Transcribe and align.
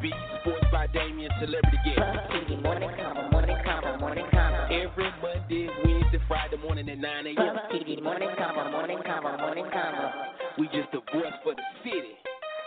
Chuck, 0.00 0.02
Beat, 0.02 0.14
Sports 0.40 0.66
by 0.72 0.86
Damien, 0.88 1.30
Celebrity 1.40 1.78
Guest. 1.84 1.98
Puff 1.98 2.30
TV 2.32 2.62
morning 2.62 2.90
combo, 2.96 3.30
morning 3.30 3.56
combo, 3.64 3.98
morning 3.98 4.26
combo. 4.30 4.64
Every 4.66 5.10
Monday, 5.22 5.68
Wednesday, 5.84 6.18
Friday 6.28 6.56
morning 6.56 6.88
at 6.88 6.98
9 6.98 7.26
a.m. 7.26 7.36
Puff 7.36 7.72
TV 7.72 8.02
morning 8.02 8.30
combo, 8.38 8.70
morning 8.70 8.98
combo, 9.04 9.36
morning 9.36 9.66
combo. 9.72 10.10
We 10.58 10.66
just 10.68 10.90
the 10.92 11.00
voice 11.12 11.32
for 11.42 11.54
the 11.54 11.62
city. 11.84 12.16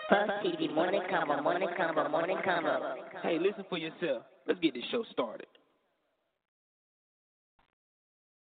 Puff 0.10 0.30
TV 0.46 0.74
morning 0.74 1.02
combo, 1.10 1.41
morning 1.41 1.70
combo, 1.77 2.10
morning 2.10 2.38
combo. 2.44 2.96
Hey, 3.22 3.40
listen 3.40 3.66
for 3.70 3.77
yourself. 3.77 4.24
Let's 4.48 4.60
get 4.60 4.74
this 4.74 4.84
show 4.91 5.04
started. 5.12 5.48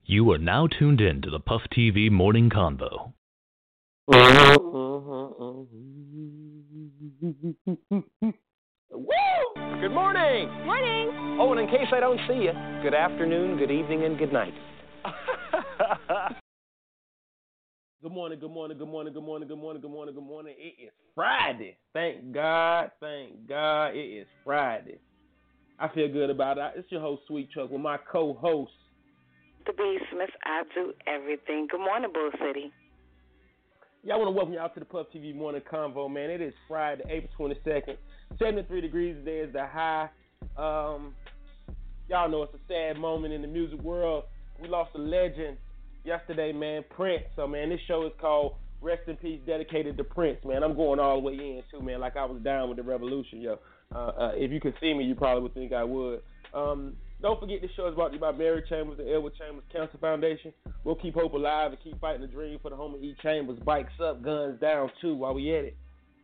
You 0.04 0.32
are 0.32 0.38
now 0.38 0.68
tuned 0.68 1.02
in 1.02 1.22
to 1.24 1.30
the 1.30 1.40
Puff 1.40 1.62
TV 1.76 2.10
Morning 2.10 2.50
Convo. 2.50 3.12
Mm-hmm, 4.10 4.56
mm-hmm, 7.26 7.94
mm-hmm. 7.94 8.30
Woo! 9.58 9.82
Good 9.82 9.92
morning. 9.94 10.50
Morning. 10.66 11.38
Oh, 11.40 11.52
and 11.52 11.62
in 11.62 11.68
case 11.68 11.88
I 11.94 12.00
don't 12.00 12.20
see 12.28 12.46
you, 12.46 12.54
good 12.82 12.94
afternoon, 12.94 13.58
good 13.58 13.72
evening, 13.72 14.04
and 14.04 14.18
good 14.18 14.34
night. 14.34 14.54
Good 18.04 18.12
morning, 18.12 18.40
good 18.40 18.52
morning, 18.52 18.78
good 18.78 18.88
morning, 18.88 19.12
good 19.12 19.24
morning, 19.24 19.48
good 19.48 19.58
morning, 19.58 19.82
good 19.82 19.92
morning, 19.92 20.14
good 20.14 20.24
morning. 20.24 20.54
It 20.58 20.82
is 20.82 20.92
Friday. 21.16 21.78
Thank 21.94 22.32
God, 22.32 22.92
thank 23.00 23.50
God, 23.50 23.96
it 23.96 24.22
is 24.22 24.28
Friday. 24.46 25.00
I 25.80 25.88
feel 25.90 26.08
good 26.08 26.30
about 26.30 26.60
it. 26.60 26.74
It's 26.76 26.92
your 26.92 27.02
host, 27.02 27.24
Sweet 27.28 27.50
Chuck, 27.52 27.72
with 27.72 27.82
my 27.82 27.98
co-host. 27.98 28.72
The 29.66 29.74
B. 29.74 29.98
Smith, 30.12 30.30
I 30.46 30.62
do 30.76 30.94
everything. 31.08 31.68
Good 31.70 31.80
morning, 31.80 32.12
Bull 32.14 32.30
City. 32.40 32.72
Yeah, 34.04 34.14
I 34.14 34.18
want 34.18 34.28
to 34.28 34.32
welcome 34.32 34.54
y'all 34.54 34.70
to 34.70 34.80
the 34.80 34.86
Puff 34.86 35.08
TV 35.14 35.36
Morning 35.36 35.62
Convo, 35.70 36.10
man. 36.10 36.30
It 36.30 36.40
is 36.40 36.54
Friday, 36.68 37.04
April 37.10 37.50
22nd. 37.50 37.98
73 38.40 38.82
degrees 38.82 39.16
today 39.16 39.40
is 39.40 39.54
the 39.54 39.66
high. 39.66 40.10
Um, 40.58 41.16
y'all 42.10 42.30
know 42.30 42.44
it's 42.44 42.54
a 42.54 42.60
sad 42.68 43.00
moment 43.00 43.34
in 43.34 43.42
the 43.42 43.48
music 43.48 43.82
world. 43.82 44.26
We 44.62 44.68
lost 44.68 44.92
a 44.96 45.00
legend 45.00 45.58
yesterday, 46.04 46.52
man, 46.52 46.84
Prince. 46.90 47.24
So, 47.36 47.48
man, 47.48 47.70
this 47.70 47.80
show 47.88 48.06
is 48.06 48.14
called 48.20 48.56
Rest 48.82 49.04
in 49.08 49.18
Peace, 49.18 49.40
dedicated 49.46 49.98
to 49.98 50.04
Prince, 50.04 50.40
man. 50.46 50.64
I'm 50.64 50.76
going 50.76 51.00
all 51.00 51.16
the 51.16 51.22
way 51.22 51.34
in, 51.34 51.64
too, 51.72 51.84
man, 51.84 52.00
like 52.00 52.16
I 52.16 52.26
was 52.26 52.42
down 52.42 52.70
with 52.70 52.78
the 52.78 52.84
revolution, 52.84 53.42
yo. 53.42 53.60
Uh, 53.94 53.98
uh, 53.98 54.32
if 54.36 54.52
you 54.52 54.60
could 54.60 54.76
see 54.82 54.94
me, 54.94 55.04
you 55.04 55.16
probably 55.16 55.44
would 55.44 55.54
think 55.54 55.74
I 55.74 55.84
would. 55.84 56.22
Um, 56.54 56.94
don't 57.22 57.40
forget 57.40 57.62
this 57.62 57.72
show 57.76 57.88
is 57.88 57.96
brought 57.96 58.10
to 58.10 58.14
you 58.16 58.20
by 58.20 58.32
Mary 58.32 58.64
Chambers, 58.70 58.98
the 58.98 59.12
Edward 59.12 59.34
Chambers 59.38 59.64
Cancer 59.72 59.98
Foundation. 60.00 60.54
We'll 60.84 60.96
keep 60.96 61.16
hope 61.16 61.34
alive 61.34 61.72
and 61.72 61.82
keep 61.82 62.00
fighting 62.00 62.22
the 62.22 62.28
dream 62.28 62.60
for 62.62 62.70
the 62.70 62.76
home 62.76 62.94
of 62.94 63.04
E. 63.04 63.16
Chambers. 63.24 63.58
Bikes 63.60 63.94
up, 64.04 64.22
guns 64.22 64.60
down, 64.62 64.92
too, 65.02 65.16
while 65.16 65.34
we 65.34 65.56
at 65.56 65.66
it. 65.66 65.78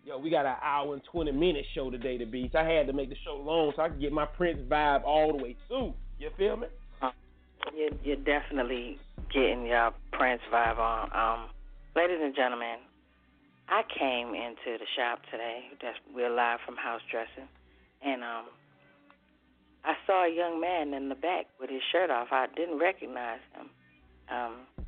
Yo, 0.05 0.17
we 0.17 0.29
got 0.29 0.45
an 0.45 0.55
hour 0.61 0.93
and 0.93 1.01
20 1.13 1.31
minute 1.31 1.63
show 1.73 1.89
today, 1.89 2.17
the 2.17 2.25
beast. 2.25 2.55
I 2.55 2.65
had 2.65 2.87
to 2.87 2.93
make 2.93 3.07
the 3.07 3.15
show 3.23 3.35
long 3.35 3.71
so 3.73 3.83
I 3.83 3.87
could 3.87 4.01
get 4.01 4.11
my 4.11 4.25
Prince 4.25 4.59
vibe 4.69 5.03
all 5.05 5.31
the 5.37 5.41
way 5.41 5.55
through. 5.69 5.93
You 6.19 6.29
feel 6.37 6.57
me? 6.57 6.67
You're, 7.73 7.91
you're 8.03 8.17
definitely 8.17 8.99
getting 9.33 9.65
your 9.65 9.91
Prince 10.11 10.41
vibe 10.51 10.77
on. 10.77 11.09
Um, 11.15 11.49
ladies 11.95 12.19
and 12.21 12.35
gentlemen, 12.35 12.79
I 13.69 13.83
came 13.97 14.35
into 14.35 14.77
the 14.77 14.85
shop 14.97 15.21
today. 15.31 15.61
We're 16.13 16.35
live 16.35 16.59
from 16.65 16.75
house 16.75 17.01
dressing, 17.09 17.47
and 18.05 18.23
um, 18.23 18.45
I 19.85 19.93
saw 20.05 20.25
a 20.25 20.35
young 20.35 20.59
man 20.59 20.93
in 20.93 21.07
the 21.07 21.15
back 21.15 21.45
with 21.61 21.69
his 21.69 21.81
shirt 21.93 22.11
off. 22.11 22.27
I 22.31 22.47
didn't 22.53 22.77
recognize 22.77 23.39
him. 23.55 23.69
Um, 24.29 24.85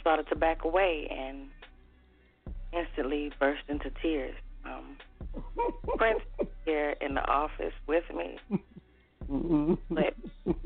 started 0.00 0.26
to 0.28 0.36
back 0.36 0.64
away 0.64 1.08
and 1.08 1.48
instantly 2.76 3.30
burst 3.38 3.62
into 3.68 3.90
tears. 4.02 4.34
Um, 4.64 4.96
Prince 5.98 6.20
is 6.40 6.46
here 6.64 6.94
in 7.00 7.14
the 7.14 7.26
office 7.28 7.72
with 7.86 8.04
me, 8.14 8.38
but 9.90 10.14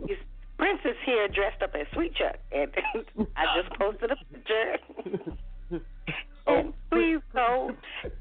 he's, 0.06 0.16
Prince 0.58 0.80
is 0.84 0.96
here 1.04 1.28
dressed 1.28 1.62
up 1.62 1.74
as 1.74 1.86
Sweet 1.94 2.14
Chuck, 2.14 2.36
and 2.52 2.70
I 3.36 3.60
just 3.60 3.74
posted 3.78 4.10
a 4.10 4.16
picture. 4.32 4.76
and 6.46 6.72
please 6.90 7.20
go. 7.34 7.70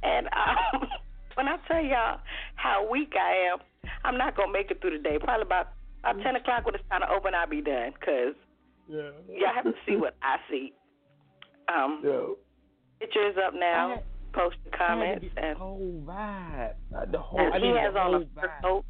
And 0.04 0.28
um, 0.28 0.88
when 1.36 1.48
I 1.48 1.58
tell 1.68 1.84
y'all 1.84 2.20
how 2.56 2.88
weak 2.90 3.14
I 3.20 3.52
am, 3.52 3.60
I'm 4.04 4.18
not 4.18 4.36
gonna 4.36 4.52
make 4.52 4.72
it 4.72 4.82
through 4.82 4.98
the 4.98 5.04
day. 5.04 5.18
Probably 5.20 5.44
about 5.44 5.70
about 6.04 6.22
ten 6.24 6.36
o'clock 6.36 6.66
when 6.66 6.76
it's 6.76 6.84
time 6.90 7.02
to 7.02 7.10
open, 7.10 7.34
I'll 7.36 7.48
be 7.50 7.62
done. 7.62 7.94
Cause 8.04 8.36
Yeah. 8.88 9.10
y'all 9.30 9.54
have 9.54 9.64
to 9.66 9.74
see 9.88 9.96
what 9.96 10.16
I 10.22 10.38
see. 10.50 10.74
Um, 11.74 12.02
Yo. 12.04 12.38
Picture 13.00 13.28
is 13.28 13.36
up 13.38 13.54
now. 13.54 13.94
I- 13.96 14.04
Post 14.34 14.58
the 14.66 14.78
comments 14.78 15.26
get 15.34 15.44
and. 15.44 15.58
whole 15.58 16.04
vibe. 16.06 16.76
Uh, 16.96 17.06
The 17.06 17.18
whole, 17.18 17.40
and 17.40 17.54
I 17.56 17.60
he 17.60 17.68
has 17.70 17.96
on 17.96 18.14
a 18.16 18.20
fur 18.40 18.48
vibe. 18.48 18.62
coat. 18.62 18.86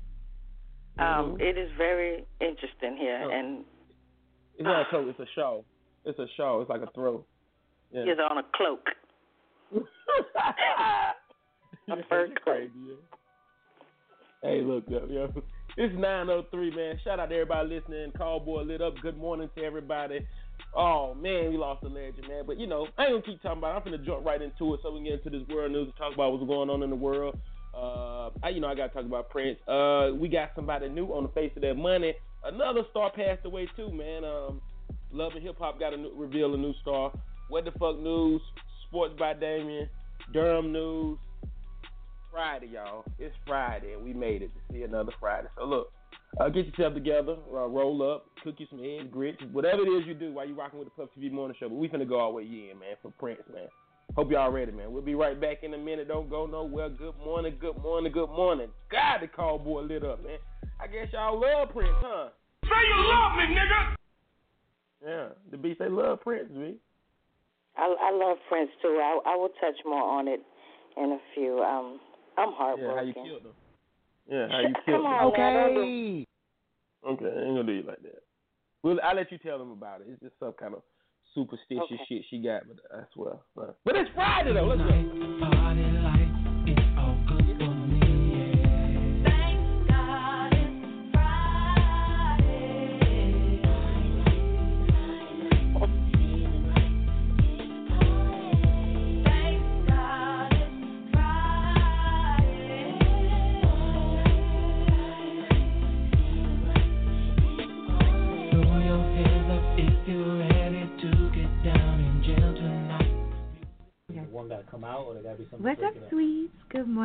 Um, 0.99 1.37
Mhm. 1.37 1.41
it 1.41 1.57
is 1.57 1.71
very 1.77 2.25
interesting 2.41 2.97
here, 2.97 3.21
Oh. 3.23 3.29
and 3.29 3.63
It's 4.55 4.63
not 4.63 4.81
a 4.81 4.85
coat, 4.89 5.07
it's 5.07 5.19
a 5.19 5.25
show. 5.35 5.63
It's 6.03 6.17
a 6.19 6.27
show. 6.35 6.59
It's 6.61 6.69
like 6.69 6.81
a 6.81 6.87
throw. 6.87 7.23
Yeah. 7.91 8.03
he's 8.05 8.19
on 8.19 8.39
a 8.39 8.43
cloak. 8.55 8.89
Yeah, 11.87 11.95
fur 12.09 12.27
coat. 12.27 12.41
crazy, 12.43 12.71
yeah. 12.85 12.95
Hey, 14.41 14.61
look, 14.61 14.83
yo, 14.89 15.05
yo. 15.09 15.31
It's 15.77 15.93
903, 15.95 16.71
man. 16.75 16.99
Shout 17.03 17.19
out 17.19 17.29
to 17.29 17.35
everybody 17.35 17.69
listening. 17.69 18.11
Callboy 18.11 18.65
lit 18.67 18.81
up. 18.81 18.95
Good 19.01 19.17
morning 19.17 19.49
to 19.55 19.63
everybody. 19.63 20.27
Oh, 20.75 21.15
man, 21.15 21.49
we 21.49 21.57
lost 21.57 21.83
a 21.83 21.87
legend, 21.87 22.27
man. 22.27 22.43
But, 22.45 22.59
you 22.59 22.67
know, 22.67 22.87
I 22.97 23.05
ain't 23.05 23.25
to 23.25 23.31
keep 23.31 23.41
talking 23.41 23.59
about 23.59 23.75
it. 23.75 23.87
I'm 23.87 23.99
to 23.99 24.05
jump 24.05 24.25
right 24.25 24.41
into 24.41 24.73
it 24.73 24.79
so 24.83 24.91
we 24.91 24.99
can 24.99 25.05
get 25.05 25.25
into 25.25 25.39
this 25.39 25.47
world 25.47 25.71
news 25.71 25.85
and 25.85 25.95
talk 25.97 26.13
about 26.13 26.31
what's 26.31 26.45
going 26.45 26.69
on 26.69 26.83
in 26.83 26.89
the 26.89 26.95
world. 26.95 27.37
Uh, 27.73 28.29
I, 28.43 28.49
you 28.49 28.59
know, 28.59 28.67
I 28.67 28.75
got 28.75 28.87
to 28.87 28.93
talk 28.93 29.05
about 29.05 29.29
Prince. 29.29 29.57
Uh, 29.67 30.11
we 30.13 30.27
got 30.27 30.51
somebody 30.55 30.89
new 30.89 31.07
on 31.07 31.23
the 31.23 31.29
face 31.29 31.51
of 31.55 31.61
that 31.63 31.75
money. 31.75 32.13
Another 32.43 32.81
star 32.91 33.11
passed 33.11 33.45
away, 33.45 33.67
too, 33.75 33.91
man. 33.91 34.23
Um, 34.23 34.61
Love 35.11 35.31
and 35.33 35.43
Hip 35.43 35.57
Hop 35.59 35.79
got 35.79 35.91
to 35.91 35.97
new, 35.97 36.11
reveal 36.15 36.53
a 36.53 36.57
new 36.57 36.73
star. 36.81 37.11
What 37.49 37.65
the 37.65 37.71
fuck 37.71 37.97
news? 37.99 38.41
Sports 38.87 39.15
by 39.17 39.33
Damien. 39.33 39.89
Durham 40.33 40.71
news. 40.71 41.17
Friday, 42.31 42.67
y'all. 42.67 43.03
It's 43.17 43.35
Friday, 43.47 43.93
and 43.93 44.03
we 44.03 44.13
made 44.13 44.43
it 44.43 44.51
to 44.53 44.73
see 44.73 44.83
another 44.83 45.11
Friday. 45.19 45.47
So 45.57 45.65
look, 45.65 45.91
uh, 46.39 46.49
get 46.49 46.65
yourself 46.67 46.93
together, 46.93 47.35
uh, 47.53 47.67
roll 47.67 48.01
up, 48.13 48.27
cook 48.43 48.55
you 48.57 48.67
some 48.69 48.79
eggs, 48.83 49.07
grits, 49.11 49.39
whatever 49.51 49.81
it 49.81 49.89
is 49.89 50.05
you 50.07 50.13
do 50.13 50.33
while 50.33 50.47
you 50.47 50.55
rocking 50.55 50.79
with 50.79 50.87
the 50.87 50.91
Puff 50.91 51.09
TV 51.17 51.31
Morning 51.31 51.55
Show. 51.59 51.69
But 51.69 51.75
we 51.75 51.87
finna 51.89 52.07
go 52.07 52.19
all 52.19 52.31
the 52.31 52.37
way 52.37 52.43
in, 52.43 52.79
man, 52.79 52.95
for 53.01 53.11
Prince, 53.11 53.41
man. 53.53 53.67
Hope 54.15 54.31
y'all 54.31 54.51
ready, 54.51 54.71
man. 54.71 54.91
We'll 54.91 55.01
be 55.01 55.15
right 55.15 55.39
back 55.39 55.63
in 55.63 55.73
a 55.73 55.77
minute. 55.77 56.07
Don't 56.07 56.29
go 56.29 56.45
nowhere. 56.45 56.89
Good 56.89 57.17
morning, 57.23 57.55
good 57.59 57.77
morning, 57.81 58.11
good 58.11 58.29
morning. 58.29 58.69
God, 58.89 59.19
the 59.21 59.27
call 59.27 59.59
boy 59.59 59.81
lit 59.81 60.03
up, 60.03 60.23
man. 60.23 60.37
I 60.79 60.87
guess 60.87 61.07
y'all 61.11 61.39
love 61.39 61.69
Prince, 61.73 61.91
huh? 61.97 62.29
Say 62.63 62.69
you 62.69 63.07
love 63.07 63.35
me, 63.37 63.55
nigga. 63.55 63.95
Yeah, 65.05 65.27
the 65.51 65.57
beast 65.57 65.79
they 65.79 65.89
love 65.89 66.21
Prince, 66.21 66.49
me. 66.51 66.75
I 67.77 68.11
love 68.11 68.37
Prince 68.49 68.71
too. 68.81 68.99
I, 69.01 69.19
I 69.25 69.35
will 69.35 69.49
touch 69.61 69.75
more 69.85 70.01
on 70.01 70.27
it 70.27 70.41
in 70.97 71.11
a 71.11 71.19
few. 71.35 71.59
Um, 71.61 71.99
I'm 72.37 72.51
heartbroken. 72.53 72.87
Yeah, 72.89 72.95
how 72.95 73.01
you 73.05 73.13
killed 73.13 73.41
him. 73.41 73.51
Yeah, 74.29 74.47
how 74.49 74.59
you 74.59 74.73
Come 74.73 74.75
killed 74.85 74.99
him. 74.99 75.05
on, 75.05 75.33
man, 75.33 75.53
don't 75.75 75.77
Okay. 75.83 76.26
Okay, 77.07 77.25
I 77.25 77.39
ain't 77.45 77.55
gonna 77.55 77.63
do 77.63 77.71
you 77.71 77.83
like 77.83 78.01
that. 78.03 78.23
Well, 78.83 78.97
I'll 79.03 79.15
let 79.15 79.31
you 79.31 79.37
tell 79.37 79.57
them 79.57 79.71
about 79.71 80.01
it. 80.01 80.07
It's 80.09 80.21
just 80.21 80.37
some 80.39 80.53
kind 80.53 80.73
of 80.73 80.81
superstitious 81.33 81.83
Okay. 81.83 82.03
shit 82.07 82.25
she 82.29 82.39
got, 82.39 82.67
but 82.67 82.77
that's 82.91 83.15
well. 83.15 83.43
But, 83.55 83.77
but 83.85 83.95
it's 83.95 84.09
Friday 84.13 84.53
though. 84.53 84.65
Let's 84.65 84.81
go. 84.81 86.06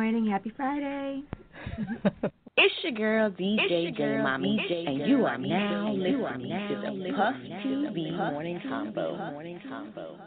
Morning. 0.03 0.29
Happy 0.29 0.51
Friday. 0.57 1.23
it's 2.57 2.75
your 2.83 2.91
girl 2.91 3.31
DJ 3.31 3.83
your 3.83 3.91
girl, 3.91 4.23
Mommy, 4.23 4.59
DJ 4.69 4.89
and 4.89 5.09
you 5.09 5.25
are 5.25 5.37
Mommy, 5.37 5.49
now 5.49 5.93
you 5.93 6.25
are 6.25 6.37
listening 6.37 6.49
now 6.49 6.67
to 6.67 6.75
the 6.75 6.91
listening 6.91 7.13
Puff 7.13 7.35
to 7.63 7.81
the 7.83 7.87
TV 7.87 8.31
Morning 8.33 8.61
Combo. 8.67 9.15
Morning 9.31 9.61
Combo. 9.69 10.17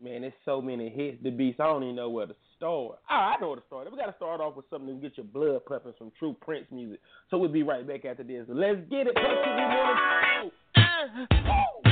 Man, 0.00 0.20
there's 0.20 0.32
so 0.44 0.62
many 0.62 0.88
hits 0.88 1.18
the 1.24 1.30
beats. 1.30 1.58
I 1.58 1.64
don't 1.64 1.82
even 1.82 1.96
know 1.96 2.10
where 2.10 2.26
to 2.26 2.34
start. 2.56 2.98
Oh, 3.10 3.14
I 3.14 3.34
know 3.40 3.48
where 3.48 3.56
to 3.56 3.66
start. 3.66 3.90
We 3.90 3.98
got 3.98 4.06
to 4.06 4.14
start 4.16 4.40
off 4.40 4.54
with 4.54 4.66
something 4.70 5.00
to 5.00 5.02
get 5.02 5.16
your 5.16 5.26
blood 5.26 5.64
pumping, 5.66 5.94
some 5.98 6.12
true 6.16 6.36
Prince 6.40 6.66
music. 6.70 7.00
So 7.30 7.38
we'll 7.38 7.50
be 7.50 7.64
right 7.64 7.84
back 7.84 8.04
after 8.04 8.22
this. 8.22 8.44
Let's 8.48 8.78
get 8.88 9.08
it. 9.08 9.16
Puff 9.16 9.24
TV 9.24 9.68
Morning 9.68 10.50
Combo. 10.76 11.34
Uh, 11.34 11.83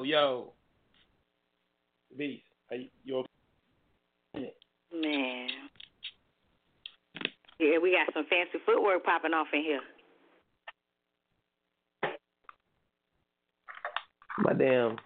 Yo, 0.00 0.04
yo. 0.04 0.52
Beast, 2.16 2.42
are 2.70 2.76
you, 2.76 2.88
you 3.04 3.16
okay? 3.18 4.52
Man. 4.94 5.48
Yeah, 7.58 7.78
we 7.82 7.92
got 7.92 8.12
some 8.14 8.24
fancy 8.30 8.64
footwork 8.64 9.04
popping 9.04 9.34
off 9.34 9.48
in 9.52 9.60
here. 9.62 9.80
My 14.38 14.54
damn. 14.54 14.96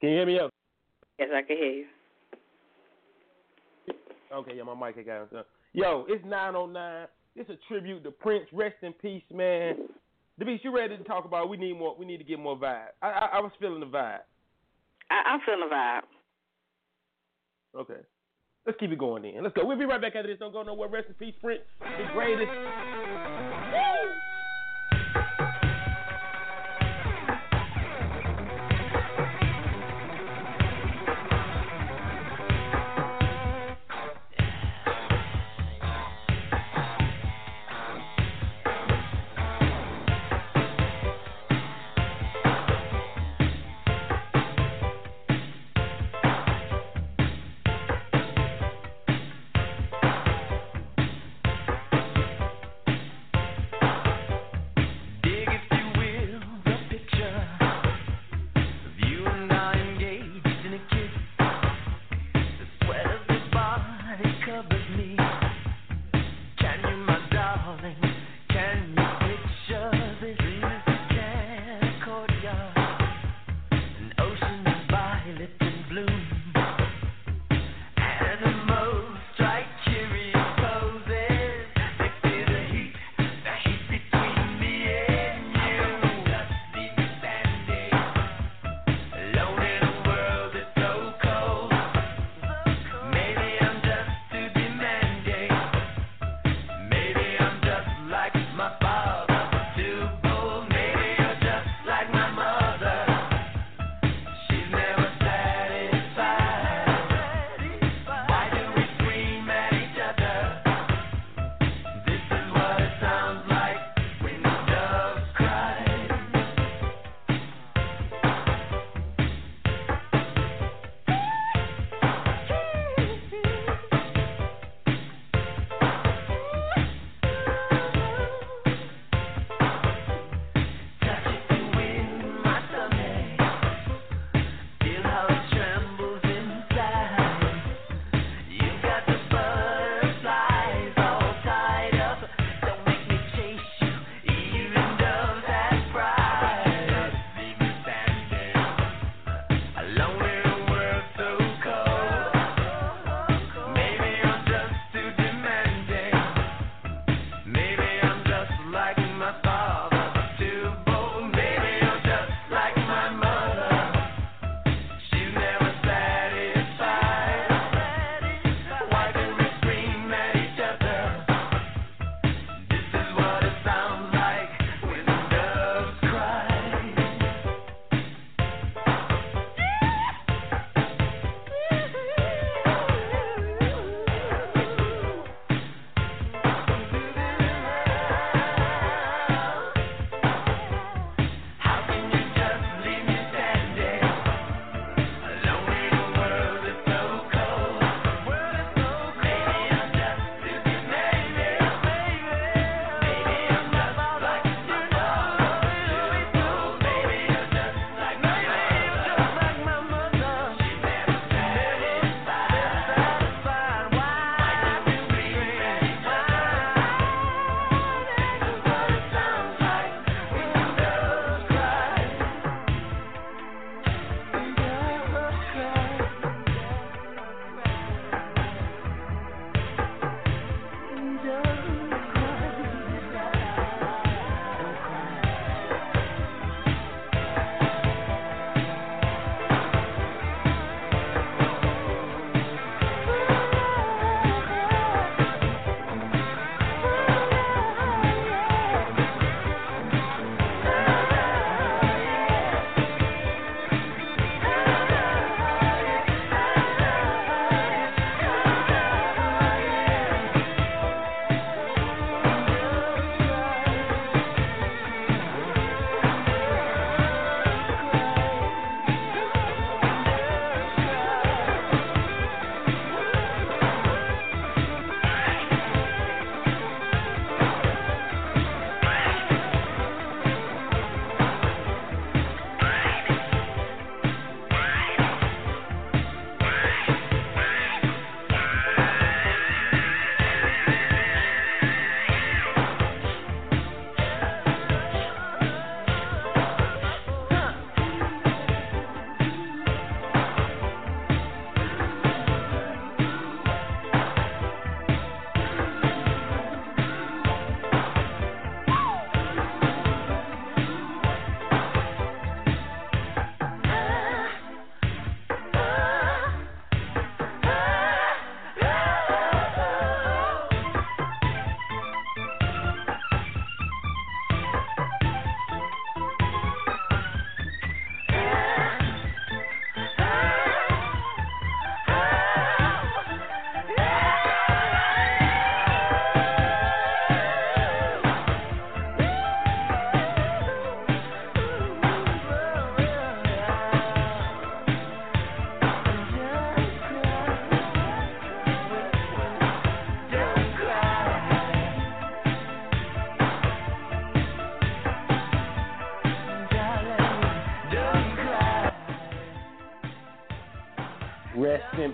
Can 0.00 0.10
you 0.10 0.16
hear 0.16 0.26
me 0.26 0.38
up? 0.38 0.50
Yes, 1.18 1.30
I 1.34 1.42
can 1.42 1.56
hear 1.56 1.72
you. 1.72 1.86
Okay, 4.32 4.52
yeah, 4.56 4.62
my 4.64 4.74
mic 4.74 4.96
had 4.96 5.06
got 5.06 5.32
on. 5.32 5.44
Yo, 5.72 6.04
it's 6.08 6.24
909. 6.24 7.06
It's 7.36 7.48
a 7.48 7.56
tribute 7.68 8.04
to 8.04 8.10
Prince. 8.10 8.46
Rest 8.52 8.76
in 8.82 8.92
peace, 8.92 9.22
man. 9.32 9.76
The 10.38 10.44
beast, 10.44 10.64
you 10.64 10.74
ready 10.74 10.96
to 10.96 11.04
talk 11.04 11.24
about? 11.24 11.48
We 11.48 11.56
need 11.56 11.76
more. 11.76 11.96
We 11.98 12.06
need 12.06 12.18
to 12.18 12.24
get 12.24 12.38
more 12.38 12.56
vibe. 12.56 12.90
I, 13.02 13.08
I, 13.08 13.28
I 13.34 13.40
was 13.40 13.50
feeling 13.58 13.80
the 13.80 13.86
vibe. 13.86 14.20
I, 15.10 15.22
I'm 15.32 15.40
feeling 15.44 15.68
the 15.68 15.74
vibe. 15.74 16.02
Okay. 17.80 18.00
Let's 18.64 18.78
keep 18.78 18.92
it 18.92 18.98
going 18.98 19.22
then. 19.22 19.42
Let's 19.42 19.56
go. 19.56 19.64
We'll 19.66 19.78
be 19.78 19.84
right 19.84 20.00
back 20.00 20.14
after 20.14 20.28
this. 20.28 20.38
Don't 20.38 20.52
go 20.52 20.62
nowhere. 20.62 20.88
Rest 20.88 21.08
in 21.08 21.14
peace, 21.14 21.34
Prince. 21.40 21.62
The 21.80 22.12
greatest. 22.12 22.50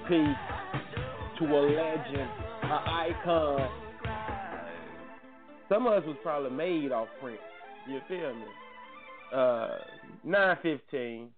To 0.09 1.45
a 1.47 1.61
legend, 1.65 2.29
an 2.63 2.71
icon. 2.71 3.71
Some 5.71 5.87
of 5.87 5.95
us 5.95 6.03
was 6.07 6.17
probably 6.23 6.51
made 6.51 6.93
off 6.93 7.09
Prince. 7.23 7.39
You 7.89 8.01
feel 8.07 8.35
me? 8.35 8.45
Uh, 9.35 9.79
915. 10.23 11.31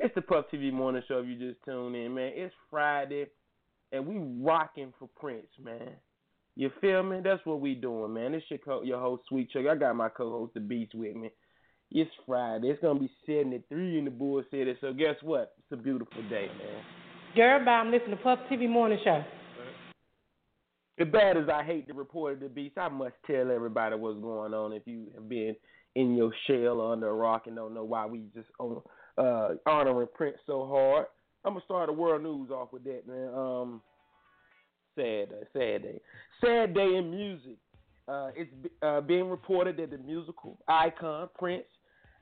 It's 0.00 0.14
the 0.16 0.22
Puff 0.22 0.46
TV 0.52 0.72
morning 0.72 1.02
show. 1.06 1.18
If 1.18 1.28
you 1.28 1.36
just 1.38 1.64
tuned 1.64 1.94
in, 1.94 2.14
man, 2.14 2.32
it's 2.34 2.52
Friday, 2.68 3.26
and 3.92 4.04
we 4.04 4.18
rocking 4.44 4.92
for 4.98 5.08
Prince, 5.16 5.46
man. 5.62 5.92
You 6.56 6.70
feel 6.80 7.04
me? 7.04 7.20
That's 7.22 7.44
what 7.46 7.60
we 7.60 7.76
doing, 7.76 8.14
man. 8.14 8.32
This 8.32 8.42
your 8.48 8.58
co- 8.58 8.82
your 8.82 8.98
host, 8.98 9.22
Sweet 9.28 9.50
Chuck. 9.50 9.66
I 9.70 9.76
got 9.76 9.94
my 9.94 10.08
co-host, 10.08 10.54
The 10.54 10.60
Beast, 10.60 10.92
with 10.92 11.14
me. 11.14 11.30
It's 11.92 12.10
Friday. 12.26 12.70
It's 12.70 12.82
gonna 12.82 12.98
be 12.98 13.10
73 13.26 13.98
in 13.98 14.04
the 14.06 14.10
Bull 14.10 14.42
City. 14.50 14.76
So 14.80 14.92
guess 14.92 15.14
what? 15.22 15.52
It's 15.58 15.78
a 15.78 15.80
beautiful 15.80 16.22
day, 16.28 16.48
man. 16.58 16.82
I'm 17.40 17.92
listening 17.92 18.16
to 18.16 18.16
Puff 18.16 18.40
TV 18.50 18.68
morning 18.68 18.98
show. 19.04 19.22
As 21.00 21.06
bad 21.06 21.36
as 21.36 21.48
I 21.48 21.62
hate 21.62 21.86
to 21.86 21.94
report 21.94 22.40
The 22.40 22.48
Beast, 22.48 22.76
I 22.76 22.88
must 22.88 23.14
tell 23.26 23.52
everybody 23.52 23.94
what's 23.94 24.20
going 24.20 24.52
on. 24.52 24.72
If 24.72 24.82
you 24.86 25.06
have 25.14 25.28
been 25.28 25.54
in 25.94 26.16
your 26.16 26.32
shell 26.48 26.80
or 26.80 26.92
under 26.92 27.08
a 27.08 27.14
rock 27.14 27.46
and 27.46 27.54
don't 27.54 27.74
know 27.74 27.84
why 27.84 28.06
we 28.06 28.24
just 28.34 28.48
uh, 28.58 29.50
honoring 29.66 30.08
Prince 30.14 30.38
so 30.46 30.66
hard, 30.66 31.06
I'm 31.44 31.52
gonna 31.52 31.64
start 31.64 31.86
the 31.86 31.92
world 31.92 32.24
news 32.24 32.50
off 32.50 32.72
with 32.72 32.82
that, 32.84 33.06
man. 33.06 33.32
Um, 33.32 33.82
sad 34.96 35.28
sad 35.52 35.82
day, 35.82 36.00
sad 36.44 36.74
day 36.74 36.96
in 36.96 37.10
music. 37.10 37.58
Uh, 38.08 38.30
it's 38.34 38.50
uh, 38.82 39.00
being 39.00 39.30
reported 39.30 39.76
that 39.76 39.92
the 39.92 39.98
musical 39.98 40.58
icon 40.66 41.28
Prince 41.38 41.66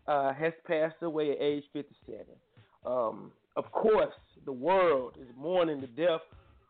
uh, 0.07 0.35
has 0.35 0.53
passed 0.67 0.97
away 1.01 1.31
at 1.31 1.39
age 1.41 1.65
57. 1.73 2.27
Um, 2.85 3.33
of 3.57 3.71
course, 3.73 4.15
the 4.45 4.53
world 4.53 5.17
is 5.21 5.29
mourning 5.37 5.81
the 5.81 5.87
death 5.87 6.21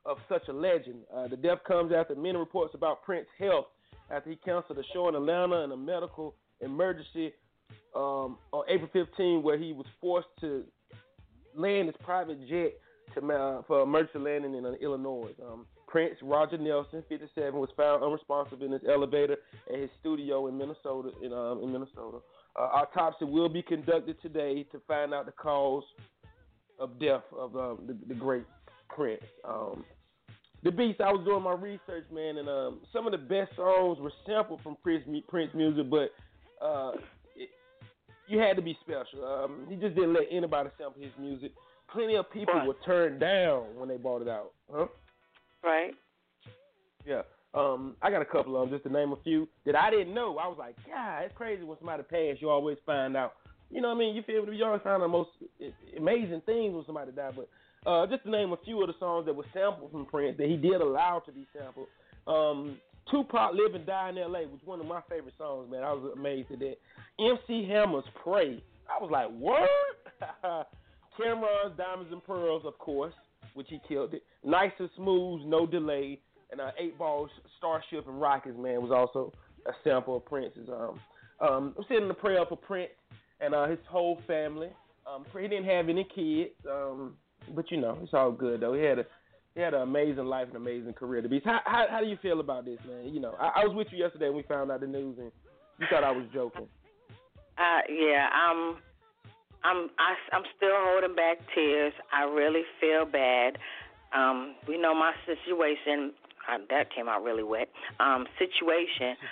of 0.04 0.18
such 0.28 0.48
a 0.48 0.52
legend. 0.52 1.00
Uh, 1.14 1.28
the 1.28 1.36
death 1.36 1.58
comes 1.66 1.92
after 1.92 2.14
many 2.14 2.38
reports 2.38 2.74
about 2.74 3.02
Prince's 3.02 3.28
health 3.38 3.66
after 4.10 4.30
he 4.30 4.36
canceled 4.36 4.78
a 4.78 4.82
show 4.92 5.08
in 5.08 5.14
Atlanta 5.14 5.64
in 5.64 5.72
a 5.72 5.76
medical 5.76 6.34
emergency 6.60 7.32
um, 7.94 8.38
on 8.52 8.64
April 8.68 8.88
15, 8.92 9.42
where 9.42 9.58
he 9.58 9.72
was 9.72 9.86
forced 10.00 10.28
to 10.40 10.64
land 11.54 11.88
his 11.88 11.96
private 12.04 12.38
jet 12.48 12.72
to 13.14 13.32
uh, 13.32 13.62
for 13.66 13.82
emergency 13.82 14.18
landing 14.18 14.54
in 14.54 14.64
uh, 14.64 14.72
Illinois. 14.80 15.30
Um, 15.44 15.66
Prince 15.88 16.16
Roger 16.22 16.58
Nelson, 16.58 17.02
57, 17.08 17.58
was 17.58 17.70
found 17.76 18.02
unresponsive 18.02 18.60
in 18.60 18.72
his 18.72 18.82
elevator 18.88 19.36
at 19.72 19.78
his 19.78 19.90
studio 20.00 20.48
in 20.48 20.58
Minnesota. 20.58 21.10
In, 21.22 21.32
um, 21.32 21.62
in 21.62 21.72
Minnesota, 21.72 22.18
uh, 22.56 22.62
autopsy 22.62 23.24
will 23.24 23.48
be 23.48 23.62
conducted 23.62 24.20
today 24.20 24.64
to 24.72 24.80
find 24.86 25.14
out 25.14 25.26
the 25.26 25.32
cause 25.32 25.84
of 26.78 26.98
death 27.00 27.22
of 27.36 27.56
uh, 27.56 27.74
the, 27.86 27.96
the, 28.08 28.14
great 28.14 28.44
Prince. 28.88 29.22
Um, 29.44 29.84
the 30.62 30.70
Beast. 30.70 31.00
I 31.00 31.12
was 31.12 31.24
doing 31.24 31.42
my 31.42 31.54
research, 31.54 32.04
man, 32.12 32.38
and 32.38 32.48
um, 32.48 32.80
some 32.92 33.06
of 33.06 33.12
the 33.12 33.18
best 33.18 33.54
songs 33.56 33.98
were 34.00 34.12
sampled 34.26 34.60
from 34.62 34.76
Prince, 34.82 35.04
Prince 35.28 35.52
music, 35.54 35.88
but 35.90 36.10
uh, 36.64 36.92
it, 37.36 37.48
you 38.28 38.38
had 38.38 38.56
to 38.56 38.62
be 38.62 38.76
special. 38.82 39.24
Um, 39.24 39.66
he 39.68 39.76
just 39.76 39.94
didn't 39.94 40.14
let 40.14 40.24
anybody 40.30 40.70
sample 40.78 41.02
his 41.02 41.12
music. 41.18 41.52
Plenty 41.92 42.16
of 42.16 42.30
people 42.32 42.54
Right. 42.54 42.66
were 42.66 42.76
turned 42.84 43.20
down 43.20 43.76
when 43.76 43.88
they 43.88 43.96
bought 43.96 44.22
it 44.22 44.28
out. 44.28 44.52
Huh? 44.72 44.86
Right. 45.62 45.94
Yeah. 47.06 47.22
Um, 47.54 47.96
I 48.02 48.10
got 48.10 48.20
a 48.22 48.26
couple 48.26 48.60
of 48.60 48.68
them, 48.68 48.76
just 48.76 48.86
to 48.86 48.92
name 48.92 49.12
a 49.12 49.16
few 49.22 49.48
that 49.64 49.76
I 49.76 49.90
didn't 49.90 50.12
know. 50.12 50.36
I 50.38 50.46
was 50.46 50.56
like, 50.58 50.74
God, 50.86 51.20
it's 51.22 51.34
crazy 51.36 51.62
when 51.62 51.78
somebody 51.78 52.02
passed. 52.02 52.42
You 52.42 52.50
always 52.50 52.76
find 52.84 53.16
out. 53.16 53.34
You 53.70 53.80
know 53.80 53.88
what 53.88 53.96
I 53.96 53.98
mean? 53.98 54.14
You 54.14 54.22
feel 54.22 54.46
me? 54.46 54.56
You 54.56 54.64
always 54.64 54.82
find 54.82 55.02
the 55.02 55.08
most 55.08 55.30
amazing 55.96 56.42
things 56.46 56.74
when 56.74 56.84
somebody 56.86 57.12
died. 57.12 57.34
But 57.36 57.48
uh, 57.90 58.06
just 58.06 58.24
to 58.24 58.30
name 58.30 58.52
a 58.52 58.56
few 58.64 58.80
of 58.80 58.88
the 58.88 58.94
songs 58.98 59.26
that 59.26 59.34
were 59.34 59.44
sampled 59.52 59.90
from 59.90 60.06
Prince 60.06 60.36
that 60.38 60.48
he 60.48 60.56
did 60.56 60.80
allow 60.80 61.22
to 61.26 61.32
be 61.32 61.46
sampled. 61.56 61.88
Um, 62.26 62.78
Tupac 63.10 63.52
Live 63.54 63.74
and 63.74 63.86
Die 63.86 64.08
in 64.10 64.18
L.A. 64.18 64.46
was 64.46 64.60
one 64.64 64.80
of 64.80 64.86
my 64.86 65.00
favorite 65.08 65.34
songs, 65.38 65.70
man. 65.70 65.82
I 65.82 65.92
was 65.92 66.12
amazed 66.16 66.50
at 66.50 66.58
that. 66.58 66.76
MC 67.20 67.68
Hammer's 67.68 68.04
Pray. 68.22 68.62
I 68.88 69.02
was 69.02 69.10
like, 69.10 69.28
what? 69.38 69.68
Cameron's 71.16 71.76
Diamonds 71.76 72.12
and 72.12 72.24
Pearls, 72.24 72.62
of 72.66 72.78
course, 72.78 73.14
which 73.54 73.68
he 73.70 73.80
killed 73.88 74.14
it. 74.14 74.22
Nice 74.44 74.72
and 74.78 74.90
Smooth, 74.96 75.42
No 75.46 75.66
Delay. 75.66 76.20
And 76.50 76.60
uh, 76.60 76.70
Eight 76.78 76.96
Balls, 76.98 77.30
Starship 77.58 78.06
and 78.06 78.20
Rockets, 78.20 78.56
man, 78.58 78.80
was 78.80 78.92
also 78.92 79.32
a 79.66 79.72
sample 79.82 80.16
of 80.16 80.24
Prince's. 80.24 80.68
Um, 80.68 81.00
um, 81.40 81.74
I'm 81.76 81.84
sending 81.88 82.10
a 82.10 82.14
prayer 82.14 82.44
for 82.48 82.56
Prince 82.56 82.90
and 83.40 83.54
uh, 83.54 83.66
his 83.66 83.78
whole 83.88 84.18
family. 84.26 84.68
Um, 85.06 85.24
he 85.32 85.46
didn't 85.46 85.66
have 85.66 85.88
any 85.88 86.04
kids, 86.04 86.50
um, 86.68 87.14
but 87.54 87.70
you 87.70 87.80
know, 87.80 87.98
it's 88.02 88.14
all 88.14 88.32
good 88.32 88.60
though. 88.60 88.74
He 88.74 88.82
had 88.82 88.98
a 88.98 89.06
he 89.54 89.60
had 89.60 89.72
an 89.72 89.82
amazing 89.82 90.26
life 90.26 90.48
and 90.48 90.56
amazing 90.56 90.92
career 90.94 91.22
to 91.22 91.28
be. 91.28 91.40
How, 91.44 91.60
how 91.64 91.86
how 91.88 92.00
do 92.00 92.06
you 92.06 92.18
feel 92.20 92.40
about 92.40 92.64
this, 92.64 92.78
man? 92.86 93.12
You 93.14 93.20
know, 93.20 93.34
I, 93.38 93.62
I 93.62 93.64
was 93.64 93.74
with 93.74 93.88
you 93.92 93.98
yesterday 93.98 94.26
when 94.26 94.38
we 94.38 94.42
found 94.42 94.70
out 94.70 94.80
the 94.80 94.86
news, 94.86 95.16
and 95.18 95.30
you 95.78 95.86
thought 95.90 96.04
I 96.04 96.10
was 96.10 96.26
joking. 96.32 96.68
Uh, 97.58 97.80
yeah, 97.88 98.28
I'm, 98.32 98.76
I'm, 99.64 99.88
I, 99.98 100.12
I'm 100.32 100.42
still 100.56 100.76
holding 100.76 101.16
back 101.16 101.38
tears. 101.54 101.94
I 102.12 102.24
really 102.24 102.62
feel 102.80 103.06
bad. 103.06 103.56
Um, 104.14 104.56
we 104.68 104.78
know 104.78 104.94
my 104.94 105.12
situation. 105.24 106.12
Uh, 106.46 106.58
that 106.70 106.94
came 106.94 107.08
out 107.08 107.24
really 107.24 107.42
wet. 107.42 107.68
Um, 108.00 108.26
situation. 108.38 109.16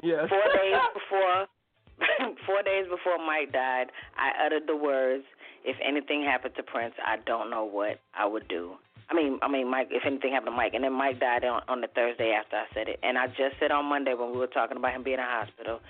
Yeah. 0.00 0.28
Four 0.28 0.46
days 0.54 0.78
before, 0.94 1.48
four 2.46 2.62
days 2.62 2.86
before 2.88 3.18
Mike 3.18 3.52
died, 3.52 3.90
I 4.16 4.46
uttered 4.46 4.66
the 4.66 4.76
words, 4.76 5.24
"If 5.64 5.76
anything 5.84 6.22
happened 6.22 6.54
to 6.56 6.62
Prince, 6.62 6.94
I 7.04 7.16
don't 7.26 7.50
know 7.50 7.64
what 7.64 8.00
I 8.14 8.26
would 8.26 8.48
do." 8.48 8.74
I 9.10 9.14
mean, 9.14 9.38
I 9.42 9.48
mean, 9.48 9.70
Mike. 9.70 9.88
If 9.90 10.04
anything 10.04 10.32
happened 10.32 10.52
to 10.52 10.56
Mike, 10.56 10.74
and 10.74 10.84
then 10.84 10.92
Mike 10.92 11.18
died 11.18 11.44
on, 11.44 11.62
on 11.68 11.80
the 11.80 11.88
Thursday 11.88 12.32
after 12.32 12.56
I 12.56 12.66
said 12.74 12.88
it, 12.88 13.00
and 13.02 13.16
I 13.16 13.26
just 13.26 13.58
said 13.58 13.70
on 13.70 13.86
Monday 13.86 14.14
when 14.14 14.32
we 14.32 14.38
were 14.38 14.46
talking 14.46 14.76
about 14.76 14.92
him 14.92 15.02
being 15.02 15.18
in 15.18 15.24
the 15.24 15.26
hospital, 15.26 15.80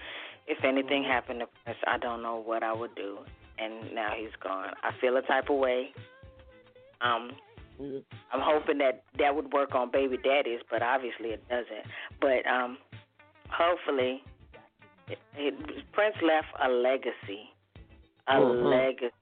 if 0.47 0.65
anything 0.65 1.05
happened 1.05 1.41
to 1.41 1.47
Prince, 1.65 1.79
I 1.87 1.99
don't 1.99 2.23
know 2.23 2.41
what 2.41 2.63
I 2.63 2.73
would 2.73 2.95
do. 2.95 3.19
And 3.59 3.93
now 3.93 4.13
he's 4.17 4.35
gone. 4.43 4.71
I 4.85 4.93
feel 5.01 5.17
a 5.17 5.23
type 5.23 5.51
of 5.51 5.59
way. 5.59 5.91
Um, 7.01 7.33
I'm 7.81 8.41
hoping 8.41 8.79
that 8.79 9.03
that 9.19 9.35
would 9.35 9.53
work 9.53 9.75
on 9.75 9.91
baby 9.91 10.17
daddies, 10.17 10.61
but 10.71 10.83
obviously 10.83 11.31
it 11.31 11.43
doesn't. 11.49 11.87
But 12.21 12.47
um, 12.47 12.79
hopefully, 13.51 14.23
it, 15.11 15.19
it, 15.37 15.93
Prince 15.93 16.17
left 16.23 16.49
a 16.63 16.69
legacy. 16.69 17.51
A 18.29 18.35
Mhm. 18.35 18.71
legacy. 18.71 19.15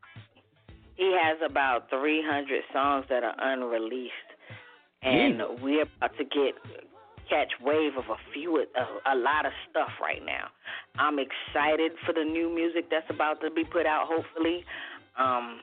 He 0.97 1.13
has 1.13 1.41
about 1.43 1.91
300 1.91 2.65
songs 2.73 3.07
that 3.09 3.23
are 3.23 3.35
unreleased, 3.39 4.13
and 5.03 5.43
we're 5.61 5.83
about 5.83 6.17
to 6.17 6.25
get 6.25 6.55
catch 7.29 7.53
wave 7.61 7.97
of 7.97 8.09
a 8.09 8.17
few, 8.33 8.57
a, 8.61 9.13
a 9.13 9.17
lot 9.17 9.45
of 9.47 9.53
stuff 9.69 9.91
right 10.01 10.25
now. 10.25 10.49
I'm 10.99 11.19
excited 11.19 11.93
for 12.07 12.13
the 12.13 12.25
new 12.25 12.49
music 12.49 12.89
that's 12.89 13.09
about 13.11 13.41
to 13.43 13.51
be 13.51 13.65
put 13.65 13.85
out. 13.85 14.07
Hopefully, 14.07 14.65
um, 15.19 15.61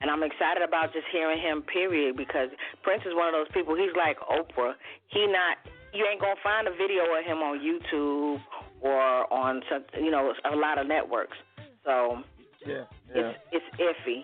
and 0.00 0.10
I'm 0.10 0.22
excited 0.22 0.62
about 0.62 0.92
just 0.92 1.06
hearing 1.10 1.40
him. 1.40 1.62
Period, 1.62 2.16
because 2.16 2.50
Prince 2.82 3.02
is 3.06 3.14
one 3.14 3.26
of 3.28 3.32
those 3.34 3.48
people. 3.52 3.74
He's 3.74 3.94
like 3.96 4.18
Oprah. 4.20 4.74
He 5.08 5.26
not. 5.26 5.58
You 5.92 6.06
ain't 6.06 6.20
gonna 6.20 6.36
find 6.42 6.68
a 6.68 6.72
video 6.72 7.04
of 7.16 7.24
him 7.24 7.38
on 7.38 7.58
YouTube 7.60 8.40
or 8.80 9.32
on 9.32 9.62
some, 9.70 9.84
you 10.02 10.10
know, 10.10 10.32
a 10.50 10.56
lot 10.56 10.78
of 10.78 10.86
networks. 10.86 11.36
So 11.84 12.22
Yeah. 12.66 12.84
Yeah. 13.14 13.32
it's 13.32 13.38
it's 13.52 13.80
iffy. 13.80 14.22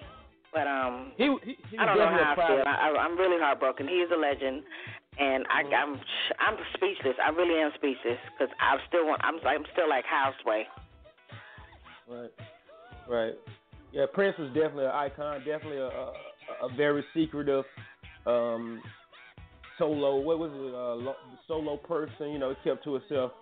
But 0.52 0.68
um, 0.68 1.12
He, 1.16 1.24
he, 1.42 1.56
he 1.70 1.78
I 1.78 1.84
don't 1.84 1.98
know 1.98 2.06
how 2.06 2.32
I 2.32 2.36
feel. 2.36 2.62
I, 2.64 2.90
I, 2.90 3.02
I'm 3.02 3.18
really 3.18 3.40
heartbroken. 3.40 3.88
He 3.88 3.94
is 3.94 4.10
a 4.14 4.16
legend, 4.16 4.62
and 5.18 5.44
I, 5.50 5.62
Mm-hmm. 5.64 5.74
I'm 5.74 6.00
I'm 6.38 6.56
speechless. 6.74 7.16
I 7.24 7.30
really 7.30 7.60
am 7.60 7.70
speechless 7.74 8.18
because 8.38 8.54
I'm 8.60 8.78
still 8.86 9.06
want. 9.06 9.20
I'm 9.24 9.34
I'm 9.44 9.64
still 9.72 9.88
like 9.88 10.04
houseway. 10.04 10.64
Right. 12.08 12.30
Right. 13.08 13.34
Yeah, 13.92 14.06
Prince 14.12 14.38
was 14.38 14.48
definitely 14.48 14.86
an 14.86 14.90
icon, 14.92 15.38
definitely 15.40 15.78
a, 15.78 15.86
a, 15.88 16.12
a 16.62 16.68
very 16.76 17.04
secretive 17.14 17.64
um, 18.26 18.80
solo. 19.78 20.16
What 20.20 20.38
was 20.38 20.50
it? 20.52 20.74
Uh, 20.74 20.94
lo- 20.94 21.16
solo 21.48 21.76
person. 21.78 22.30
You 22.30 22.38
know, 22.38 22.54
kept 22.62 22.84
to 22.84 22.94
himself, 22.94 23.32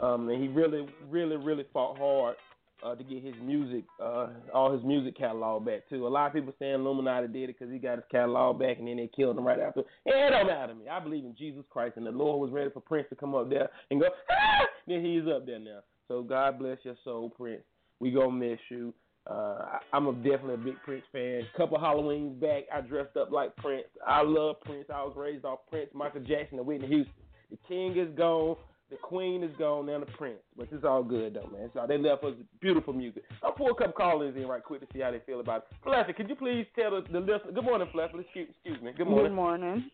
um, 0.00 0.28
and 0.28 0.42
he 0.42 0.48
really, 0.48 0.86
really, 1.08 1.36
really 1.36 1.64
fought 1.72 1.98
hard 1.98 2.36
uh, 2.84 2.94
to 2.94 3.02
get 3.02 3.22
his 3.24 3.34
music, 3.42 3.84
uh, 4.02 4.28
all 4.52 4.72
his 4.72 4.84
music 4.84 5.16
catalog 5.16 5.64
back 5.64 5.88
too. 5.88 6.06
A 6.06 6.08
lot 6.08 6.26
of 6.28 6.32
people 6.34 6.52
saying 6.58 6.74
Illuminati 6.74 7.26
did 7.28 7.48
it 7.50 7.58
because 7.58 7.72
he 7.72 7.78
got 7.78 7.96
his 7.96 8.04
catalog 8.10 8.58
back, 8.58 8.78
and 8.78 8.86
then 8.86 8.96
they 8.98 9.08
killed 9.14 9.36
him 9.38 9.46
right 9.46 9.58
after. 9.60 9.80
It 10.04 10.30
don't 10.30 10.46
matter 10.46 10.72
to 10.72 10.78
me. 10.78 10.88
I 10.88 11.00
believe 11.00 11.24
in 11.24 11.34
Jesus 11.36 11.64
Christ, 11.70 11.96
and 11.96 12.06
the 12.06 12.10
Lord 12.10 12.40
was 12.40 12.52
ready 12.52 12.70
for 12.70 12.80
Prince 12.80 13.08
to 13.10 13.16
come 13.16 13.34
up 13.34 13.48
there 13.48 13.70
and 13.90 14.00
go. 14.00 14.08
Ah! 14.30 14.66
Then 14.86 15.04
he's 15.04 15.26
up 15.26 15.46
there 15.46 15.58
now. 15.58 15.80
So 16.06 16.22
God 16.22 16.58
bless 16.58 16.78
your 16.84 16.94
soul, 17.02 17.30
Prince. 17.30 17.62
We 17.98 18.10
gonna 18.12 18.30
miss 18.30 18.58
you. 18.68 18.92
Uh, 19.28 19.64
I- 19.80 19.80
I'm 19.92 20.06
a 20.06 20.12
definitely 20.12 20.54
a 20.54 20.58
big 20.58 20.76
Prince 20.84 21.02
fan. 21.10 21.42
couple 21.56 21.78
Halloweens 21.78 22.38
back, 22.38 22.64
I 22.72 22.80
dressed 22.82 23.16
up 23.16 23.32
like 23.32 23.56
Prince. 23.56 23.88
I 24.06 24.22
love 24.22 24.60
Prince. 24.60 24.84
I 24.88 25.02
was 25.02 25.14
raised 25.16 25.44
off 25.44 25.60
Prince, 25.68 25.90
Michael 25.94 26.20
Jackson, 26.20 26.58
and 26.58 26.66
Whitney 26.66 26.86
Houston. 26.86 27.12
The 27.50 27.56
King 27.66 27.96
is 27.96 28.08
gone, 28.16 28.56
the 28.90 28.96
Queen 28.96 29.42
is 29.42 29.50
gone, 29.58 29.86
now 29.86 29.98
the 29.98 30.06
Prince. 30.06 30.38
But 30.56 30.68
it's 30.70 30.84
all 30.84 31.02
good 31.02 31.34
though, 31.34 31.48
man. 31.50 31.70
So 31.74 31.84
they 31.88 31.98
left 31.98 32.22
us 32.24 32.34
beautiful 32.60 32.92
music. 32.92 33.24
I'll 33.42 33.52
pull 33.52 33.70
a 33.70 33.74
couple 33.74 33.92
callers 33.92 34.36
in 34.36 34.46
right 34.46 34.62
quick 34.62 34.80
to 34.80 34.86
see 34.92 35.00
how 35.00 35.10
they 35.10 35.20
feel 35.26 35.40
about 35.40 35.66
it. 35.70 35.76
Fluffy, 35.82 36.12
could 36.12 36.28
you 36.28 36.36
please 36.36 36.66
tell 36.78 36.92
the, 36.92 37.02
the 37.10 37.20
listener? 37.20 37.52
Good 37.52 37.64
morning, 37.64 37.88
Fluffy. 37.92 38.20
Excuse, 38.20 38.48
excuse 38.50 38.80
me. 38.82 38.92
Good 38.96 39.08
morning. 39.08 39.32
Good 39.32 39.34
morning. 39.34 39.90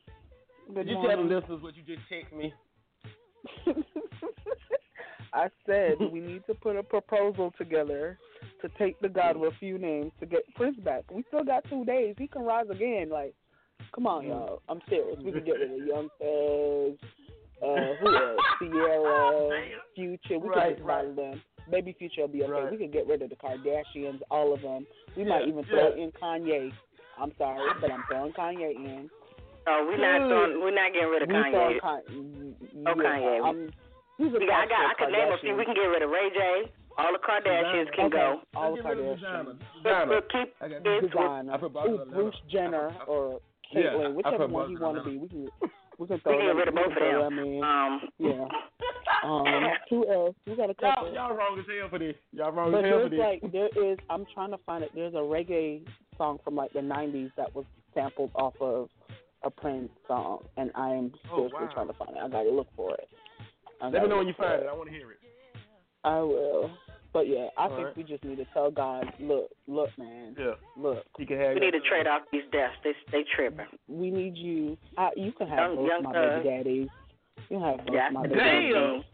Good 0.75 0.89
you 0.89 0.95
morning. 0.95 1.17
tell 1.17 1.29
the 1.29 1.35
listeners 1.35 1.63
what 1.63 1.75
you 1.77 1.83
just 1.83 2.03
text 2.09 2.33
me. 2.35 2.53
I 5.35 5.49
said 5.67 5.95
we 6.13 6.21
need 6.21 6.43
to 6.47 6.55
put 6.55 6.77
a 6.77 6.83
proposal 6.83 7.53
together 7.57 8.19
to 8.61 8.69
take 8.79 9.01
the 9.01 9.09
God 9.09 9.37
with 9.37 9.55
a 9.55 9.59
few 9.59 9.79
names 9.79 10.13
to 10.21 10.27
get 10.27 10.43
Prince 10.55 10.79
back. 10.81 11.05
We 11.11 11.25
still 11.29 11.45
got 11.45 11.65
two 11.71 11.85
days. 11.85 12.15
He 12.19 12.27
can 12.27 12.43
rise 12.43 12.67
again. 12.71 13.09
Like, 13.11 13.35
come 13.95 14.07
on, 14.07 14.23
mm-hmm. 14.23 14.31
y'all. 14.31 14.63
I'm 14.69 14.81
serious. 14.89 15.19
We 15.25 15.33
can 15.33 15.45
get 15.45 15.53
rid 15.53 15.73
of 15.73 15.87
Young 15.87 16.09
Fez, 16.19 16.99
uh, 17.63 17.95
who 18.01 18.15
else? 18.15 18.41
Ciara, 18.59 19.51
Future. 19.95 20.39
We 20.39 20.49
Right, 20.49 20.69
can 20.69 20.77
just 20.77 20.83
right. 20.87 21.17
them. 21.17 21.43
Baby 21.71 21.95
Future 21.99 22.23
will 22.23 22.29
be 22.29 22.43
okay. 22.43 22.53
Right. 22.53 22.71
We 22.71 22.77
can 22.79 22.91
get 22.91 23.07
rid 23.07 23.23
of 23.23 23.31
the 23.31 23.37
Kardashians, 23.37 24.21
all 24.31 24.53
of 24.53 24.63
them. 24.63 24.87
We 25.17 25.23
Yeah, 25.23 25.29
might 25.29 25.49
even 25.49 25.65
throw 25.65 25.93
in 25.95 26.11
Kanye. 26.21 26.73
I'm 27.21 27.33
sorry, 27.39 27.61
but 27.81 27.91
I'm 27.91 28.03
throwing 28.09 28.33
Kanye 28.33 28.75
in. 28.75 29.11
Oh, 29.69 29.85
we're 29.87 29.97
not 29.97 30.27
throwing, 30.29 30.61
we're 30.61 30.75
not 30.75 30.93
getting 30.93 31.09
rid 31.09 31.23
of 31.23 31.29
We 31.29 31.35
Kanye. 31.35 31.51
throwing 31.53 31.81
Kanye. 31.81 32.55
Oh, 32.89 32.95
Kanye. 32.99 33.45
I'm, 33.47 33.71
he's 34.19 34.35
a 34.35 34.39
We 34.41 34.47
got, 34.47 34.65
I 34.65 34.67
got, 34.67 34.91
I 34.91 34.95
could 34.99 35.13
name 35.13 35.29
a 35.33 35.39
few. 35.39 35.55
We 35.55 35.65
can 35.65 35.75
get 35.75 35.83
rid 35.87 36.03
of 36.03 36.11
Ray 36.11 36.31
J. 36.35 36.73
All 36.99 37.13
the 37.13 37.19
Kardashians 37.21 37.93
can 37.95 38.07
Okay, 38.07 38.17
go. 38.17 38.41
all 38.57 38.75
the 38.75 38.83
Get 38.83 38.89
rid 38.97 38.99
of 38.99 39.19
Kardashians. 39.19 39.59
Designer. 39.85 40.09
We'll 40.09 40.21
keep 40.23 40.55
I 40.61 40.69
got 40.69 40.83
this 40.83 41.03
with 41.03 41.17
I 41.17 41.57
put 41.59 41.73
Ooh, 41.89 42.05
Bruce 42.11 42.35
Jenner 42.51 42.89
I 42.91 43.05
put- 43.05 43.09
or 43.09 43.41
Yeah, 43.73 43.81
I 43.81 43.85
Caitlyn, 43.95 44.15
whichever 44.15 44.47
one 44.49 44.69
he 44.71 44.77
want 44.77 44.99
to 44.99 45.05
be. 45.09 45.17
We 45.19 45.29
can 45.29 45.49
we 45.99 46.07
can 46.07 46.21
We 46.25 46.33
can 46.33 46.41
get 46.47 46.57
rid 46.57 46.69
of 46.69 46.75
both 46.75 46.87
of 46.87 46.95
them. 46.95 47.37
them 47.37 47.39
in. 47.39 47.63
Um, 47.63 48.01
Yeah. 48.19 48.47
Um, 49.25 49.63
who 49.89 50.11
else? 50.11 50.35
We 50.49 50.57
got 50.57 50.69
a 50.71 50.75
couple. 50.75 51.05
Y'all, 51.13 51.29
y'all 51.29 51.37
wrong 51.37 51.57
as 51.57 51.65
hell 51.69 51.89
for 51.89 51.99
this. 52.01 52.17
Y'all 52.33 52.51
wrong 52.51 52.73
but 52.73 52.85
as 52.85 52.91
hell 52.91 53.03
for 53.05 53.09
there's 53.09 53.11
this. 53.41 53.43
like 53.43 53.53
there 53.53 53.93
is. 53.93 53.97
I'm 54.11 54.27
trying 54.35 54.51
to 54.51 54.59
find 54.67 54.83
it. 54.83 54.91
There's 54.97 55.15
a 55.15 55.19
reggae 55.19 55.87
song 56.19 56.39
from 56.43 56.57
like 56.57 56.73
the 56.73 56.81
'90s 56.81 57.31
that 57.37 57.55
was 57.55 57.65
sampled 57.95 58.33
off 58.35 58.55
of 58.61 58.89
a 59.45 59.51
Prince 59.51 59.91
song, 60.09 60.43
and 60.57 60.73
I 60.75 60.91
am 60.91 61.13
Oh, 61.31 61.37
seriously 61.37 61.59
wow. 61.61 61.71
trying 61.73 61.87
to 61.87 61.93
find 61.93 62.17
it. 62.17 62.21
I 62.21 62.29
gotta 62.29 62.51
look 62.51 62.67
for 62.75 62.95
it. 62.95 63.09
I 63.81 63.91
Let 63.91 64.03
me 64.03 64.09
know 64.09 64.17
when 64.17 64.27
you 64.27 64.35
for 64.37 64.43
find 64.43 64.63
it. 64.63 64.69
I 64.69 64.73
want 64.73 64.89
to 64.89 64.95
hear 64.95 65.13
it. 65.13 65.19
I 66.03 66.19
will. 66.19 66.71
But 67.13 67.29
yeah, 67.29 67.49
I 67.59 67.65
All 67.65 67.69
think 67.77 67.87
right. 67.89 67.97
we 67.97 68.03
just 68.05 68.25
need 68.25 68.37
to 68.37 68.47
tell 68.55 68.71
God, 68.71 69.05
look, 69.21 69.51
look, 69.69 69.91
man, 69.99 70.35
Yeah. 70.39 70.55
look. 70.79 71.05
You 71.19 71.27
can 71.27 71.39
have 71.39 71.55
we 71.55 71.61
need 71.61 71.73
to 71.73 71.81
trade 71.81 72.07
off 72.07 72.23
these 72.33 72.43
deaths. 72.53 72.75
They 72.83 72.93
they 73.13 73.25
tripping. 73.37 73.67
We 73.89 74.11
need 74.11 74.35
you. 74.37 74.79
I, 74.97 75.11
you 75.17 75.33
can 75.33 75.47
have 75.49 75.59
Young- 75.59 75.77
both 75.77 75.89
young 75.89 76.03
my 76.05 76.13
Thug. 76.13 76.43
baby 76.43 76.49
daddies. 76.49 76.89
You 77.51 77.59
can 77.59 77.61
have 77.61 77.77
both 77.87 77.95
Yeah, 77.95 78.09
my 78.13 78.21
I 78.21 78.23
baby 78.25 78.35
said 78.39 78.45
daddies. 78.45 78.73
that. 78.75 79.05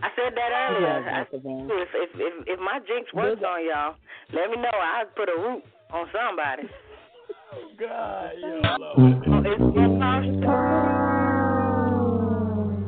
I 0.00 0.08
said 0.14 0.32
that 0.36 0.50
earlier. 0.54 1.02
can 1.02 1.14
I, 1.14 1.24
both 1.24 1.32
of 1.34 1.42
them. 1.42 1.68
if, 1.72 1.88
if 1.94 2.10
if 2.14 2.34
if 2.46 2.60
my 2.60 2.78
jinx 2.86 3.12
works 3.12 3.42
on 3.42 3.64
y'all, 3.66 3.96
let 4.32 4.50
me 4.50 4.56
know. 4.62 4.70
I'll 4.78 5.06
put 5.16 5.28
a 5.28 5.34
root 5.36 5.64
on 5.90 6.06
somebody. 6.14 6.62
God, 7.80 8.30
yo, 8.38 8.60
Oh, 8.96 9.42
it's 9.44 9.74
your 9.74 9.88
fault. 9.98 10.24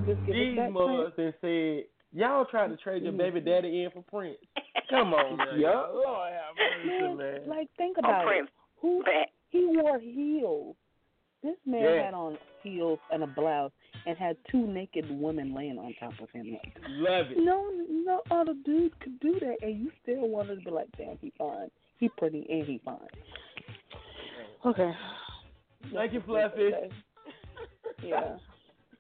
Just 0.07 0.21
give 0.27 0.35
These 0.35 0.57
that 0.57 0.71
mugs 0.73 1.13
and 1.19 1.35
said, 1.41 1.85
y'all 2.13 2.45
tried 2.45 2.69
to 2.69 2.77
trade 2.77 3.03
your 3.03 3.13
baby 3.13 3.41
daddy 3.41 3.83
in 3.85 3.91
for 3.91 4.03
Prince. 4.03 4.39
Come 4.89 5.15
on, 5.15 5.37
man. 5.37 5.61
Yup. 5.61 5.91
Lord 5.95 6.33
have 6.33 6.57
mercy, 6.87 7.15
man. 7.17 7.49
Like 7.49 7.69
think 7.77 7.99
On 7.99 8.05
about 8.05 8.23
it. 8.23 8.27
Prince. 8.27 8.51
Who 8.83 9.03
Back. 9.03 9.29
he 9.51 9.67
wore 9.75 9.99
heels. 9.99 10.75
This 11.43 11.57
man 11.67 11.83
Yeah. 11.83 12.05
had 12.07 12.15
on 12.15 12.37
heels 12.63 12.99
and 13.11 13.23
a 13.23 13.27
blouse 13.27 13.73
and 14.07 14.17
had 14.19 14.37
two 14.51 14.67
naked 14.67 15.07
women 15.11 15.55
laying 15.55 15.79
on 15.79 15.95
top 15.99 16.13
of 16.21 16.31
him. 16.31 16.53
Like, 16.53 16.77
Love 16.89 17.27
it. 17.31 17.39
no, 17.39 17.71
no 17.89 18.21
other 18.31 18.55
dude 18.65 18.99
could 19.01 19.19
do 19.21 19.39
that, 19.41 19.57
and 19.63 19.79
you 19.81 19.91
still 20.03 20.29
wanted 20.29 20.57
to 20.57 20.65
be 20.65 20.71
like, 20.71 20.89
damn, 20.99 21.17
he 21.21 21.33
fine, 21.39 21.71
he 21.99 22.09
pretty, 22.11 22.47
and 22.51 22.67
he 22.67 22.81
fine. 22.85 22.97
Okay. 24.67 24.93
Thank 25.95 26.13
you, 26.13 26.23
Fluffy. 26.27 26.71
Yeah. 28.03 28.37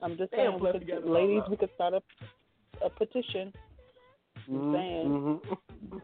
I'm 0.03 0.16
just 0.16 0.31
Damn, 0.33 0.53
saying, 0.53 0.61
we 0.61 0.73
could, 0.73 0.87
got 0.88 0.96
it 0.99 1.05
all 1.05 1.12
ladies, 1.14 1.42
we 1.51 1.57
could 1.57 1.70
start 1.75 1.92
a, 1.94 2.01
a 2.84 2.90
petition. 2.90 3.52
I'm 4.48 4.72
saying, 4.72 5.40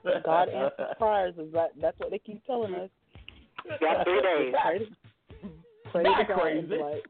Mhm. 0.04 0.22
God 0.24 0.48
answers 0.48 0.94
prayers. 0.98 1.34
Is 1.38 1.52
that 1.52 1.70
that's 1.80 1.98
what 1.98 2.10
they 2.10 2.18
keep 2.18 2.44
telling 2.46 2.74
us? 2.74 2.90
Got 3.80 4.04
three 4.04 4.22
days. 4.22 4.54
Pray 4.62 4.78
to, 4.78 4.86
pray 5.90 6.02
to 6.04 6.24
God 6.28 6.40
crazy. 6.40 6.76
like, 6.76 7.04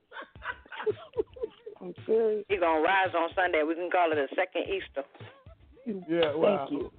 I'm 1.80 1.94
serious. 2.06 2.44
He's 2.48 2.60
gonna 2.60 2.80
rise 2.80 3.14
on 3.14 3.28
Sunday. 3.34 3.62
We 3.62 3.74
can 3.74 3.90
call 3.90 4.12
it 4.12 4.18
a 4.18 4.28
second 4.34 4.64
Easter. 4.68 5.04
Yeah, 6.08 6.34
wow. 6.34 6.66
Thank 6.68 6.70
you. 6.82 6.92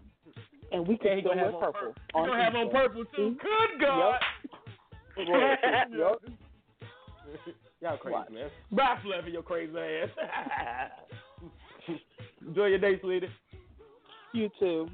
And 0.72 0.88
we 0.88 0.98
can 0.98 1.20
still 1.22 1.34
wear 1.36 1.46
have 1.46 1.56
on 1.56 1.62
purple. 1.62 1.94
He 1.96 2.14
gonna 2.14 2.44
have 2.44 2.56
on 2.56 2.70
purple 2.70 3.06
too. 3.16 3.32
See? 3.34 3.38
Good 3.42 3.82
God. 3.82 4.20
Yup. 5.98 6.22
Y'all 7.82 7.98
crazy, 7.98 8.14
Watch. 8.14 8.30
man. 8.32 8.50
Bye, 8.72 8.98
Fluffy, 9.04 9.32
your 9.32 9.44
crazy 9.44 9.74
ass. 9.78 10.10
Enjoy 12.48 12.68
your 12.68 12.80
day, 12.80 13.00
sweetie. 13.02 13.28
You 14.34 14.50
too. 14.60 14.88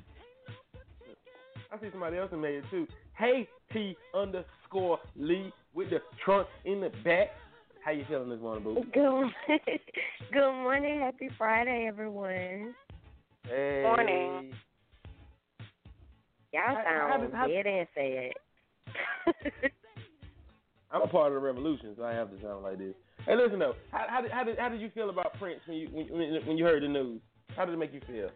I 1.72 1.80
see 1.80 1.88
somebody 1.92 2.18
else 2.18 2.30
that 2.32 2.38
made 2.38 2.56
it 2.56 2.63
too. 2.70 2.88
Hey 3.18 3.48
T 3.72 3.96
underscore 4.13 5.00
Lee 5.16 5.52
with 5.74 5.89
the 5.89 6.00
trunk 6.24 6.48
in 6.66 6.82
the 6.82 6.89
back. 7.04 7.30
How 7.84 7.92
you 7.92 8.06
feeling 8.08 8.30
this 8.30 8.39
morning, 8.39 8.63
boo? 8.63 8.76
Good, 8.94 9.60
good 10.32 10.52
morning. 10.54 11.00
Happy 11.02 11.30
Friday, 11.38 11.86
everyone. 11.88 12.74
Hey. 13.48 13.82
Morning. 13.84 14.54
Y'all 16.54 16.62
How- 16.68 16.76
how 16.76 17.10
sound 17.10 17.22
did- 17.24 17.34
how- 17.34 17.48
dead 17.48 17.66
and 17.68 17.88
sad. 17.96 18.34
I'm 20.92 21.02
a 21.02 21.08
part 21.08 21.28
of 21.30 21.34
the 21.34 21.39
revolution, 21.39 21.94
so 21.98 22.04
I 22.04 22.13
have 22.13 22.30
to 22.30 22.39
sound 22.42 22.62
like 22.63 22.78
this. 22.78 22.94
Hey, 23.26 23.36
listen 23.36 23.58
though, 23.58 23.74
how, 23.92 24.06
how 24.08 24.22
did 24.22 24.32
how 24.32 24.44
did 24.44 24.60
how 24.60 24.70
did 24.70 24.80
you 24.80 24.89
feel 24.94 25.10
about 25.10 25.34
Prince 25.39 25.60
when 25.66 25.78
you 25.78 25.88
when, 25.92 26.08
when 26.12 26.46
when 26.48 26.58
you 26.58 26.63
heard 26.66 26.84
the 26.84 26.88
news? 26.88 27.20
How 27.56 27.66
did 27.66 27.74
it 27.74 27.78
make 27.78 27.94
you 27.94 28.02
feel? 28.08 28.30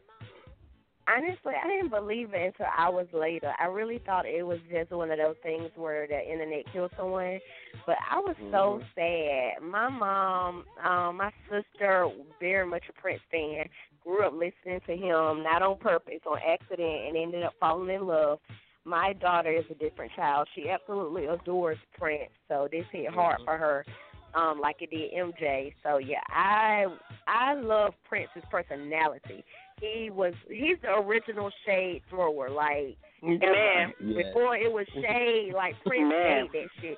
Honestly, 1.10 1.54
I 1.64 1.68
didn't 1.68 1.90
believe 1.90 2.34
it 2.34 2.48
until 2.48 2.66
hours 2.78 3.08
later. 3.14 3.54
I 3.58 3.66
really 3.66 4.02
thought 4.06 4.26
it 4.26 4.46
was 4.46 4.60
just 4.70 4.92
one 4.92 5.10
of 5.10 5.18
those 5.18 5.38
things 5.42 5.70
where 5.76 6.06
the 6.06 6.20
internet 6.20 6.66
killed 6.74 6.92
someone. 6.98 7.40
But 7.86 7.96
I 8.12 8.20
was 8.20 8.36
so 8.52 8.82
sad. 8.94 9.64
My 9.64 9.88
mom, 9.88 10.66
um, 10.84 11.16
my 11.16 11.32
sister, 11.50 12.10
very 12.42 12.68
much 12.68 12.84
a 12.90 13.02
Prince 13.02 13.22
fan, 13.32 13.70
grew 14.04 14.26
up 14.26 14.34
listening 14.34 14.82
to 14.86 14.94
him, 14.98 15.44
not 15.44 15.62
on 15.62 15.78
purpose, 15.78 16.20
on 16.30 16.40
accident, 16.46 17.08
and 17.08 17.16
ended 17.16 17.44
up 17.44 17.54
falling 17.58 17.96
in 17.96 18.06
love. 18.06 18.40
My 18.84 19.14
daughter 19.14 19.52
is 19.52 19.66
a 19.70 19.76
different 19.76 20.12
child. 20.14 20.48
She 20.56 20.70
absolutely 20.70 21.26
adores 21.26 21.78
Prince, 21.98 22.32
so 22.50 22.68
this 22.70 22.86
hit 22.92 23.10
hard 23.10 23.38
for 23.46 23.58
her, 23.58 23.86
um, 24.36 24.60
like 24.60 24.78
it 24.82 24.92
did 24.92 25.12
MJ. 25.14 25.74
So 25.84 25.98
yeah, 25.98 26.22
I 26.30 26.86
I 27.28 27.54
love 27.56 27.94
Prince's 28.08 28.44
personality 28.50 29.44
he 29.82 30.10
was 30.12 30.34
he's 30.50 30.78
the 30.82 30.94
original 30.94 31.52
shade 31.66 32.02
thrower. 32.10 32.50
Like 32.50 32.98
Man. 33.22 33.94
before 34.00 34.56
it 34.56 34.72
was 34.72 34.86
shade, 35.02 35.54
like 35.56 35.76
Prince 35.86 36.10
Man. 36.10 36.44
made 36.44 36.50
that 36.54 36.70
shit. 36.82 36.98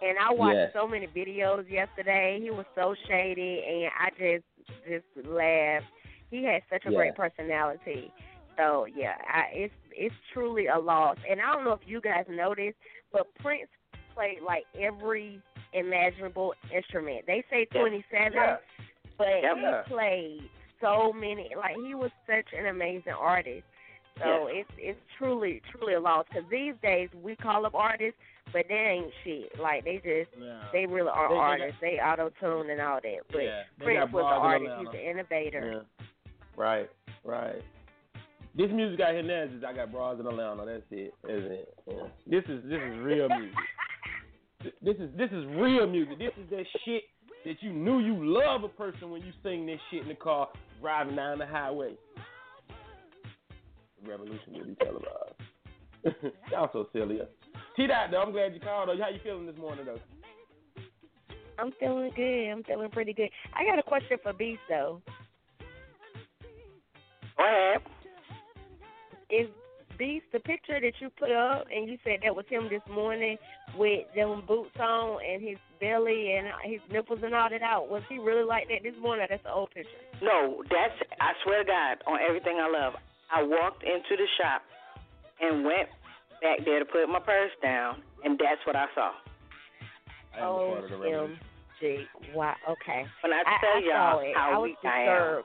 And 0.00 0.16
I 0.18 0.32
watched 0.32 0.58
Yeah. 0.58 0.80
so 0.80 0.86
many 0.86 1.06
videos 1.08 1.68
yesterday. 1.68 2.38
He 2.40 2.50
was 2.50 2.66
so 2.74 2.94
shady, 3.08 3.64
and 3.66 3.90
I 3.98 4.10
just 4.10 4.44
just 4.88 5.26
laughed. 5.26 5.86
He 6.30 6.44
had 6.44 6.62
such 6.70 6.84
a 6.86 6.90
Yeah. 6.90 6.96
great 6.96 7.14
personality. 7.14 8.12
So 8.56 8.86
yeah, 8.86 9.14
I, 9.26 9.44
it's 9.52 9.74
it's 9.92 10.14
truly 10.32 10.66
a 10.66 10.78
loss. 10.78 11.16
And 11.28 11.40
I 11.40 11.52
don't 11.52 11.64
know 11.64 11.72
if 11.72 11.86
you 11.86 12.00
guys 12.00 12.24
noticed, 12.28 12.76
but 13.12 13.26
Prince 13.40 13.68
played 14.14 14.38
like 14.44 14.64
every 14.78 15.40
imaginable 15.72 16.54
instrument. 16.74 17.26
They 17.26 17.44
say 17.50 17.64
twenty 17.66 18.04
seven, 18.10 18.32
Yeah. 18.34 18.56
but 19.16 19.28
Yeah. 19.42 19.82
he 19.84 19.90
played 19.90 20.50
so 20.80 21.12
many. 21.12 21.50
Like 21.56 21.76
he 21.76 21.94
was 21.94 22.10
such 22.26 22.52
an 22.56 22.66
amazing 22.66 23.12
artist. 23.18 23.64
So 24.18 24.48
Yeah. 24.48 24.60
it's 24.60 24.70
it's 24.78 25.00
truly 25.16 25.62
truly 25.70 25.94
a 25.94 26.00
loss 26.00 26.26
because 26.28 26.48
these 26.50 26.74
days 26.82 27.08
we 27.22 27.36
call 27.36 27.64
up 27.66 27.74
artists, 27.74 28.18
but 28.52 28.66
they 28.68 28.74
ain't 28.74 29.12
shit. 29.24 29.58
Like 29.58 29.84
they 29.84 29.96
just 29.96 30.30
they 30.72 30.86
really 30.86 31.08
are 31.08 31.28
They- 31.28 31.34
they 31.34 31.38
got- 31.38 31.50
artists. 31.50 31.80
they 31.80 32.00
auto 32.00 32.30
tune 32.40 32.70
and 32.70 32.80
all 32.80 33.00
that. 33.00 33.18
But 33.30 33.42
Yeah, 33.44 33.62
Prince 33.78 34.12
was 34.12 34.24
an 34.24 34.28
artist. 34.32 34.70
Atlanta. 34.72 34.90
He's 34.90 35.00
an 35.00 35.06
innovator. 35.06 35.84
Yeah. 36.00 36.06
Right, 36.56 36.90
right. 37.24 37.62
This 38.56 38.72
music 38.72 38.98
out 38.98 39.12
here 39.12 39.22
now 39.22 39.42
is 39.42 39.52
just 39.52 39.64
I 39.64 39.72
got 39.72 39.92
bras 39.92 40.18
in 40.18 40.26
Atlanta. 40.26 40.64
That's 40.66 40.82
it. 40.90 41.14
That's 41.22 41.44
it. 41.44 41.74
Yeah. 41.86 42.08
This 42.26 42.44
is 42.46 42.64
this 42.64 42.80
is 42.82 42.98
real 42.98 43.28
music. 43.28 43.54
Th- 44.62 44.74
This 44.82 44.96
is 44.96 45.10
this 45.16 45.30
is 45.30 45.44
real 45.56 45.86
music. 45.86 46.18
This 46.18 46.32
is 46.42 46.50
that 46.50 46.64
shit 46.84 47.02
that 47.44 47.56
you 47.62 47.72
knew 47.72 48.00
you 48.00 48.16
love 48.20 48.64
a 48.64 48.68
person 48.68 49.10
when 49.10 49.22
you 49.22 49.32
sing 49.42 49.66
this 49.66 49.80
shit 49.90 50.02
in 50.02 50.08
the 50.08 50.14
car 50.14 50.48
driving 50.80 51.16
down 51.16 51.38
the 51.38 51.46
highway. 51.46 51.94
The 54.02 54.10
revolution 54.10 54.52
will 54.52 54.64
be 54.64 54.74
televised. 54.76 56.34
Y'all 56.50 56.70
so 56.72 56.88
silly. 56.92 57.18
T 57.76 57.86
dot 57.86 58.10
though, 58.10 58.22
I'm 58.22 58.32
glad 58.32 58.54
you 58.54 58.60
called 58.60 58.88
though. 58.88 58.96
How 59.00 59.10
you 59.10 59.20
feeling 59.22 59.46
this 59.46 59.56
morning 59.56 59.84
though? 59.86 59.98
I'm 61.58 61.72
feeling 61.80 62.12
good. 62.14 62.50
I'm 62.50 62.62
feeling 62.64 62.90
pretty 62.90 63.12
good. 63.12 63.30
I 63.54 63.64
got 63.64 63.78
a 63.78 63.82
question 63.82 64.16
for 64.22 64.32
Beast 64.32 64.60
though. 64.68 65.02
Go 67.36 67.44
ahead. 67.44 67.80
Is 69.30 69.48
Beast, 69.98 70.26
the 70.32 70.38
picture 70.40 70.80
that 70.80 70.92
you 71.00 71.10
put 71.18 71.32
up 71.32 71.66
and 71.74 71.88
you 71.88 71.98
said 72.04 72.20
that 72.22 72.34
was 72.34 72.46
him 72.48 72.68
this 72.70 72.82
morning 72.88 73.36
with 73.76 74.06
them 74.14 74.42
boots 74.46 74.78
on 74.78 75.18
and 75.20 75.42
his 75.42 75.58
belly 75.80 76.34
and 76.38 76.46
his 76.62 76.80
nipples 76.92 77.18
and 77.24 77.34
all 77.34 77.50
that 77.50 77.62
out. 77.62 77.90
Was 77.90 78.02
he 78.08 78.18
really 78.18 78.44
like 78.44 78.68
that 78.68 78.82
this 78.82 78.94
morning? 79.02 79.24
Or 79.24 79.28
that's 79.28 79.44
an 79.44 79.52
old 79.52 79.70
picture. 79.70 79.90
No, 80.22 80.62
that's 80.70 80.94
I 81.20 81.32
swear 81.44 81.64
to 81.64 81.68
God 81.68 81.98
on 82.06 82.18
everything 82.22 82.58
I 82.62 82.70
love. 82.70 82.94
I 83.34 83.42
walked 83.42 83.82
into 83.82 84.14
the 84.16 84.26
shop 84.40 84.62
and 85.40 85.64
went 85.64 85.88
back 86.40 86.64
there 86.64 86.78
to 86.78 86.84
put 86.84 87.06
my 87.08 87.20
purse 87.20 87.52
down, 87.62 88.02
and 88.24 88.38
that's 88.38 88.64
what 88.66 88.76
I 88.76 88.86
saw. 88.94 89.10
I 90.34 90.40
am 90.40 90.46
a 90.46 90.58
part 90.58 90.84
of 90.84 90.90
the 90.90 90.96
revolution. 90.96 91.38
Gee, 91.80 92.06
wow. 92.34 92.54
Okay. 92.68 93.06
When 93.22 93.32
I 93.32 93.42
I, 93.46 93.56
tell 93.60 93.76
I 93.76 93.82
y'all 93.86 94.18
saw 94.18 94.20
it. 94.20 94.36
how 94.36 94.50
I 94.54 94.58
was 94.58 94.68
weak 94.70 94.78
I 94.84 95.02
am. 95.02 95.42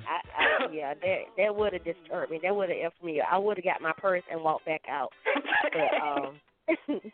Disturbed. 0.00 0.28
I, 0.38 0.64
I, 0.64 0.68
I, 0.68 0.72
yeah, 0.72 0.94
that 0.94 1.18
that 1.36 1.56
would 1.56 1.72
have 1.72 1.84
disturbed 1.84 2.30
me. 2.30 2.40
That 2.42 2.54
would 2.54 2.68
have 2.68 2.78
effed 2.78 3.04
me. 3.04 3.20
I 3.20 3.38
would 3.38 3.56
have 3.56 3.64
got 3.64 3.80
my 3.80 3.92
purse 3.96 4.22
and 4.30 4.42
walked 4.42 4.66
back 4.66 4.82
out. 4.88 5.10
But 5.72 6.02
um. 6.02 6.40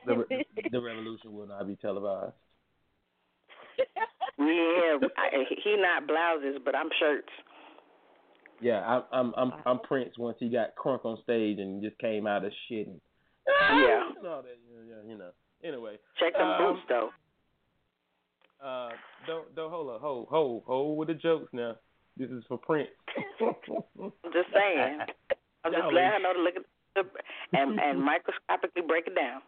The, 0.05 0.15
re- 0.15 0.47
the 0.71 0.81
revolution 0.81 1.33
will 1.33 1.47
not 1.47 1.67
be 1.67 1.77
televised. 1.77 2.35
Yeah, 4.39 4.99
I, 5.17 5.45
he 5.65 5.77
not 5.79 6.07
blouses, 6.07 6.61
but 6.63 6.75
I'm 6.75 6.91
shirts. 7.01 7.29
Yeah, 8.61 8.81
I, 8.81 9.17
I'm 9.17 9.33
I'm 9.37 9.53
I'm 9.65 9.79
Prince 9.81 10.19
once 10.19 10.37
he 10.41 10.49
got 10.49 10.77
crunk 10.77 11.05
on 11.05 11.19
stage 11.23 11.59
and 11.59 11.83
just 11.83 11.99
came 11.99 12.27
out 12.27 12.45
of 12.45 12.53
shit. 12.69 12.87
And, 12.87 13.01
Yeah. 13.47 14.01
and 14.19 14.27
all 14.27 14.43
that, 14.43 14.59
yeah, 14.71 14.97
yeah, 14.97 15.11
you 15.11 15.19
know. 15.19 15.31
Anyway, 15.65 15.97
Check 16.19 16.35
them 16.35 16.49
um, 16.49 16.59
boots 16.59 16.83
though. 16.89 17.11
Uh, 18.63 18.91
don't 19.27 19.55
don't 19.55 19.71
hold 19.71 19.91
up, 19.91 20.01
hold 20.01 20.29
hold 20.29 20.63
hold 20.67 20.99
with 20.99 21.09
the 21.09 21.15
jokes 21.15 21.49
now. 21.53 21.77
This 22.17 22.31
is 22.31 22.45
for 22.49 22.59
Prince. 22.59 22.89
I'm 23.41 23.53
just 24.33 24.49
saying. 24.55 25.01
I'm 25.65 25.73
just 25.73 25.83
Y'all 25.83 25.93
letting 25.93 26.11
ain't 26.11 26.13
her 26.13 26.21
know 26.23 26.33
to 26.33 26.43
look 26.43 26.57
at 26.57 26.63
the 26.95 27.59
and 27.59 27.79
and 27.79 28.03
microscopically 28.05 28.83
break 28.83 29.07
it 29.07 29.15
down. 29.15 29.43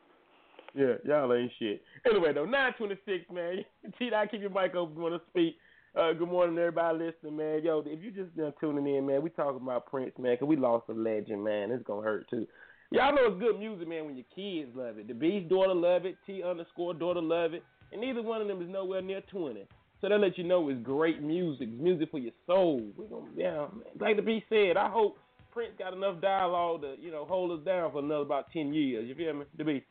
Yeah, 0.74 0.94
y'all 1.04 1.32
ain't 1.32 1.50
shit. 1.58 1.82
Anyway, 2.06 2.32
though, 2.34 2.44
926, 2.44 3.24
man. 3.32 3.64
T 3.98 4.10
Dot, 4.10 4.30
keep 4.30 4.42
your 4.42 4.50
mic 4.50 4.74
open 4.74 4.96
you 4.96 5.02
want 5.02 5.14
to 5.14 5.30
speak. 5.30 5.56
Uh, 5.98 6.12
good 6.12 6.28
morning, 6.28 6.58
everybody 6.58 6.98
listening, 6.98 7.36
man. 7.36 7.62
Yo, 7.64 7.82
if 7.86 8.02
you 8.02 8.10
just 8.10 8.36
now 8.36 8.52
tuning 8.60 8.86
in, 8.94 9.06
man, 9.06 9.22
we 9.22 9.30
talking 9.30 9.62
about 9.62 9.86
Prince, 9.86 10.12
man, 10.18 10.36
cause 10.36 10.46
we 10.46 10.56
lost 10.56 10.84
a 10.90 10.92
legend, 10.92 11.42
man. 11.42 11.70
It's 11.70 11.82
going 11.84 12.04
to 12.04 12.08
hurt, 12.08 12.28
too. 12.28 12.46
Y'all 12.90 13.14
know 13.14 13.32
it's 13.32 13.40
good 13.40 13.58
music, 13.58 13.88
man, 13.88 14.04
when 14.04 14.16
your 14.16 14.26
kids 14.34 14.70
love 14.76 14.98
it. 14.98 15.08
The 15.08 15.14
Beast 15.14 15.48
daughter 15.48 15.74
love 15.74 16.04
it. 16.04 16.16
T 16.26 16.42
underscore 16.42 16.94
daughter 16.94 17.22
love 17.22 17.54
it. 17.54 17.62
And 17.90 18.00
neither 18.00 18.22
one 18.22 18.42
of 18.42 18.48
them 18.48 18.60
is 18.62 18.68
nowhere 18.68 19.00
near 19.00 19.22
20. 19.22 19.66
So 20.00 20.08
that 20.08 20.20
let 20.20 20.38
you 20.38 20.44
know 20.44 20.68
it's 20.68 20.80
great 20.82 21.22
music. 21.22 21.68
Music 21.68 22.10
for 22.10 22.18
your 22.18 22.32
soul. 22.46 22.80
We 22.96 23.06
gonna, 23.06 23.26
yeah, 23.36 23.66
man. 23.72 23.82
like 24.00 24.16
the 24.16 24.22
Beast 24.22 24.46
said, 24.48 24.76
I 24.76 24.88
hope 24.88 25.16
Prince 25.52 25.72
got 25.78 25.92
enough 25.92 26.20
dialogue 26.20 26.82
to, 26.82 26.94
you 27.00 27.10
know, 27.10 27.24
hold 27.24 27.58
us 27.58 27.64
down 27.64 27.90
for 27.90 27.98
another 27.98 28.22
about 28.22 28.50
10 28.52 28.72
years. 28.72 29.08
You 29.08 29.14
feel 29.14 29.34
me? 29.34 29.44
The 29.56 29.64
Beast. 29.64 29.86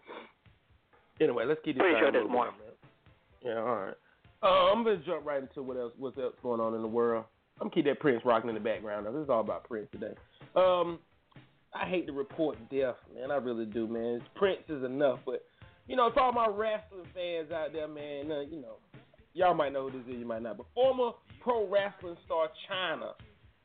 Anyway, 1.20 1.46
let's 1.46 1.60
keep 1.66 1.76
this 1.76 1.82
Pretty 1.82 2.00
sure 2.00 2.12
there's 2.12 2.30
more. 2.30 2.46
man. 2.46 2.54
Yeah, 3.44 3.60
all 3.60 3.76
right. 3.76 3.96
Uh, 4.44 4.72
I'm 4.72 4.84
gonna 4.84 4.98
jump 4.98 5.26
right 5.26 5.42
into 5.42 5.64
what 5.64 5.78
else 5.78 5.94
what's 5.98 6.18
else 6.18 6.36
going 6.44 6.62
on 6.62 6.76
in 6.76 6.82
the 6.82 6.88
world. 6.88 7.26
I'm 7.60 7.66
gonna 7.68 7.76
keep 7.76 7.86
that 7.86 8.00
Prince 8.00 8.22
rocking 8.24 8.50
in 8.50 8.56
the 8.56 8.62
background. 8.62 9.06
Though. 9.06 9.14
This 9.14 9.24
is 9.24 9.30
all 9.30 9.42
about 9.42 9.64
Prince 9.64 9.88
today. 9.92 10.14
Um, 10.56 11.00
I 11.74 11.90
hate 11.90 12.06
to 12.08 12.14
report 12.14 12.58
death, 12.70 12.96
man. 13.16 13.32
I 13.32 13.38
really 13.38 13.66
do, 13.66 13.88
man. 13.88 14.22
Prince 14.36 14.62
is 14.70 14.84
enough, 14.84 15.20
but 15.26 15.44
you 15.88 15.96
know, 15.96 16.12
to 16.12 16.20
all 16.20 16.32
my 16.32 16.48
wrestling 16.48 17.08
fans 17.16 17.52
out 17.52 17.74
there, 17.74 17.88
man, 17.88 18.32
uh, 18.32 18.42
you 18.42 18.62
know, 18.62 18.76
y'all 19.38 19.54
might 19.54 19.72
know 19.72 19.90
who 19.90 19.98
this 19.98 20.08
is, 20.08 20.20
you 20.20 20.26
might 20.26 20.42
not. 20.42 20.58
But 20.58 20.66
former 20.74 21.12
pro 21.42 21.70
wrestling 21.70 22.18
star 22.26 22.50
Chyna 22.68 23.12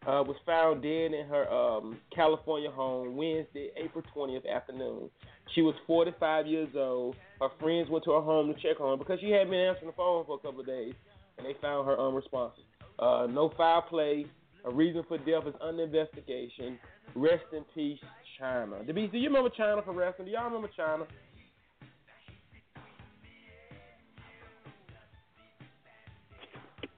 uh, 0.07 0.23
was 0.23 0.37
found 0.45 0.83
dead 0.83 1.13
in 1.13 1.27
her 1.29 1.49
um, 1.51 1.99
California 2.15 2.71
home 2.71 3.17
Wednesday, 3.17 3.71
April 3.77 4.05
20th 4.15 4.49
afternoon. 4.49 5.09
She 5.55 5.63
was 5.63 5.75
45 5.87 6.47
years 6.47 6.69
old. 6.77 7.17
Her 7.41 7.49
friends 7.61 7.89
went 7.89 8.05
to 8.05 8.13
her 8.13 8.21
home 8.21 8.53
to 8.53 8.61
check 8.61 8.81
on 8.81 8.91
her 8.91 8.97
because 8.97 9.21
she 9.21 9.31
hadn't 9.31 9.51
been 9.51 9.61
answering 9.61 9.89
the 9.89 9.97
phone 9.97 10.25
for 10.27 10.37
a 10.37 10.39
couple 10.39 10.61
of 10.61 10.67
days, 10.67 10.95
and 11.39 11.47
they 11.47 11.55
found 11.61 11.87
her 11.87 11.99
unresponsive. 11.99 12.65
Uh, 12.99 13.27
no 13.31 13.53
foul 13.57 13.83
play. 13.83 14.27
A 14.65 14.71
reason 14.71 15.03
for 15.09 15.19
death 15.19 15.43
is 15.47 15.55
under 15.61 15.83
investigation. 15.83 16.79
Rest 17.17 17.45
in 17.53 17.65
peace, 17.75 17.99
Chyna. 18.41 18.87
Do 18.87 19.19
you 19.19 19.27
remember 19.29 19.51
Chyna 19.51 19.85
for 19.85 19.93
wrestling? 19.93 20.27
Do 20.27 20.33
y'all 20.33 20.45
remember 20.45 20.71
Chyna? 20.79 21.07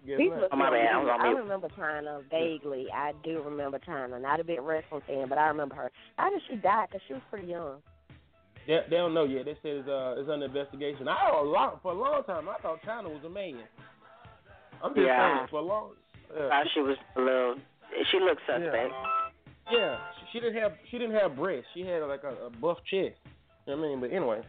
Yes, 0.04 0.18
People 0.18 0.38
ma'am. 0.38 0.58
My 0.58 0.70
bad, 0.70 0.86
I 0.92 0.98
was 0.98 1.08
on 1.12 1.20
I 1.20 1.30
remember 1.30 1.68
Chyna 1.78 2.20
vaguely. 2.30 2.86
I 2.92 3.12
do 3.24 3.42
remember 3.42 3.78
Chyna. 3.78 4.20
Not 4.20 4.38
a 4.40 4.44
big 4.44 4.60
wrestling 4.60 5.00
fan, 5.06 5.28
but 5.28 5.38
I 5.38 5.46
remember 5.48 5.74
her. 5.76 5.90
How 6.16 6.28
did 6.30 6.42
she 6.48 6.56
die? 6.56 6.86
Because 6.86 7.00
she 7.08 7.14
was 7.14 7.22
pretty 7.30 7.48
young. 7.48 7.76
They, 8.66 8.80
they 8.90 8.96
don't 8.96 9.14
know 9.14 9.24
yet. 9.24 9.44
They 9.46 9.56
said 9.62 9.84
it's, 9.84 9.88
uh, 9.88 10.16
it's 10.18 10.28
under 10.28 10.46
investigation. 10.46 11.08
I 11.08 11.30
a 11.30 11.42
long 11.42 11.78
for 11.82 11.92
a 11.92 11.94
long 11.98 12.22
time 12.24 12.48
I 12.48 12.56
thought 12.60 12.82
Chyna 12.82 13.08
was 13.08 13.22
a 13.24 13.30
man. 13.30 13.60
I'm 14.82 14.94
just 14.94 15.06
Yeah. 15.06 15.36
saying 15.36 15.48
for 15.50 15.60
a 15.60 15.62
long. 15.62 15.90
Yeah. 16.34 16.48
Thought 16.48 16.66
she 16.74 16.80
was 16.80 16.96
a 17.16 17.20
little. 17.20 17.54
She 18.10 18.18
looked 18.20 18.40
suspect. 18.46 18.92
Yeah, 19.70 19.96
she, 20.18 20.26
she 20.32 20.40
didn't 20.40 20.60
have 20.60 20.72
she 20.90 20.98
didn't 20.98 21.14
have 21.16 21.36
breasts. 21.36 21.66
She 21.74 21.80
had 21.82 22.02
like 22.02 22.22
a, 22.24 22.46
a 22.46 22.50
buff 22.50 22.78
chest. 22.90 23.16
You 23.66 23.76
know 23.76 23.80
what 23.80 23.86
I 23.86 23.88
mean? 23.88 24.00
But 24.00 24.12
anyway, 24.12 24.40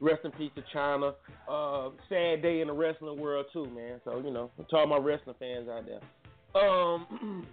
rest 0.00 0.24
in 0.24 0.30
peace 0.32 0.50
to 0.56 0.62
Chyna. 0.74 1.14
Uh, 1.48 1.90
sad 2.08 2.42
day 2.42 2.60
in 2.60 2.68
the 2.68 2.72
wrestling 2.72 3.20
world 3.20 3.46
too, 3.52 3.66
man. 3.66 4.00
So 4.04 4.20
you 4.24 4.30
know, 4.30 4.50
to 4.68 4.76
all 4.76 4.86
my 4.86 4.98
wrestling 4.98 5.36
fans 5.38 5.68
out 5.68 5.84
there. 5.86 6.62
Um, 6.62 7.46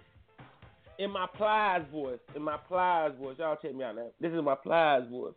in 0.98 1.10
my 1.10 1.26
Plies 1.36 1.82
voice, 1.92 2.18
in 2.34 2.42
my 2.42 2.56
Plies 2.56 3.12
voice, 3.20 3.36
y'all 3.38 3.56
check 3.60 3.74
me 3.74 3.84
out 3.84 3.96
now. 3.96 4.08
This 4.20 4.32
is 4.32 4.42
my 4.42 4.54
Plies 4.54 5.08
voice. 5.10 5.34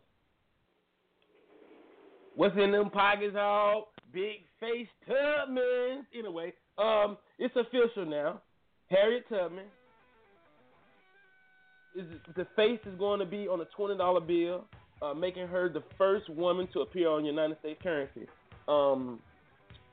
What's 2.36 2.56
in 2.56 2.72
them 2.72 2.90
pockets, 2.90 3.36
all 3.38 3.88
big 4.12 4.44
face 4.60 4.88
Tubman? 5.06 6.06
Anyway, 6.16 6.52
um, 6.78 7.18
it's 7.38 7.54
official 7.56 8.06
now. 8.06 8.40
Harriet 8.88 9.28
Tubman 9.28 9.66
is 11.96 12.06
the 12.36 12.46
face 12.56 12.80
is 12.86 12.98
going 12.98 13.20
to 13.20 13.26
be 13.26 13.48
on 13.48 13.60
a 13.60 13.64
twenty 13.76 13.96
dollar 13.96 14.20
bill, 14.20 14.64
uh, 15.02 15.14
making 15.14 15.46
her 15.48 15.68
the 15.68 15.82
first 15.96 16.28
woman 16.28 16.68
to 16.72 16.80
appear 16.80 17.08
on 17.08 17.24
United 17.24 17.58
States 17.60 17.80
currency. 17.82 18.26
Um, 18.68 19.20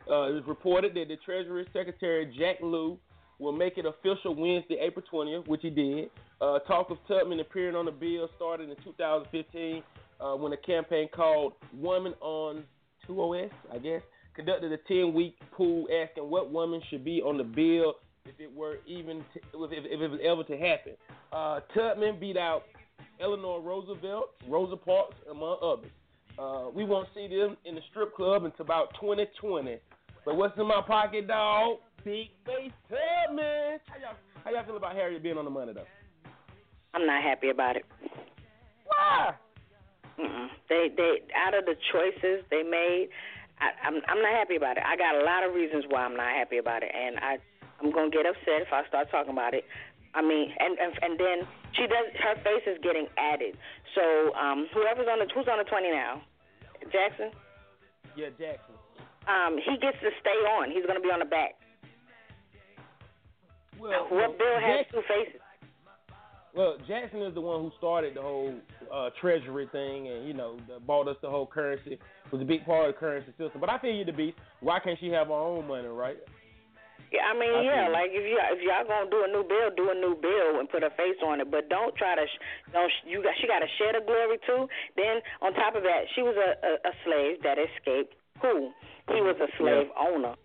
uh, 0.09 0.29
it 0.29 0.33
was 0.33 0.43
reported 0.47 0.93
that 0.95 1.07
the 1.07 1.17
Treasury 1.17 1.65
Secretary 1.73 2.33
Jack 2.37 2.57
Lew 2.61 2.97
will 3.39 3.51
make 3.51 3.77
it 3.77 3.85
official 3.85 4.35
Wednesday, 4.35 4.77
April 4.81 5.05
20th, 5.11 5.47
which 5.47 5.61
he 5.61 5.69
did. 5.69 6.09
Uh, 6.41 6.59
talk 6.59 6.89
of 6.89 6.97
Tubman 7.07 7.39
appearing 7.39 7.75
on 7.75 7.85
the 7.85 7.91
bill 7.91 8.29
started 8.35 8.69
in 8.69 8.75
2015 8.83 9.83
uh, 10.19 10.35
when 10.35 10.53
a 10.53 10.57
campaign 10.57 11.07
called 11.13 11.53
Woman 11.73 12.13
on 12.21 12.63
20s, 13.07 13.51
I 13.73 13.77
guess, 13.79 14.01
conducted 14.35 14.71
a 14.71 14.77
10 14.77 15.13
week 15.13 15.35
poll 15.51 15.87
asking 16.03 16.29
what 16.29 16.51
woman 16.51 16.81
should 16.89 17.03
be 17.03 17.21
on 17.21 17.37
the 17.37 17.43
bill 17.43 17.95
if 18.25 18.39
it 18.39 18.53
were 18.55 18.77
even 18.85 19.23
to, 19.33 19.63
if, 19.65 19.85
if 19.85 20.01
it 20.01 20.11
was 20.11 20.19
ever 20.23 20.43
to 20.43 20.57
happen. 20.57 20.93
Uh, 21.31 21.61
Tubman 21.73 22.19
beat 22.19 22.37
out 22.37 22.63
Eleanor 23.19 23.61
Roosevelt, 23.61 24.31
Rosa 24.47 24.75
Parks, 24.75 25.15
among 25.29 25.57
others. 25.61 25.91
Uh, 26.37 26.69
we 26.73 26.83
won't 26.83 27.07
see 27.15 27.27
them 27.27 27.57
in 27.65 27.75
the 27.75 27.81
strip 27.89 28.15
club 28.15 28.45
until 28.45 28.63
about 28.63 28.93
2020. 29.01 29.77
But 30.23 30.35
what's 30.35 30.57
in 30.59 30.67
my 30.67 30.81
pocket, 30.85 31.27
dog? 31.27 31.77
Big 32.03 32.27
face 32.45 32.71
Tubman. 32.89 33.79
How 33.87 33.97
y'all, 33.99 34.17
how 34.43 34.51
y'all 34.51 34.65
feel 34.65 34.77
about 34.77 34.95
Harriet 34.95 35.23
being 35.23 35.37
on 35.37 35.45
the 35.45 35.51
money, 35.51 35.73
though? 35.73 35.87
I'm 36.93 37.05
not 37.05 37.23
happy 37.23 37.49
about 37.49 37.75
it. 37.75 37.85
Why? 38.85 39.33
Mm-mm. 40.19 40.47
They 40.69 40.89
they 40.95 41.21
out 41.35 41.53
of 41.53 41.65
the 41.65 41.75
choices 41.91 42.43
they 42.49 42.63
made, 42.63 43.09
I, 43.59 43.73
I'm 43.85 44.01
I'm 44.07 44.21
not 44.21 44.33
happy 44.33 44.55
about 44.55 44.77
it. 44.77 44.83
I 44.85 44.97
got 44.97 45.15
a 45.15 45.23
lot 45.23 45.43
of 45.43 45.53
reasons 45.53 45.85
why 45.89 46.01
I'm 46.01 46.15
not 46.15 46.33
happy 46.33 46.57
about 46.57 46.83
it, 46.83 46.91
and 46.93 47.17
I 47.19 47.37
I'm 47.81 47.91
gonna 47.91 48.09
get 48.09 48.25
upset 48.25 48.61
if 48.61 48.73
I 48.73 48.85
start 48.87 49.09
talking 49.11 49.33
about 49.33 49.53
it. 49.53 49.65
I 50.13 50.21
mean, 50.21 50.53
and 50.57 50.77
and, 50.77 50.93
and 51.01 51.13
then 51.19 51.37
she 51.73 51.83
does 51.87 52.07
her 52.23 52.35
face 52.43 52.65
is 52.67 52.77
getting 52.83 53.07
added. 53.17 53.57
So 53.95 54.33
um, 54.35 54.67
whoever's 54.73 55.07
on 55.09 55.19
the 55.19 55.27
who's 55.33 55.47
on 55.47 55.57
the 55.57 55.67
20 55.67 55.91
now, 55.91 56.21
Jackson. 56.91 57.31
Yeah, 58.15 58.29
Jackson. 58.37 58.75
Um, 59.27 59.57
he 59.57 59.77
gets 59.77 59.97
to 60.01 60.09
stay 60.21 60.39
on. 60.57 60.71
He's 60.71 60.85
gonna 60.85 61.01
be 61.01 61.11
on 61.11 61.19
the 61.19 61.29
back. 61.29 61.55
Well, 63.79 64.07
what 64.09 64.37
bill 64.37 64.57
has 64.59 64.85
Jackson, 64.85 65.01
two 65.01 65.07
faces? 65.07 65.41
well, 66.57 66.77
Jackson 66.87 67.21
is 67.21 67.35
the 67.35 67.41
one 67.41 67.61
who 67.61 67.71
started 67.77 68.15
the 68.15 68.21
whole 68.21 68.53
uh, 68.91 69.09
treasury 69.21 69.69
thing, 69.71 70.07
and 70.07 70.27
you 70.27 70.33
know, 70.33 70.57
the, 70.67 70.79
bought 70.79 71.07
us 71.07 71.15
the 71.21 71.29
whole 71.29 71.45
currency. 71.45 71.99
Was 72.31 72.41
a 72.41 72.45
big 72.45 72.65
part 72.65 72.89
of 72.89 72.95
the 72.95 72.99
currency 72.99 73.31
system. 73.37 73.61
But 73.61 73.69
I 73.69 73.77
feel 73.79 73.93
you 73.93 74.03
to 74.05 74.13
be. 74.13 74.35
Why 74.59 74.79
can't 74.79 74.99
she 74.99 75.09
have 75.09 75.27
her 75.27 75.33
own 75.33 75.67
money, 75.67 75.87
right? 75.87 76.17
Yeah, 77.11 77.23
I 77.23 77.33
mean, 77.39 77.55
I 77.55 77.63
yeah, 77.63 77.87
like 77.87 78.11
if 78.11 78.19
you 78.27 78.35
if 78.35 78.59
y'all 78.67 78.83
gonna 78.83 79.07
do 79.09 79.23
a 79.23 79.31
new 79.31 79.43
bill, 79.47 79.71
do 79.75 79.87
a 79.91 79.95
new 79.95 80.15
bill 80.19 80.59
and 80.59 80.67
put 80.67 80.83
a 80.83 80.91
face 80.99 81.15
on 81.23 81.39
it, 81.39 81.47
but 81.49 81.69
don't 81.69 81.95
try 81.95 82.15
to 82.15 82.25
don't 82.73 82.91
you 83.07 83.23
got 83.23 83.31
she 83.39 83.47
got 83.47 83.59
to 83.63 83.69
share 83.79 83.95
the 83.95 84.03
glory 84.03 84.35
too. 84.43 84.67
Then 84.99 85.23
on 85.41 85.53
top 85.55 85.75
of 85.75 85.83
that, 85.83 86.03
she 86.15 86.21
was 86.21 86.35
a 86.35 86.51
a, 86.59 86.71
a 86.91 86.93
slave 87.07 87.39
that 87.47 87.55
escaped. 87.57 88.11
Cool, 88.43 88.73
he 89.07 89.21
was 89.23 89.39
a 89.39 89.47
slave 89.57 89.87
owner. 89.97 90.35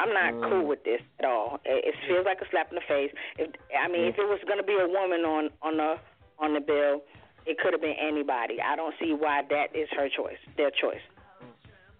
I'm 0.00 0.08
not 0.16 0.32
Mm. 0.32 0.48
cool 0.48 0.64
with 0.66 0.82
this 0.84 1.02
at 1.20 1.26
all. 1.28 1.60
It, 1.68 1.92
it 1.92 1.94
feels 2.08 2.24
like 2.24 2.40
a 2.40 2.48
slap 2.48 2.72
in 2.72 2.76
the 2.80 2.86
face. 2.88 3.12
If 3.36 3.52
I 3.76 3.86
mean, 3.92 4.08
if 4.08 4.16
it 4.16 4.24
was 4.24 4.40
gonna 4.48 4.64
be 4.64 4.72
a 4.80 4.88
woman 4.88 5.28
on 5.28 5.50
on 5.60 5.76
the 5.76 5.96
on 6.40 6.54
the 6.54 6.60
bill. 6.60 7.02
It 7.44 7.58
could 7.58 7.72
have 7.74 7.82
been 7.82 7.98
anybody. 7.98 8.62
I 8.62 8.76
don't 8.76 8.94
see 9.02 9.14
why 9.18 9.42
that 9.50 9.74
is 9.74 9.88
her 9.98 10.06
choice, 10.08 10.38
their 10.56 10.70
choice. 10.70 11.02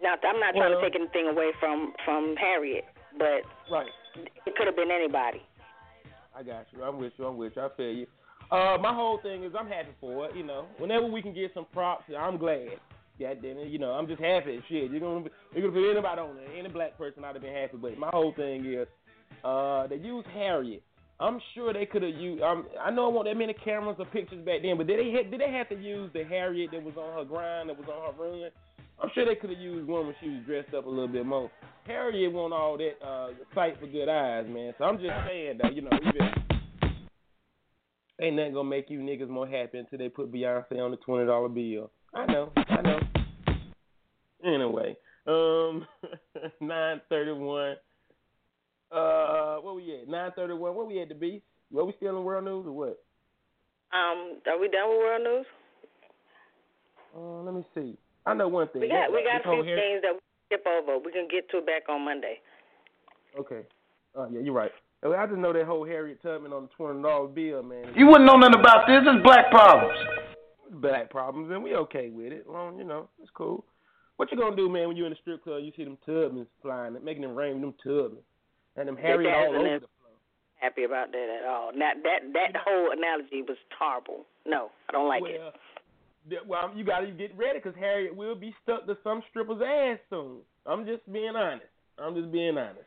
Now, 0.00 0.14
I'm 0.22 0.38
not 0.38 0.54
trying 0.54 0.70
Well- 0.70 0.80
to 0.80 0.86
take 0.86 0.94
anything 0.94 1.26
away 1.26 1.50
from 1.58 1.94
from 2.04 2.36
Harriet, 2.36 2.84
but 3.18 3.42
Right. 3.70 3.90
it 4.46 4.56
could 4.56 4.66
have 4.66 4.76
been 4.76 4.90
anybody. 4.90 5.42
I 6.34 6.42
got 6.42 6.66
you. 6.72 6.82
I'm 6.82 6.98
with 6.98 7.12
you. 7.18 7.26
I'm 7.26 7.36
with 7.36 7.54
you. 7.56 7.62
I 7.62 7.68
feel 7.76 7.92
you. 7.92 8.06
Uh, 8.50 8.76
my 8.80 8.92
whole 8.94 9.18
thing 9.18 9.44
is 9.44 9.52
I'm 9.58 9.66
happy 9.68 9.92
for 10.00 10.26
it. 10.26 10.36
You 10.36 10.42
know, 10.44 10.66
whenever 10.78 11.06
we 11.06 11.22
can 11.22 11.32
get 11.34 11.52
some 11.54 11.66
props, 11.72 12.04
I'm 12.16 12.36
glad. 12.38 12.78
God 13.20 13.38
damn 13.42 13.58
it. 13.58 13.68
You 13.68 13.78
know, 13.78 13.92
I'm 13.92 14.06
just 14.06 14.20
happy. 14.20 14.62
Shit, 14.68 14.90
you're 14.90 15.00
gonna 15.00 15.28
you're 15.54 15.68
gonna 15.68 15.72
put 15.80 15.90
anybody 15.90 16.20
on 16.20 16.36
there, 16.36 16.58
any 16.58 16.68
black 16.68 16.96
person, 16.98 17.24
I'd 17.24 17.34
have 17.34 17.42
been 17.42 17.54
happy. 17.54 17.76
But 17.76 17.98
my 17.98 18.08
whole 18.10 18.32
thing 18.34 18.64
is, 18.66 18.88
uh, 19.44 19.86
they 19.86 19.96
used 19.96 20.26
Harriet. 20.28 20.82
I'm 21.20 21.38
sure 21.54 21.72
they 21.72 21.86
could 21.86 22.02
have 22.02 22.14
used. 22.14 22.42
Um, 22.42 22.66
I 22.80 22.90
know 22.90 23.06
it 23.08 23.12
wasn't 23.12 23.34
that 23.34 23.38
many 23.38 23.52
cameras 23.54 23.96
or 23.98 24.06
pictures 24.06 24.44
back 24.44 24.62
then, 24.62 24.76
but 24.76 24.86
did 24.86 24.98
they 24.98 25.12
ha- 25.12 25.30
did 25.30 25.40
they 25.40 25.52
have 25.52 25.68
to 25.68 25.76
use 25.76 26.10
the 26.12 26.24
Harriet 26.24 26.70
that 26.72 26.82
was 26.82 26.94
on 26.96 27.16
her 27.16 27.24
grind, 27.24 27.68
that 27.68 27.78
was 27.78 27.86
on 27.88 28.12
her 28.14 28.22
run? 28.22 28.50
I'm 29.02 29.10
sure 29.14 29.24
they 29.24 29.34
could 29.34 29.50
have 29.50 29.58
used 29.58 29.88
one 29.88 30.06
when 30.06 30.14
she 30.20 30.28
was 30.28 30.44
dressed 30.46 30.74
up 30.74 30.86
a 30.86 30.88
little 30.88 31.08
bit 31.08 31.26
more. 31.26 31.50
Harriet 31.86 32.32
want 32.32 32.54
all 32.54 32.78
that 32.78 33.04
uh, 33.04 33.30
sight 33.52 33.78
for 33.80 33.88
good 33.88 34.08
eyes, 34.08 34.46
man. 34.48 34.72
So 34.78 34.84
I'm 34.84 34.98
just 34.98 35.12
saying 35.26 35.58
that, 35.60 35.74
you 35.74 35.82
know, 35.82 35.90
even 36.06 36.30
ain't 38.20 38.36
nothing 38.36 38.54
gonna 38.54 38.68
make 38.68 38.88
you 38.88 39.00
niggas 39.00 39.28
more 39.28 39.48
happy 39.48 39.78
until 39.78 39.98
they 39.98 40.08
put 40.08 40.32
Beyonce 40.32 40.78
on 40.78 40.92
the 40.92 40.96
twenty 40.98 41.26
dollar 41.26 41.48
bill. 41.48 41.90
I 42.14 42.26
know, 42.26 42.52
I 42.56 42.80
know. 42.82 43.00
Anyway, 44.44 44.96
um, 45.26 45.86
nine 46.60 47.00
thirty 47.08 47.32
one. 47.32 47.74
Uh, 48.92 49.56
what 49.56 49.74
we 49.74 50.00
at? 50.00 50.08
Nine 50.08 50.30
thirty 50.36 50.54
one. 50.54 50.76
What 50.76 50.86
we 50.86 51.00
at 51.02 51.08
the 51.08 51.16
beast? 51.16 51.44
What 51.70 51.86
we 51.88 51.94
still 51.96 52.16
in 52.16 52.24
world 52.24 52.44
news 52.44 52.66
or 52.66 52.72
what? 52.72 53.02
Um, 53.92 54.38
are 54.46 54.60
we 54.60 54.68
done 54.68 54.88
with 54.88 54.98
world 54.98 55.22
news? 55.24 55.46
Uh, 57.16 57.42
let 57.42 57.54
me 57.54 57.64
see. 57.74 57.98
I 58.26 58.34
know 58.34 58.48
one 58.48 58.68
thing. 58.68 58.82
We 58.82 58.88
got 58.88 59.12
we 59.12 59.24
got 59.24 59.44
a 59.44 59.48
whole 59.48 59.62
few 59.62 59.74
Har- 59.74 59.80
things 59.80 60.02
that 60.02 60.12
we 60.14 60.20
skip 60.46 60.66
over. 60.66 60.98
We 60.98 61.12
can 61.12 61.28
get 61.30 61.48
to 61.50 61.58
it 61.58 61.66
back 61.66 61.88
on 61.88 62.04
Monday. 62.04 62.40
Okay. 63.38 63.62
Oh 64.14 64.28
yeah, 64.30 64.40
you're 64.40 64.54
right. 64.54 64.70
Uh, 65.04 65.10
I 65.10 65.26
just 65.26 65.38
know 65.38 65.52
that 65.52 65.66
whole 65.66 65.84
Harriet 65.84 66.22
Tubman 66.22 66.52
on 66.52 66.64
the 66.64 66.68
twenty 66.76 67.02
dollar 67.02 67.28
bill, 67.28 67.62
man. 67.62 67.92
You 67.96 68.06
wouldn't 68.06 68.26
know 68.26 68.36
nothing 68.36 68.60
about 68.60 68.86
this. 68.86 69.02
It's 69.04 69.22
black 69.22 69.50
problems. 69.50 69.98
black 70.70 71.10
problems, 71.10 71.50
and 71.50 71.62
we 71.62 71.74
okay 71.74 72.10
with 72.10 72.32
it. 72.32 72.44
Well, 72.46 72.74
you 72.76 72.84
know, 72.84 73.08
it's 73.20 73.30
cool. 73.34 73.64
What 74.16 74.30
you 74.30 74.38
gonna 74.38 74.54
do, 74.54 74.68
man, 74.68 74.88
when 74.88 74.96
you 74.96 75.04
in 75.04 75.10
the 75.10 75.18
strip 75.20 75.42
club, 75.42 75.62
you 75.64 75.72
see 75.76 75.84
them 75.84 75.98
Tubmans 76.06 76.46
flying, 76.60 76.96
making 77.02 77.22
them 77.22 77.34
rain 77.34 77.54
with 77.60 77.62
them 77.62 77.74
Tubmans, 77.84 78.22
and 78.76 78.86
them 78.86 78.96
Harriet 78.96 79.34
all 79.34 79.56
over 79.56 79.80
the 79.80 79.86
Happy 80.62 80.84
about 80.84 81.10
that 81.10 81.38
at 81.42 81.48
all? 81.48 81.72
That 81.74 82.04
that 82.04 82.20
that 82.34 82.54
whole 82.54 82.92
analogy 82.92 83.42
was 83.42 83.58
horrible. 83.76 84.26
No, 84.46 84.70
I 84.88 84.92
don't 84.92 85.08
like 85.08 85.24
it. 85.26 85.40
well, 85.40 85.50
th- 85.50 85.60
well, 86.46 86.70
you 86.74 86.84
gotta 86.84 87.08
get 87.08 87.36
ready 87.36 87.58
because 87.58 87.78
Harriet 87.78 88.14
will 88.14 88.34
be 88.34 88.54
stuck 88.62 88.86
to 88.86 88.96
some 89.02 89.22
stripper's 89.30 89.60
ass 89.62 89.98
soon. 90.10 90.38
I'm 90.66 90.86
just 90.86 91.10
being 91.12 91.34
honest. 91.36 91.66
I'm 91.98 92.14
just 92.14 92.32
being 92.32 92.56
honest. 92.56 92.86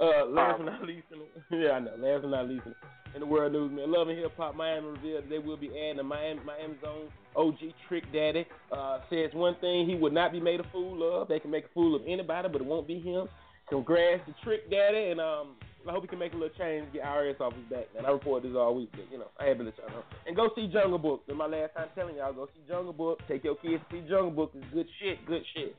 Uh, 0.00 0.26
last 0.26 0.58
but 0.58 0.64
not 0.64 0.84
least, 0.84 1.06
the, 1.10 1.56
yeah, 1.56 1.72
I 1.72 1.80
know. 1.80 1.92
Last 1.98 2.22
but 2.22 2.30
not 2.30 2.48
least, 2.48 2.66
in, 2.66 2.74
in 3.14 3.20
the 3.20 3.26
world 3.26 3.52
news, 3.52 3.70
man, 3.70 3.92
Love 3.92 4.08
and 4.08 4.18
Hip 4.18 4.32
Hop 4.36 4.56
Miami 4.56 4.88
revealed 4.88 5.24
they 5.30 5.38
will 5.38 5.56
be 5.56 5.68
adding 5.68 6.00
a 6.00 6.02
Miami 6.02 6.40
Miami 6.44 6.74
Zone 6.82 7.08
OG 7.36 7.58
Trick 7.88 8.04
Daddy. 8.12 8.46
Uh, 8.72 8.98
says 9.08 9.30
one 9.32 9.54
thing 9.60 9.88
he 9.88 9.94
would 9.94 10.12
not 10.12 10.32
be 10.32 10.40
made 10.40 10.60
a 10.60 10.64
fool 10.72 11.22
of. 11.22 11.28
They 11.28 11.38
can 11.38 11.50
make 11.50 11.66
a 11.66 11.72
fool 11.74 11.94
of 11.94 12.02
anybody, 12.08 12.48
but 12.50 12.60
it 12.60 12.66
won't 12.66 12.88
be 12.88 12.98
him. 12.98 13.28
Congrats 13.68 14.22
to 14.26 14.34
Trick 14.42 14.68
Daddy, 14.70 15.10
and 15.10 15.20
um, 15.20 15.56
I 15.88 15.92
hope 15.92 16.02
he 16.02 16.08
can 16.08 16.18
make 16.18 16.32
a 16.32 16.36
little 16.36 16.56
change, 16.56 16.92
get 16.92 17.02
IRS 17.02 17.40
off 17.40 17.54
his 17.54 17.64
back. 17.64 17.92
Man, 17.94 18.06
I 18.06 18.10
report 18.10 18.42
this 18.42 18.52
all 18.56 18.74
week, 18.74 18.90
but 18.92 19.10
you 19.10 19.18
know, 19.18 19.28
I 19.38 19.52
to 19.52 19.62
let 19.62 19.76
y'all 19.78 19.88
know. 19.88 20.04
And 20.26 20.36
go 20.36 20.50
see 20.54 20.68
Jungle 20.68 20.98
Book. 20.98 21.22
It's 21.26 21.36
my 21.36 21.46
last 21.46 21.74
time 21.74 21.88
telling 21.94 22.16
y'all, 22.16 22.32
go 22.32 22.46
see 22.54 22.62
Jungle 22.68 22.92
Book. 22.92 23.20
Take 23.26 23.44
your 23.44 23.56
kids 23.56 23.82
to 23.90 23.96
see 23.96 24.08
Jungle 24.08 24.30
Book. 24.30 24.52
It's 24.54 24.66
good 24.72 24.86
shit, 25.00 25.24
good 25.26 25.42
shit. 25.54 25.74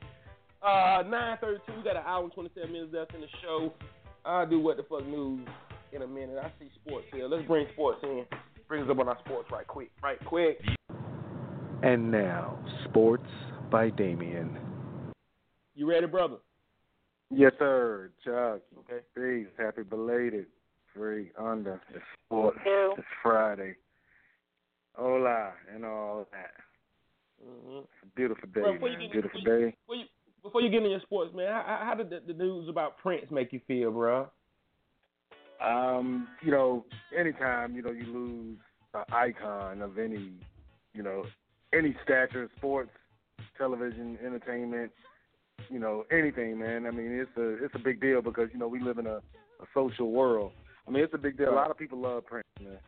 Uh, 0.62 1.02
9:32. 1.04 1.76
We 1.76 1.82
got 1.82 1.96
an 1.96 2.02
hour 2.06 2.24
and 2.24 2.32
27 2.32 2.72
minutes 2.72 2.92
left 2.92 3.14
in 3.14 3.20
the 3.20 3.28
show. 3.42 3.72
I'll 4.24 4.48
do 4.48 4.60
what 4.60 4.76
the 4.76 4.82
fuck 4.84 5.06
news 5.06 5.46
in 5.92 6.02
a 6.02 6.06
minute. 6.06 6.38
I 6.38 6.50
see 6.58 6.70
sports 6.82 7.06
here. 7.12 7.26
Let's 7.26 7.46
bring 7.46 7.66
sports 7.72 8.00
in. 8.02 8.24
Bring 8.68 8.82
us 8.82 8.90
up 8.90 8.98
on 8.98 9.08
our 9.08 9.18
sports 9.24 9.50
right 9.52 9.66
quick, 9.66 9.90
right 10.02 10.22
quick. 10.24 10.58
And 11.82 12.10
now, 12.10 12.58
sports 12.88 13.28
by 13.70 13.90
Damien. 13.90 14.56
You 15.74 15.88
ready, 15.88 16.06
brother? 16.06 16.36
Yes, 17.30 17.52
sir. 17.58 18.10
Chuck. 18.24 18.60
Okay. 18.80 19.00
Peace. 19.14 19.48
Happy 19.58 19.82
belated. 19.82 20.46
Free 20.94 21.30
under. 21.38 21.80
It's 21.92 22.04
sport. 22.26 22.54
It's 22.64 23.06
Friday. 23.22 23.74
Hola 24.94 25.52
and 25.74 25.84
all 25.84 26.26
that. 26.30 26.52
Mm-hmm. 27.44 27.80
Beautiful 28.14 28.48
day, 28.54 28.60
you 28.60 28.78
man. 28.80 29.00
get- 29.00 29.12
Beautiful 29.12 29.40
before 29.40 29.58
you- 29.58 29.66
day. 29.70 29.76
Before 29.86 29.96
you, 29.96 30.04
before 30.42 30.60
you 30.60 30.68
get 30.70 30.76
into 30.78 30.90
your 30.90 31.00
sports, 31.00 31.34
man, 31.34 31.48
how, 31.48 31.80
how 31.84 31.94
did 31.94 32.10
the, 32.10 32.20
the 32.26 32.32
news 32.32 32.68
about 32.68 32.98
Prince 32.98 33.26
make 33.30 33.52
you 33.52 33.60
feel, 33.66 33.90
bro? 33.90 34.28
Um, 35.64 36.28
you 36.42 36.50
know, 36.52 36.84
anytime, 37.18 37.74
you 37.74 37.82
know, 37.82 37.90
you 37.90 38.04
lose 38.06 38.58
an 38.92 39.04
icon 39.12 39.82
of 39.82 39.98
any, 39.98 40.32
you 40.92 41.02
know, 41.02 41.24
any 41.72 41.96
stature, 42.04 42.48
sports, 42.58 42.90
television, 43.56 44.18
entertainment, 44.24 44.92
you 45.68 45.78
know, 45.78 46.04
anything, 46.10 46.58
man. 46.58 46.86
I 46.86 46.90
mean, 46.90 47.12
it's 47.12 47.36
a 47.36 47.64
it's 47.64 47.74
a 47.74 47.78
big 47.78 48.00
deal 48.00 48.22
because 48.22 48.48
you 48.52 48.58
know 48.58 48.68
we 48.68 48.80
live 48.80 48.98
in 48.98 49.06
a, 49.06 49.16
a 49.16 49.66
social 49.72 50.10
world. 50.10 50.52
I 50.86 50.90
mean, 50.90 51.02
it's 51.02 51.14
a 51.14 51.18
big 51.18 51.38
deal. 51.38 51.50
A 51.50 51.54
lot 51.54 51.70
of 51.70 51.78
people 51.78 51.98
love 51.98 52.26
Prince, 52.26 52.46
man. 52.60 52.78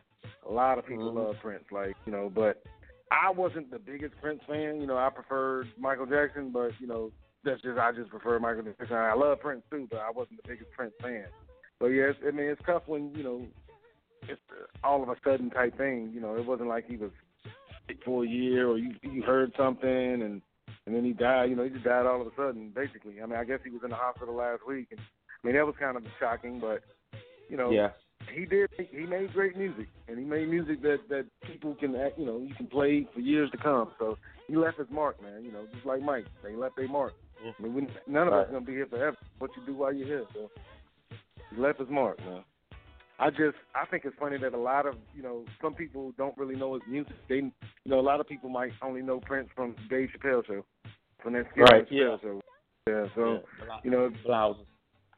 A 0.47 0.51
lot 0.51 0.77
of 0.77 0.85
people 0.85 1.11
Mhm. 1.11 1.15
love 1.15 1.35
Prince, 1.41 1.65
like 1.71 1.95
you 2.05 2.11
know. 2.11 2.29
But 2.33 2.63
I 3.11 3.31
wasn't 3.31 3.71
the 3.71 3.79
biggest 3.79 4.15
Prince 4.21 4.41
fan. 4.47 4.79
You 4.81 4.87
know, 4.87 4.97
I 4.97 5.09
preferred 5.09 5.67
Michael 5.77 6.05
Jackson, 6.05 6.51
but 6.51 6.71
you 6.79 6.87
know, 6.87 7.11
that's 7.43 7.61
just 7.61 7.79
I 7.79 7.91
just 7.91 8.09
prefer 8.09 8.39
Michael 8.39 8.63
Jackson. 8.63 8.95
I 8.95 9.13
love 9.13 9.39
Prince 9.39 9.63
too, 9.71 9.87
but 9.89 9.99
I 9.99 10.11
wasn't 10.11 10.41
the 10.43 10.49
biggest 10.49 10.71
Prince 10.71 10.93
fan. 11.01 11.25
But 11.79 11.87
yes, 11.87 12.15
I 12.25 12.31
mean, 12.31 12.47
it's 12.47 12.61
tough 12.65 12.83
when 12.85 13.13
you 13.15 13.23
know 13.23 13.41
it's 14.23 14.41
all 14.83 15.03
of 15.03 15.09
a 15.09 15.15
sudden 15.23 15.49
type 15.49 15.77
thing. 15.77 16.11
You 16.13 16.21
know, 16.21 16.35
it 16.35 16.45
wasn't 16.45 16.69
like 16.69 16.85
he 16.87 16.97
was 16.97 17.11
for 18.03 18.23
a 18.23 18.27
year 18.27 18.67
or 18.67 18.77
you 18.77 18.93
you 19.01 19.21
heard 19.23 19.53
something 19.57 19.89
and 20.21 20.41
and 20.87 20.95
then 20.95 21.03
he 21.05 21.13
died. 21.13 21.49
You 21.51 21.55
know, 21.57 21.63
he 21.63 21.69
just 21.69 21.83
died 21.83 22.07
all 22.07 22.21
of 22.21 22.25
a 22.27 22.31
sudden, 22.35 22.71
basically. 22.73 23.21
I 23.21 23.25
mean, 23.27 23.37
I 23.37 23.43
guess 23.43 23.59
he 23.63 23.69
was 23.69 23.81
in 23.83 23.91
the 23.91 23.95
hospital 23.95 24.33
last 24.33 24.65
week, 24.67 24.87
and 24.91 24.99
I 24.99 25.47
mean 25.47 25.55
that 25.55 25.65
was 25.65 25.75
kind 25.79 25.95
of 25.97 26.03
shocking, 26.19 26.59
but 26.59 26.81
you 27.49 27.57
know, 27.57 27.69
Yeah. 27.71 27.91
he 28.33 28.45
did. 28.45 28.69
He 28.91 29.05
made 29.05 29.31
great 29.33 29.55
music, 29.55 29.87
and 30.07 30.17
he 30.17 30.25
made 30.25 30.49
music 30.49 30.81
that 30.81 31.07
that 31.09 31.25
people 31.45 31.75
can, 31.75 31.95
act, 31.95 32.17
you 32.17 32.25
know, 32.25 32.39
you 32.39 32.55
can 32.55 32.67
play 32.67 33.05
for 33.13 33.19
years 33.19 33.51
to 33.51 33.57
come. 33.57 33.91
So 33.99 34.17
he 34.47 34.55
left 34.55 34.77
his 34.79 34.89
mark, 34.89 35.21
man. 35.21 35.43
You 35.43 35.51
know, 35.51 35.65
just 35.73 35.85
like 35.85 36.01
Mike, 36.01 36.25
they 36.43 36.55
left 36.55 36.75
their 36.77 36.87
mark. 36.87 37.13
I 37.45 37.61
mean, 37.61 37.73
we, 37.75 37.87
none 38.07 38.27
of 38.27 38.33
us 38.33 38.45
Right. 38.45 38.53
gonna 38.53 38.65
be 38.65 38.71
here 38.73 38.87
forever. 38.87 39.17
What 39.37 39.51
you 39.55 39.61
do 39.65 39.75
while 39.75 39.93
you're 39.93 40.07
here, 40.07 40.25
so 40.33 40.49
he 41.51 41.61
left 41.61 41.79
his 41.79 41.89
mark, 41.89 42.17
man. 42.19 42.43
I 43.19 43.29
just 43.31 43.57
I 43.73 43.85
think 43.89 44.05
it's 44.05 44.15
funny 44.19 44.37
that 44.37 44.53
a 44.53 44.57
lot 44.57 44.85
of 44.85 44.95
you 45.15 45.23
know 45.23 45.43
some 45.61 45.73
people 45.73 46.13
don't 46.17 46.37
really 46.37 46.55
know 46.55 46.73
his 46.75 46.83
music. 46.87 47.15
They 47.27 47.35
you 47.37 47.51
know 47.85 47.99
a 47.99 48.01
lot 48.01 48.19
of 48.19 48.27
people 48.27 48.49
might 48.49 48.71
only 48.81 49.01
know 49.01 49.19
Prince 49.19 49.49
from 49.55 49.75
Dave 49.89 50.09
Chappelle 50.15 50.45
show, 50.45 50.63
from 51.27 51.33
that 51.33 51.45
skit 51.51 51.63
Right, 51.63 51.81
on 51.81 51.87
Chappelle 51.87 52.21
show. 52.21 52.41
Yeah, 52.87 53.05
so 53.15 53.43
you 53.83 53.91
know 53.91 54.09
blouses. 54.25 54.65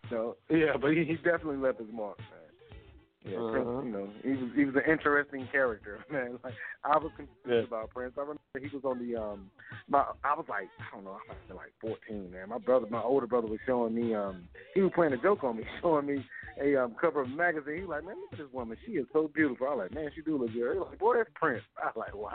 no, 0.10 0.38
yeah, 0.49 0.74
but 0.82 0.91
he, 0.91 1.03
he 1.03 1.16
definitely 1.18 1.57
left 1.57 1.80
his 1.80 1.88
mark, 1.93 2.18
man. 2.18 3.32
Yeah, 3.32 3.38
Uh-huh. 3.38 3.82
you 3.84 3.91
know, 3.91 4.07
he 4.24 4.30
was 4.32 4.49
he 4.55 4.66
was 4.66 4.74
an 4.74 4.91
interesting 4.91 5.47
character, 5.51 6.03
man. 6.12 6.39
Like 6.43 6.55
I 6.84 6.97
was 6.97 7.12
confused 7.16 7.38
Yeah. 7.47 7.68
about 7.68 7.91
Prince. 7.91 8.14
I 8.18 8.22
remember 8.22 8.39
he 8.60 8.76
was 8.76 8.84
on 8.86 8.97
the 8.97 9.22
um 9.22 9.51
my 9.88 10.03
I 10.24 10.34
was 10.34 10.45
like, 10.49 10.68
I 10.80 10.95
don't 10.95 11.03
know, 11.03 11.12
I 11.12 11.28
must 11.28 11.39
have 11.41 11.47
been 11.49 11.57
like 11.57 11.74
fourteen, 11.80 12.32
man. 12.32 12.49
My 12.49 12.57
brother 12.57 12.88
my 12.89 13.03
older 13.03 13.28
brother 13.28 13.47
was 13.47 13.60
showing 13.68 13.93
me 13.93 14.16
um 14.16 14.49
he 14.74 14.82
was 14.82 14.91
playing 14.95 15.14
a 15.14 15.18
joke 15.22 15.43
on 15.43 15.57
me, 15.57 15.64
showing 15.82 16.07
me 16.07 16.26
a 16.60 16.76
um 16.76 16.95
cover 16.99 17.22
of 17.22 17.28
a 17.28 17.36
magazine. 17.36 17.76
He 17.76 17.82
was 17.82 17.89
like, 17.89 18.03
Man, 18.05 18.16
look 18.16 18.34
at 18.34 18.39
this 18.39 18.51
woman, 18.51 18.78
she 18.84 18.93
is 18.93 19.05
so 19.14 19.28
beautiful. 19.28 19.68
I 19.68 19.76
was 19.76 19.84
like, 19.84 19.93
Man, 19.93 20.10
she 20.16 20.24
do 20.24 20.39
look 20.39 20.53
good. 20.53 20.74
He 20.74 20.80
was 20.80 20.88
like, 20.89 20.97
Boy, 20.97 21.18
that's 21.18 21.30
Prince. 21.36 21.62
I 21.78 21.86
was 21.86 21.97
like, 21.97 22.16
Wow. 22.16 22.34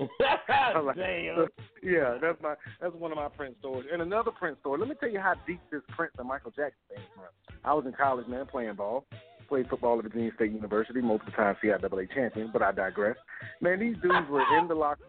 Like, 0.84 0.96
Damn. 0.96 1.46
yeah, 1.82 2.16
that's 2.20 2.40
my 2.42 2.54
that's 2.80 2.94
one 2.94 3.10
of 3.10 3.16
my 3.16 3.28
Prince 3.28 3.56
stories. 3.58 3.86
And 3.92 4.00
another 4.00 4.30
Prince 4.30 4.58
story. 4.60 4.78
Let 4.78 4.88
me 4.88 4.94
tell 4.98 5.10
you 5.10 5.20
how 5.20 5.34
deep 5.46 5.60
this 5.70 5.82
Prince 5.96 6.12
and 6.18 6.28
Michael 6.28 6.50
Jackson 6.52 6.78
thing 6.88 7.02
runs. 7.16 7.60
I 7.64 7.74
was 7.74 7.84
in 7.86 7.92
college, 7.92 8.26
man, 8.28 8.46
playing 8.46 8.74
ball. 8.74 9.04
Played 9.48 9.68
football 9.68 9.98
at 9.98 10.04
Virginia 10.04 10.30
State 10.36 10.52
University, 10.52 11.00
multiple 11.00 11.32
time 11.32 11.56
CIAA 11.62 12.08
champion, 12.14 12.50
but 12.52 12.62
I 12.62 12.70
digress. 12.70 13.16
Man, 13.60 13.80
these 13.80 13.96
dudes 14.00 14.28
were 14.30 14.44
in 14.58 14.68
the 14.68 14.74
locker 14.74 15.04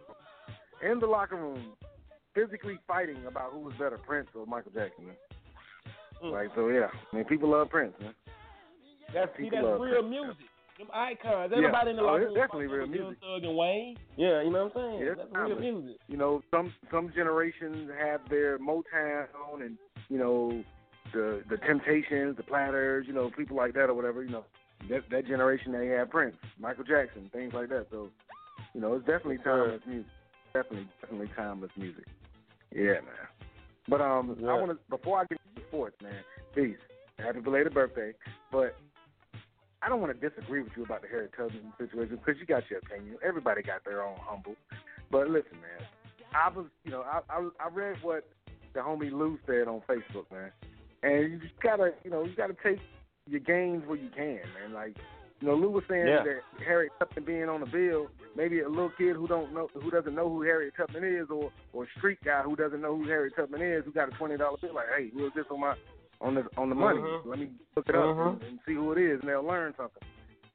in 0.84 1.00
the 1.00 1.06
locker 1.06 1.36
room, 1.36 1.74
physically 2.34 2.80
fighting 2.88 3.26
about 3.28 3.52
who 3.52 3.60
was 3.60 3.74
better, 3.74 4.00
Prince 4.00 4.30
or 4.36 4.46
Michael 4.46 4.72
Jackson. 4.72 5.06
Man. 5.06 5.16
Mm. 6.24 6.32
Like 6.32 6.50
so, 6.56 6.70
yeah. 6.70 6.88
I 7.12 7.16
mean, 7.16 7.26
people 7.26 7.52
love 7.52 7.70
Prince, 7.70 7.94
man. 8.00 8.14
That's 9.14 9.32
see, 9.38 9.50
that's 9.52 9.64
real 9.64 10.02
Prince. 10.02 10.10
music. 10.10 10.36
Them 10.82 10.90
icons. 10.94 11.52
Yeah. 11.52 11.58
Everybody 11.58 11.90
in 11.92 11.96
the 11.98 12.02
Oh, 12.02 12.06
locker 12.06 12.22
it's 12.22 12.26
room. 12.28 12.36
definitely 12.36 12.68
real 12.68 12.88
music. 12.88 13.18
Thug 13.22 13.44
and 13.44 13.56
Wayne. 13.56 13.98
Yeah, 14.18 14.42
you 14.42 14.50
know 14.52 14.66
what 14.66 14.76
I'm 14.84 14.92
saying? 14.92 15.06
Yeah, 15.06 15.14
that's 15.16 15.30
real 15.32 15.60
music. 15.60 16.02
You 16.08 16.18
know, 16.18 16.42
some 16.50 16.74
some 16.90 17.12
generations 17.16 17.90
have 18.00 18.22
their 18.30 18.58
Motown 18.58 19.62
and 19.62 19.78
you 20.10 20.18
know 20.18 20.64
the 21.14 21.44
the 21.50 21.58
Temptations, 21.58 22.36
the 22.38 22.44
Platters, 22.44 23.06
you 23.08 23.14
know, 23.14 23.30
people 23.38 23.56
like 23.56 23.74
that 23.74 23.90
or 23.90 23.94
whatever. 23.94 24.24
You 24.24 24.32
know, 24.32 24.46
that 24.90 25.02
that 25.12 25.28
generation 25.28 25.72
they 25.72 25.88
had 25.88 26.10
Prince, 26.10 26.36
Michael 26.60 26.84
Jackson, 26.84 27.30
things 27.32 27.54
like 27.54 27.70
that. 27.70 27.86
So 27.92 28.10
you 28.74 28.82
know, 28.82 28.94
it's 28.96 29.06
definitely 29.06 29.38
timeless 29.44 29.82
music. 29.86 30.12
Definitely, 30.54 30.88
definitely 31.02 31.30
timeless 31.36 31.72
music. 31.78 32.06
Yeah, 32.74 32.94
man. 33.06 33.28
But 33.88 34.02
um, 34.02 34.38
I 34.42 34.54
want 34.54 34.72
to 34.72 34.78
before 34.90 35.20
I 35.20 35.26
get 35.26 35.40
into 35.56 35.68
sports, 35.68 35.96
man. 36.02 36.24
Peace. 36.56 36.78
Happy 37.18 37.40
belated 37.40 37.74
birthday. 37.74 38.14
But 38.52 38.76
I 39.84 39.90
don't 39.90 40.00
want 40.02 40.20
to 40.20 40.30
disagree 40.30 40.62
with 40.62 40.74
you 40.78 40.84
about 40.86 41.02
the 41.02 41.08
Harriet 41.08 41.32
Tubman 41.36 41.74
situation 41.78 42.18
because 42.18 42.40
you 42.40 42.46
got 42.46 42.70
your 42.70 42.80
opinion. 42.80 43.18
Everybody 43.26 43.62
got 43.64 43.84
their 43.84 44.04
own 44.04 44.18
humble. 44.22 44.56
But 45.12 45.28
listen, 45.30 45.60
man. 45.62 45.88
I 46.34 46.50
was, 46.50 46.68
you 46.86 46.92
know, 46.92 47.02
I 47.02 47.20
I, 47.30 47.50
I 47.60 47.70
read 47.74 47.98
what 48.02 48.26
the 48.74 48.80
homie 48.80 49.12
Lou 49.12 49.38
said 49.46 49.68
on 49.68 49.82
Facebook, 49.90 50.32
man. 50.32 50.52
And 51.04 51.32
you 51.32 51.40
just 51.40 51.60
gotta, 51.62 51.94
you 52.04 52.12
know, 52.12 52.24
you 52.24 52.36
gotta 52.36 52.56
take 52.64 52.80
your 53.28 53.40
gains 53.42 53.84
where 53.88 53.98
you 53.98 54.10
can, 54.16 54.40
man. 54.60 54.74
Like, 54.74 54.96
you 55.42 55.48
know, 55.48 55.56
Lou 55.56 55.72
was 55.72 55.84
saying 55.90 56.06
Yeah. 56.08 56.24
that 56.24 56.42
Harriet 56.66 56.94
Tubman 57.00 57.26
being 57.26 57.50
on 57.50 57.60
the 57.62 57.66
bill, 57.66 58.08
maybe 58.38 58.62
a 58.62 58.70
little 58.70 58.92
kid 58.98 59.16
who 59.16 59.28
don't 59.28 59.54
know, 59.54 59.68
who 59.74 59.90
doesn't 59.90 60.14
know 60.14 60.30
who 60.30 60.44
Harriet 60.44 60.76
Tubman 60.78 61.04
is, 61.04 61.28
or 61.30 61.52
or 61.74 61.88
street 61.98 62.20
guy 62.24 62.44
who 62.44 62.56
doesn't 62.56 62.80
know 62.82 62.96
who 62.96 63.06
Harriet 63.08 63.36
Tubman 63.36 63.62
is, 63.62 63.84
who 63.84 63.92
got 63.92 64.08
a 64.08 64.12
twenty 64.12 64.38
dollar 64.38 64.58
bill, 64.62 64.76
like, 64.76 64.86
hey, 64.96 65.10
who 65.14 65.26
is 65.26 65.34
this 65.36 65.46
on 65.50 65.60
my 65.60 65.76
on 66.22 66.36
the 66.36 66.46
on 66.58 66.70
the 66.70 66.76
money? 66.76 67.00
Mhm. 67.02 67.26
Let 67.26 67.40
me 67.40 67.52
look 67.76 67.90
it 67.90 67.96
up 67.96 68.16
Mhm. 68.16 68.34
and, 68.34 68.44
and 68.44 68.60
see 68.66 68.74
who 68.76 68.92
it 68.92 68.98
is, 69.00 69.20
and 69.22 69.30
they'll 69.30 69.44
learn 69.44 69.74
something. 69.76 70.04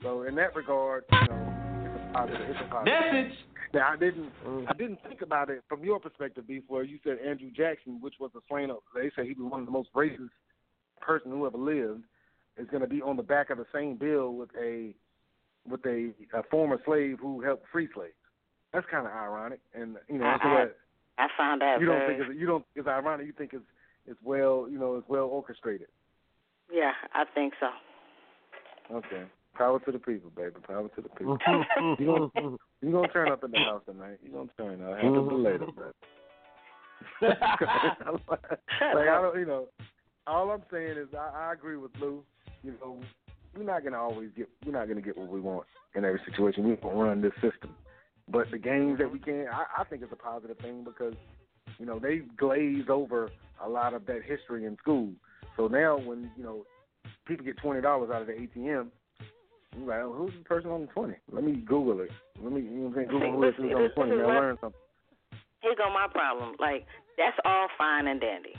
So 0.02 0.22
in 0.22 0.34
that 0.36 0.54
regard, 0.54 1.04
you 1.10 1.28
know, 1.28 1.52
it's 1.84 1.96
a 1.96 2.12
positive. 2.12 2.48
It's 2.50 2.60
a 2.60 2.64
positive. 2.64 3.12
Message. 3.12 3.44
Now 3.74 3.88
I 3.90 3.96
didn't 3.96 4.32
I 4.68 4.72
didn't 4.74 5.02
think 5.02 5.22
about 5.22 5.50
it 5.50 5.64
from 5.68 5.84
your 5.84 5.98
perspective 5.98 6.46
before 6.46 6.84
you 6.84 6.98
said 7.02 7.18
Andrew 7.18 7.50
Jackson, 7.50 8.00
which 8.00 8.14
was 8.20 8.30
a 8.36 8.40
slain 8.48 8.70
up. 8.70 8.82
They 8.94 9.10
say 9.10 9.26
he 9.26 9.34
was 9.34 9.50
one 9.50 9.60
of 9.60 9.66
the 9.66 9.72
most 9.72 9.92
racist 9.92 10.30
person 11.00 11.30
who 11.30 11.46
ever 11.46 11.58
lived, 11.58 12.04
is 12.56 12.68
going 12.68 12.82
to 12.82 12.88
be 12.88 13.02
on 13.02 13.16
the 13.16 13.22
back 13.22 13.50
of 13.50 13.58
the 13.58 13.66
same 13.72 13.96
bill 13.96 14.34
with 14.34 14.50
a 14.56 14.94
with 15.68 15.84
a, 15.84 16.12
a 16.32 16.42
former 16.44 16.80
slave 16.84 17.18
who 17.20 17.40
helped 17.40 17.66
free 17.72 17.88
slaves. 17.92 18.14
That's 18.72 18.86
kind 18.90 19.04
of 19.06 19.12
ironic, 19.12 19.60
and 19.74 19.96
you 20.08 20.18
know, 20.18 20.26
I- 20.26 20.36
I- 20.36 20.70
I 21.18 21.28
found 21.36 21.60
that 21.62 21.80
you 21.80 21.86
don't 21.86 21.98
very. 21.98 22.18
think 22.18 22.30
it's, 22.30 22.38
you 22.40 22.46
don't 22.46 22.64
it's 22.76 22.86
ironic. 22.86 23.26
You 23.26 23.32
think 23.32 23.52
it's 23.52 23.64
it's 24.06 24.18
well 24.22 24.66
you 24.70 24.78
know 24.78 24.96
it's 24.96 25.08
well 25.08 25.24
orchestrated. 25.24 25.88
yeah, 26.72 26.92
I 27.14 27.24
think 27.34 27.54
so. 27.60 27.68
Okay, 28.94 29.24
power 29.56 29.80
to 29.80 29.92
the 29.92 29.98
people, 29.98 30.30
baby. 30.36 30.54
Power 30.66 30.88
to 30.94 31.02
the 31.02 31.08
people. 31.08 31.38
you 31.98 32.06
gonna 32.06 32.56
you 32.82 32.92
gonna 32.92 33.08
turn 33.08 33.32
up 33.32 33.44
in 33.44 33.50
the 33.50 33.58
house 33.58 33.82
tonight? 33.86 34.18
You 34.22 34.30
gonna 34.32 34.48
turn 34.56 34.82
up? 34.82 34.96
Happy 34.96 35.08
belated, 35.08 35.60
baby. 35.60 35.92
like 37.22 39.08
I 39.08 39.20
don't, 39.20 39.38
you 39.38 39.46
know, 39.46 39.68
all 40.26 40.50
I'm 40.50 40.62
saying 40.70 40.96
is 40.98 41.08
I, 41.14 41.48
I 41.48 41.52
agree 41.52 41.76
with 41.76 41.90
Lou. 42.00 42.22
You 42.62 42.74
know, 42.80 43.00
we're 43.56 43.64
not 43.64 43.84
gonna 43.84 43.98
always 43.98 44.30
get 44.36 44.48
we're 44.64 44.72
not 44.72 44.88
gonna 44.88 45.00
get 45.00 45.16
what 45.16 45.28
we 45.28 45.40
want 45.40 45.66
in 45.94 46.04
every 46.04 46.20
situation. 46.28 46.68
We 46.68 46.76
don't 46.76 46.96
run 46.96 47.20
this 47.20 47.32
system, 47.34 47.74
but 48.28 48.50
the 48.50 48.58
games 48.58 48.98
that 48.98 49.10
we 49.10 49.18
can, 49.18 49.46
I, 49.52 49.82
I 49.82 49.84
think 49.84 50.02
it's 50.02 50.12
a 50.12 50.16
positive 50.16 50.58
thing 50.58 50.84
because 50.84 51.14
you 51.78 51.86
know 51.86 51.98
they 51.98 52.22
glaze 52.36 52.84
over 52.88 53.30
a 53.64 53.68
lot 53.68 53.94
of 53.94 54.06
that 54.06 54.22
history 54.24 54.64
in 54.64 54.76
school. 54.78 55.10
So 55.56 55.68
now 55.68 55.98
when 55.98 56.30
you 56.36 56.44
know 56.44 56.64
people 57.26 57.44
get 57.44 57.56
twenty 57.58 57.80
dollars 57.80 58.10
out 58.12 58.22
of 58.22 58.26
the 58.26 58.34
ATM. 58.34 58.88
I'm 59.74 59.86
like, 59.86 60.00
oh, 60.00 60.14
who's 60.16 60.32
the 60.32 60.44
person 60.44 60.70
on 60.70 60.82
the 60.82 60.86
twenty? 60.88 61.14
Let 61.30 61.44
me 61.44 61.56
Google 61.66 62.00
it. 62.00 62.10
Let 62.42 62.52
me, 62.52 62.62
you 62.62 62.70
know 62.70 62.88
what 62.88 62.88
I'm 62.88 62.94
saying? 62.94 63.08
Google 63.08 63.32
who 63.32 63.42
is 63.44 63.54
Listen, 63.58 63.76
on 63.76 63.82
the 63.82 63.88
twenty. 63.90 64.16
They'll 64.16 64.28
learn 64.28 64.56
something. 64.60 64.80
Here 65.60 65.74
go 65.76 65.92
my 65.92 66.06
problem. 66.10 66.56
Like 66.58 66.86
that's 67.18 67.36
all 67.44 67.68
fine 67.76 68.06
and 68.06 68.20
dandy, 68.20 68.54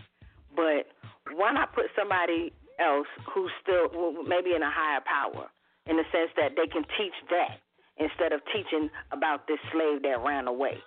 but 0.56 0.86
why 1.34 1.54
not 1.54 1.74
put 1.74 1.86
somebody 1.98 2.54
else 2.80 3.08
who's 3.34 3.52
still 3.62 3.89
well, 3.93 4.24
maybe 4.24 4.54
in 4.54 4.62
a 4.62 4.70
higher 4.70 5.02
power, 5.06 5.50
in 5.88 5.98
the 5.98 6.04
sense 6.12 6.30
that 6.38 6.54
they 6.56 6.68
can 6.68 6.84
teach 6.98 7.18
that 7.30 7.58
instead 7.98 8.32
of 8.32 8.41
teaching 8.54 8.89
about 9.12 9.48
this 9.48 9.58
slave 9.72 10.04
that 10.04 10.22
ran 10.22 10.48
away. 10.48 10.78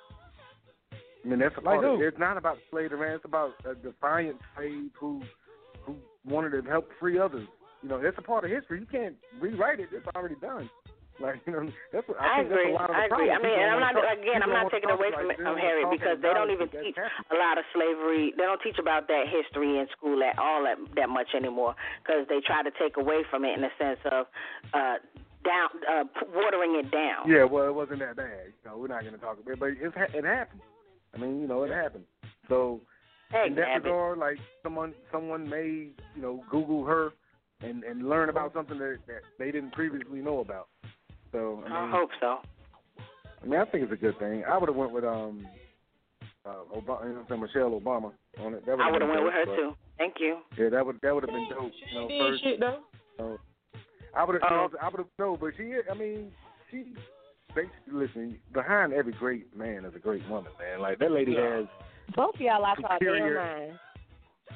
I 1.25 1.29
mean, 1.29 1.39
that's 1.39 1.55
a 1.57 1.61
Like 1.61 1.81
part 1.81 1.85
of 1.85 2.01
it. 2.01 2.05
It's 2.07 2.19
not 2.19 2.37
about 2.37 2.59
slave 2.71 2.93
man. 2.93 3.13
It's 3.13 3.25
about 3.25 3.53
a 3.65 3.75
defiant 3.75 4.37
slave 4.57 4.91
who 4.99 5.23
who 5.83 5.97
wanted 6.25 6.51
to 6.51 6.69
help 6.69 6.89
free 6.99 7.19
others. 7.19 7.47
You 7.83 7.89
know, 7.89 8.01
that's 8.01 8.17
a 8.19 8.23
part 8.23 8.45
of 8.45 8.51
history. 8.51 8.81
You 8.81 8.87
can't 8.87 9.17
rewrite 9.41 9.81
it. 9.81 9.89
It's 9.93 10.07
already 10.15 10.37
done. 10.37 10.69
Like 11.21 11.45
you 11.45 11.53
know, 11.53 11.69
that's 11.93 12.09
what 12.09 12.17
I, 12.17 12.25
I, 12.25 12.37
think 12.41 12.49
agree. 12.49 12.73
That's 12.73 12.81
a 12.81 12.81
lot 12.81 12.89
of 12.89 12.97
the 12.97 13.01
I 13.01 13.05
agree. 13.05 13.29
I 13.29 13.39
mean, 13.45 13.53
and 13.53 13.69
I'm 13.69 13.93
don't 13.93 14.01
talk- 14.01 14.17
again. 14.17 14.41
I'm 14.41 14.49
don't 14.49 14.73
taking 14.73 14.89
talk 14.89 14.99
away 14.99 15.13
like 15.13 15.21
from 15.21 15.29
this. 15.29 15.37
from 15.37 15.57
They 15.57 15.61
Harriet 15.61 15.89
because 15.93 16.19
they 16.25 16.33
don't 16.33 16.49
even 16.49 16.69
teach 16.73 16.97
That's 16.97 17.13
a 17.29 17.37
lot 17.37 17.61
of 17.61 17.65
slavery. 17.77 18.33
They 18.33 18.45
don't 18.49 18.61
teach 18.65 18.81
about 18.81 19.05
that 19.13 19.29
history 19.29 19.77
in 19.77 19.85
school 19.93 20.17
at 20.25 20.41
all 20.41 20.65
that 20.65 20.81
that 20.97 21.13
much 21.13 21.37
anymore 21.37 21.77
because 22.01 22.25
they 22.33 22.41
try 22.41 22.65
to 22.65 22.73
take 22.81 22.97
away 22.97 23.21
from 23.29 23.45
it 23.45 23.53
in 23.53 23.61
the 23.61 23.73
sense 23.77 24.01
of 24.09 24.33
uh 24.73 24.97
down 25.45 25.69
uh 25.85 26.09
watering 26.33 26.81
it 26.81 26.89
down. 26.89 27.29
Yeah, 27.29 27.45
well, 27.45 27.69
it 27.69 27.77
wasn't 27.77 28.01
that 28.01 28.17
bad. 28.17 28.57
You 28.57 28.65
know, 28.65 28.81
we're 28.81 28.89
not 28.89 29.05
going 29.05 29.13
to 29.13 29.21
talk 29.21 29.37
about 29.37 29.53
it, 29.53 29.61
but 29.61 29.77
it's, 29.77 29.93
it 30.17 30.25
happened. 30.25 30.65
I 31.15 31.19
mean, 31.19 31.41
you 31.41 31.49
know, 31.49 31.65
it 31.65 31.71
happened. 31.71 32.05
So 32.49 32.81
in 33.33 33.55
that 33.55 33.63
Exactly. 33.63 33.91
regard, 33.91 34.19
like 34.19 34.39
someone 34.63 34.95
someone 35.13 35.49
may 35.49 35.89
you 36.15 36.23
know 36.23 36.45
Google 36.51 36.85
her 36.85 37.13
and 37.63 37.85
and 37.85 38.09
learn 38.09 38.29
about 38.29 38.53
something 38.53 38.79
that, 38.79 38.99
that 39.07 39.23
they 39.39 39.51
didn't 39.51 39.73
previously 39.73 40.21
know 40.21 40.41
about. 40.41 40.69
So 41.33 41.63
I, 41.65 41.69
mean, 41.69 41.73
I 41.73 41.91
hope 41.91 42.11
so. 42.21 42.39
I 43.43 43.47
mean, 43.47 43.61
I 43.61 43.65
think 43.67 43.85
it's 43.85 43.93
a 43.93 43.97
good 43.97 44.19
thing. 44.19 44.45
I 44.45 44.59
would 44.59 44.69
have 44.69 44.77
went 44.77 44.93
with 44.93 45.05
um, 45.05 45.47
uh, 46.45 46.65
Obama, 46.75 47.05
you 47.05 47.11
know, 47.11 47.21
what 47.21 47.29
saying, 47.29 47.41
Michelle 47.41 47.81
Obama 47.81 48.13
on 48.41 48.55
it. 48.55 48.67
That 48.67 48.81
I 48.81 48.91
would 48.91 49.01
would've 49.01 49.01
have 49.01 49.01
been 49.01 49.09
went 49.11 49.25
with 49.25 49.35
her 49.35 49.45
dope, 49.45 49.57
too. 49.57 49.75
Thank 49.99 50.15
you. 50.19 50.39
Yeah, 50.59 50.69
that 50.71 50.85
would 50.85 50.99
that 51.03 51.15
would 51.15 51.25
have 51.25 51.31
been 51.31 51.49
dope. 51.49 51.73
You 51.93 52.01
know, 52.01 52.09
first. 52.19 52.43
shit 52.43 52.61
though. 52.61 52.81
So, 53.19 53.39
I 54.15 54.25
would 54.25 54.35
have, 54.35 54.43
Oh. 54.51 54.69
I 54.83 54.89
would 54.89 54.99
have 54.99 55.07
no, 55.19 55.37
but 55.37 55.53
she, 55.57 55.75
I 55.91 55.95
mean, 55.95 56.33
she. 56.71 56.95
Basically, 57.55 57.93
listen. 57.93 58.39
Behind 58.53 58.93
every 58.93 59.13
great 59.13 59.57
man 59.57 59.85
is 59.85 59.95
a 59.95 59.99
great 59.99 60.27
woman, 60.29 60.53
man. 60.59 60.81
Like 60.81 60.99
that 60.99 61.11
lady 61.13 61.35
has, 61.37 61.67
Both 62.15 62.37
y'all 62.39 62.63
lost 62.63 62.81
our 62.85 62.99
damn 62.99 63.15
Superior. 63.15 63.35
mind. 63.43 63.79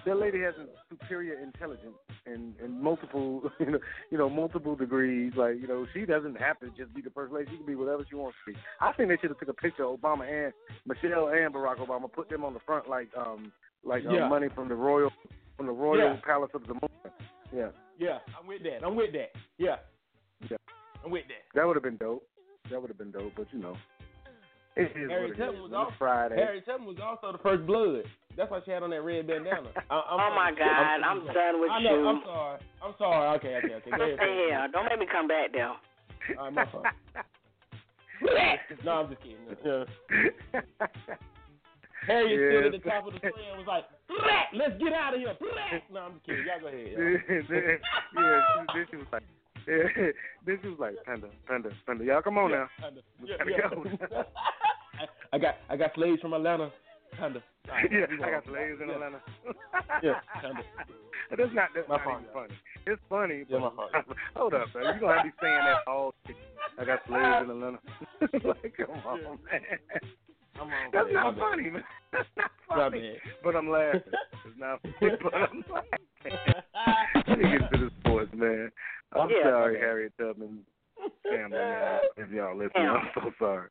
that 0.05 0.17
lady 0.19 0.41
has 0.43 0.55
a 0.57 0.67
superior 0.91 1.39
intelligence 1.41 1.95
and 2.27 2.55
and 2.63 2.81
multiple, 2.81 3.43
you 3.61 3.71
know, 3.73 3.79
you 4.11 4.19
know, 4.19 4.29
multiple 4.31 4.75
degrees. 4.77 5.33
Like 5.37 5.57
you 5.61 5.67
know, 5.67 5.87
she 5.95 6.05
doesn't 6.07 6.37
have 6.41 6.59
to 6.61 6.69
just 6.77 6.95
be 6.95 7.01
the 7.03 7.11
first 7.11 7.33
lady. 7.33 7.51
She 7.51 7.57
can 7.59 7.67
be 7.67 7.75
whatever 7.75 8.05
she 8.09 8.17
wants 8.17 8.37
to 8.47 8.53
be. 8.53 8.59
I 8.81 8.93
think 8.93 9.09
they 9.09 9.17
should 9.21 9.31
have 9.31 9.39
took 9.39 9.49
a 9.49 9.55
picture 9.55 9.85
of 9.85 10.01
Obama 10.01 10.29
and 10.29 10.53
Michelle 10.87 11.29
and 11.29 11.55
Barack 11.55 11.79
Obama, 11.79 12.11
put 12.13 12.29
them 12.29 12.45
on 12.45 12.55
the 12.55 12.61
front 12.61 12.89
like 12.89 13.09
um 13.17 13.53
like 13.85 14.05
um, 14.07 14.15
Yeah. 14.15 14.29
money 14.29 14.49
from 14.55 14.69
the 14.69 14.75
royal 14.75 15.11
from 15.57 15.67
the 15.67 15.73
royal 15.73 16.15
Yeah. 16.15 16.21
palace 16.25 16.51
of 16.55 16.63
the 16.67 16.75
moon. 16.75 17.13
Yeah, 17.55 17.69
Yeah, 17.99 18.19
I'm 18.41 18.47
with 18.49 18.63
that. 18.65 18.85
I'm 18.85 18.97
with 18.97 19.13
that. 19.13 19.31
Yeah, 19.59 19.77
yeah. 20.51 20.57
I'm 21.05 21.11
with 21.13 21.25
that. 21.29 21.45
That 21.55 21.67
would 21.67 21.77
have 21.77 21.83
been 21.85 21.97
dope. 21.99 22.27
That 22.71 22.81
would 22.81 22.89
have 22.89 22.99
been 22.99 23.11
dope, 23.11 23.33
but 23.37 23.47
you 23.53 23.59
know, 23.61 23.77
it 24.77 24.91
is 24.97 25.11
Harriet 25.11 25.21
what 25.21 25.31
it 25.31 25.37
Tubman 25.39 25.57
is. 25.57 25.63
was 25.71 25.73
also 25.77 25.93
Friday. 25.99 26.37
Harriet 26.37 26.65
Tubman 26.67 26.87
was 26.89 26.97
also 27.03 27.33
the 27.33 27.43
first 27.43 27.67
blood. 27.67 28.03
That's 28.37 28.51
why 28.51 28.61
she 28.65 28.71
had 28.73 28.83
on 28.83 28.91
that 28.91 29.03
red 29.03 29.27
bandana. 29.27 29.69
I, 29.91 29.95
I'm 29.95 30.21
Oh 30.21 30.35
my 30.35 30.51
God, 30.57 31.01
I'm 31.05 31.25
done 31.27 31.61
with 31.61 31.71
I 31.71 31.83
know, 31.83 32.01
you. 32.01 32.09
I'm 32.09 32.23
sorry. 32.25 32.59
I'm 32.83 32.95
sorry. 32.99 33.37
Okay, 33.39 33.55
okay, 33.63 33.75
okay. 33.75 33.91
Go 33.91 34.03
ahead. 34.05 34.17
Stay 34.19 34.35
here. 34.49 34.69
Don't 34.73 34.87
make 34.89 34.99
me 34.99 35.07
come 35.11 35.29
back 35.29 35.53
there. 35.53 35.69
All 35.69 36.45
right, 36.45 36.53
my 36.53 36.65
fault. 36.73 36.85
no, 38.85 38.91
I'm 38.93 39.09
just 39.11 39.21
kidding. 39.21 39.37
Yeah. 39.65 39.85
Harriet 42.07 42.37
stood 42.37 42.75
at 42.75 42.83
the 42.83 42.89
top 42.91 43.07
of 43.07 43.13
the 43.15 43.19
tree 43.21 43.33
and 43.49 43.59
was 43.59 43.67
like, 43.69 43.85
"Black, 44.09 44.49
let's 44.53 44.77
get 44.83 44.93
out 44.93 45.15
of 45.15 45.21
here." 45.21 45.35
Black. 45.41 45.83
No, 45.93 46.01
I'm 46.01 46.13
just 46.15 46.27
kidding. 46.27 46.45
Y'all 46.45 46.61
go 46.61 46.69
ahead. 46.69 46.89
y'all. 46.93 47.01
yeah, 48.25 48.75
this 48.75 48.89
was 48.93 49.07
like, 49.13 49.23
yeah, 49.67 50.11
this 50.47 50.59
was 50.65 50.77
like, 50.79 50.95
panda, 51.07 51.29
panda, 51.47 51.71
panda. 51.87 52.05
Y'all 52.05 52.23
come 52.23 52.39
on 52.39 52.51
now. 52.51 52.69
Kinda. 52.81 53.01
We 53.23 53.29
Yeah, 53.31 53.37
yeah. 53.49 53.69
go. 54.11 54.25
I 55.33 55.39
got 55.39 55.55
I 55.69 55.77
got 55.77 55.95
slaves 55.95 56.21
from 56.21 56.33
Atlanta. 56.35 56.71
All 57.21 57.29
right, 57.31 57.91
yeah, 57.93 58.07
I 58.27 58.31
got 58.31 58.45
slaves 58.45 58.81
in 58.83 58.89
Yeah. 58.89 58.95
Atlanta. 58.95 59.21
Yeah, 60.03 60.21
kinda. 60.41 60.63
That's 61.31 61.55
not 61.55 61.69
that's 61.75 61.89
My 61.89 61.97
not 61.97 62.05
fault. 62.05 62.23
funny. 62.33 62.55
It's 62.87 63.03
funny, 63.09 63.45
Yeah, 63.49 63.59
but 63.61 63.75
my 63.75 63.89
fault. 63.91 64.17
hold 64.37 64.55
up, 64.55 64.67
man. 64.75 64.95
You 64.95 65.01
gonna 65.01 65.17
have 65.17 65.25
me 65.27 65.33
saying 65.41 65.61
that 65.65 65.79
all 65.91 66.15
day. 66.27 66.35
I 66.79 66.85
got 66.85 67.01
slaves 67.07 67.45
in 67.45 67.51
Atlanta. 67.51 67.79
like, 68.45 68.75
come 68.77 68.91
on, 69.07 69.23
man. 69.23 69.61
On. 70.61 70.71
That's 70.93 71.07
man. 71.07 71.15
not 71.15 71.37
funny, 71.39 71.71
man. 71.71 71.85
That's 72.13 72.29
not 72.37 72.51
funny. 72.69 73.17
But 73.43 73.57
I'm 73.57 73.69
laughing. 73.71 74.01
It's 74.47 74.59
not 74.59 74.81
funny, 75.01 75.17
but 75.23 75.35
I'm 75.35 75.65
laughing. 75.73 76.07
Let 76.25 77.39
me 77.39 77.45
get 77.45 77.63
into 77.73 77.87
the 77.87 77.91
sports, 78.01 78.31
man. 78.35 78.71
I'm 79.13 79.29
Yeah, 79.31 79.45
sorry, 79.45 79.75
bad. 79.75 79.83
Harriet 79.83 80.13
Tubman 80.19 80.61
family, 81.23 81.59
man. 81.59 82.01
If 82.17 82.31
y'all 82.31 82.57
listening, 82.57 82.89
I'm 82.89 83.09
so 83.15 83.31
sorry. 83.39 83.69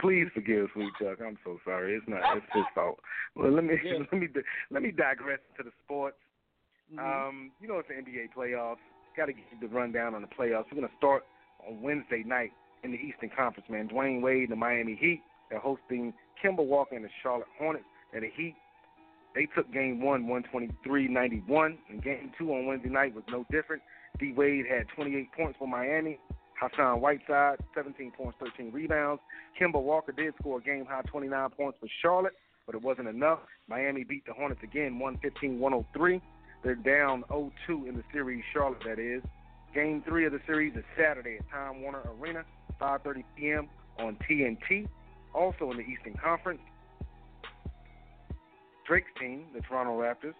Please 0.00 0.26
forgive 0.34 0.68
Sweet 0.72 0.90
Chuck. 1.00 1.18
I'm 1.24 1.38
so 1.44 1.58
sorry. 1.64 1.94
It's 1.94 2.08
not. 2.08 2.36
It's 2.36 2.46
his 2.52 2.64
fault. 2.74 2.98
Well, 3.36 3.52
let 3.52 3.64
me 3.64 3.74
Yeah. 3.84 3.98
let 4.12 4.20
me 4.20 4.28
let 4.70 4.82
me 4.82 4.90
digress 4.90 5.38
to 5.56 5.62
the 5.62 5.70
sports. 5.84 6.16
Mhm. 6.92 6.98
Um, 6.98 7.52
you 7.60 7.68
know 7.68 7.78
it's 7.78 7.88
the 7.88 7.94
NBA 7.94 8.30
playoffs. 8.36 8.82
Got 9.16 9.26
to 9.26 9.32
you 9.32 9.42
the 9.60 9.68
rundown 9.68 10.14
on 10.14 10.22
the 10.22 10.28
playoffs. 10.28 10.66
We're 10.72 10.80
gonna 10.80 10.92
start 10.98 11.24
on 11.66 11.80
Wednesday 11.80 12.24
night 12.26 12.50
in 12.82 12.90
the 12.90 12.98
Eastern 12.98 13.30
Conference. 13.30 13.68
Man, 13.70 13.88
Dwyane 13.88 14.20
Wade 14.20 14.42
and 14.44 14.52
the 14.52 14.56
Miami 14.56 14.96
Heat 14.96 15.22
are 15.52 15.60
hosting 15.60 16.12
Kemba 16.42 16.64
Walker 16.66 16.96
and 16.96 17.04
the 17.04 17.10
Charlotte 17.22 17.46
Hornets. 17.56 17.84
And 18.12 18.22
the 18.24 18.30
Heat, 18.36 18.54
they 19.34 19.46
took 19.54 19.72
Game 19.72 20.00
One, 20.00 20.26
123-91, 20.26 21.78
and 21.90 22.02
Game 22.02 22.30
Two 22.38 22.52
on 22.52 22.66
Wednesday 22.66 22.88
night 22.88 23.14
was 23.14 23.24
no 23.28 23.44
different. 23.50 23.82
D 24.18 24.32
Wade 24.32 24.66
had 24.66 24.86
28 24.94 25.32
points 25.36 25.56
for 25.58 25.66
Miami, 25.66 26.18
Hassan 26.60 27.00
Whiteside, 27.00 27.56
17 27.74 28.12
points, 28.16 28.36
13 28.40 28.72
rebounds. 28.72 29.20
Kemba 29.60 29.82
Walker 29.82 30.12
did 30.12 30.34
score 30.40 30.58
a 30.58 30.62
game 30.62 30.86
high 30.86 31.02
29 31.02 31.50
points 31.50 31.78
for 31.80 31.88
Charlotte, 32.00 32.34
but 32.66 32.74
it 32.74 32.82
wasn't 32.82 33.08
enough. 33.08 33.40
Miami 33.68 34.04
beat 34.04 34.24
the 34.26 34.32
Hornets 34.32 34.62
again, 34.62 34.98
115 34.98 35.58
103. 35.58 36.20
They're 36.62 36.74
down 36.74 37.24
0 37.28 37.52
2 37.66 37.86
in 37.86 37.96
the 37.96 38.04
series, 38.12 38.42
Charlotte, 38.52 38.82
that 38.86 38.98
is. 38.98 39.22
Game 39.74 40.02
three 40.06 40.24
of 40.24 40.32
the 40.32 40.40
series 40.46 40.74
is 40.76 40.84
Saturday 40.96 41.38
at 41.40 41.50
Time 41.50 41.82
Warner 41.82 42.02
Arena, 42.20 42.44
5:30 42.80 43.24
p.m. 43.36 43.68
on 43.98 44.16
TNT. 44.28 44.88
Also 45.34 45.72
in 45.72 45.78
the 45.78 45.82
Eastern 45.82 46.14
Conference, 46.14 46.60
Drake's 48.86 49.10
team, 49.18 49.46
the 49.54 49.60
Toronto 49.60 49.98
Raptors, 49.98 50.34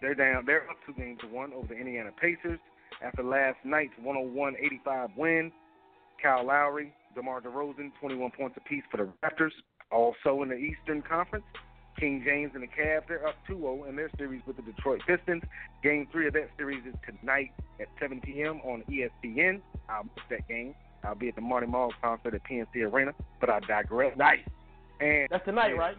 they're 0.00 0.14
down. 0.14 0.44
They're 0.44 0.68
up 0.68 0.76
two 0.84 0.92
games 0.94 1.20
to 1.20 1.28
one 1.28 1.52
over 1.52 1.68
the 1.68 1.76
Indiana 1.76 2.10
Pacers 2.20 2.58
after 3.02 3.22
last 3.22 3.56
night's 3.64 3.92
101-85 4.04 5.16
win. 5.16 5.52
Kyle 6.20 6.46
Lowry, 6.46 6.92
DeMar 7.14 7.40
DeRozan, 7.40 7.92
21 8.00 8.30
points 8.32 8.56
apiece 8.56 8.82
for 8.90 8.96
the 8.98 9.08
Raptors. 9.24 9.52
Also 9.90 10.42
in 10.42 10.48
the 10.48 10.56
Eastern 10.56 11.02
Conference, 11.02 11.44
King 11.98 12.22
James 12.24 12.52
and 12.54 12.62
the 12.62 12.66
Cavs, 12.66 13.02
they're 13.08 13.26
up 13.26 13.34
2-0 13.48 13.88
in 13.88 13.96
their 13.96 14.10
series 14.16 14.42
with 14.46 14.56
the 14.56 14.62
Detroit 14.62 15.00
Pistons. 15.06 15.42
Game 15.82 16.08
three 16.10 16.26
of 16.26 16.32
that 16.34 16.48
series 16.56 16.84
is 16.86 16.94
tonight 17.06 17.50
at 17.80 17.86
7 18.00 18.20
p.m. 18.20 18.60
on 18.64 18.82
ESPN. 18.90 19.60
I'll 19.88 20.04
miss 20.04 20.24
that 20.30 20.48
game. 20.48 20.74
I'll 21.04 21.14
be 21.14 21.28
at 21.28 21.34
the 21.34 21.40
Marty 21.40 21.66
Marl 21.66 21.92
concert 22.02 22.34
at 22.34 22.42
PNC 22.44 22.90
Arena, 22.90 23.12
but 23.40 23.50
I 23.50 23.60
digress. 23.60 24.16
Nice. 24.16 24.38
And 25.00 25.28
That's 25.30 25.44
tonight, 25.44 25.72
yeah, 25.74 25.80
right? 25.80 25.96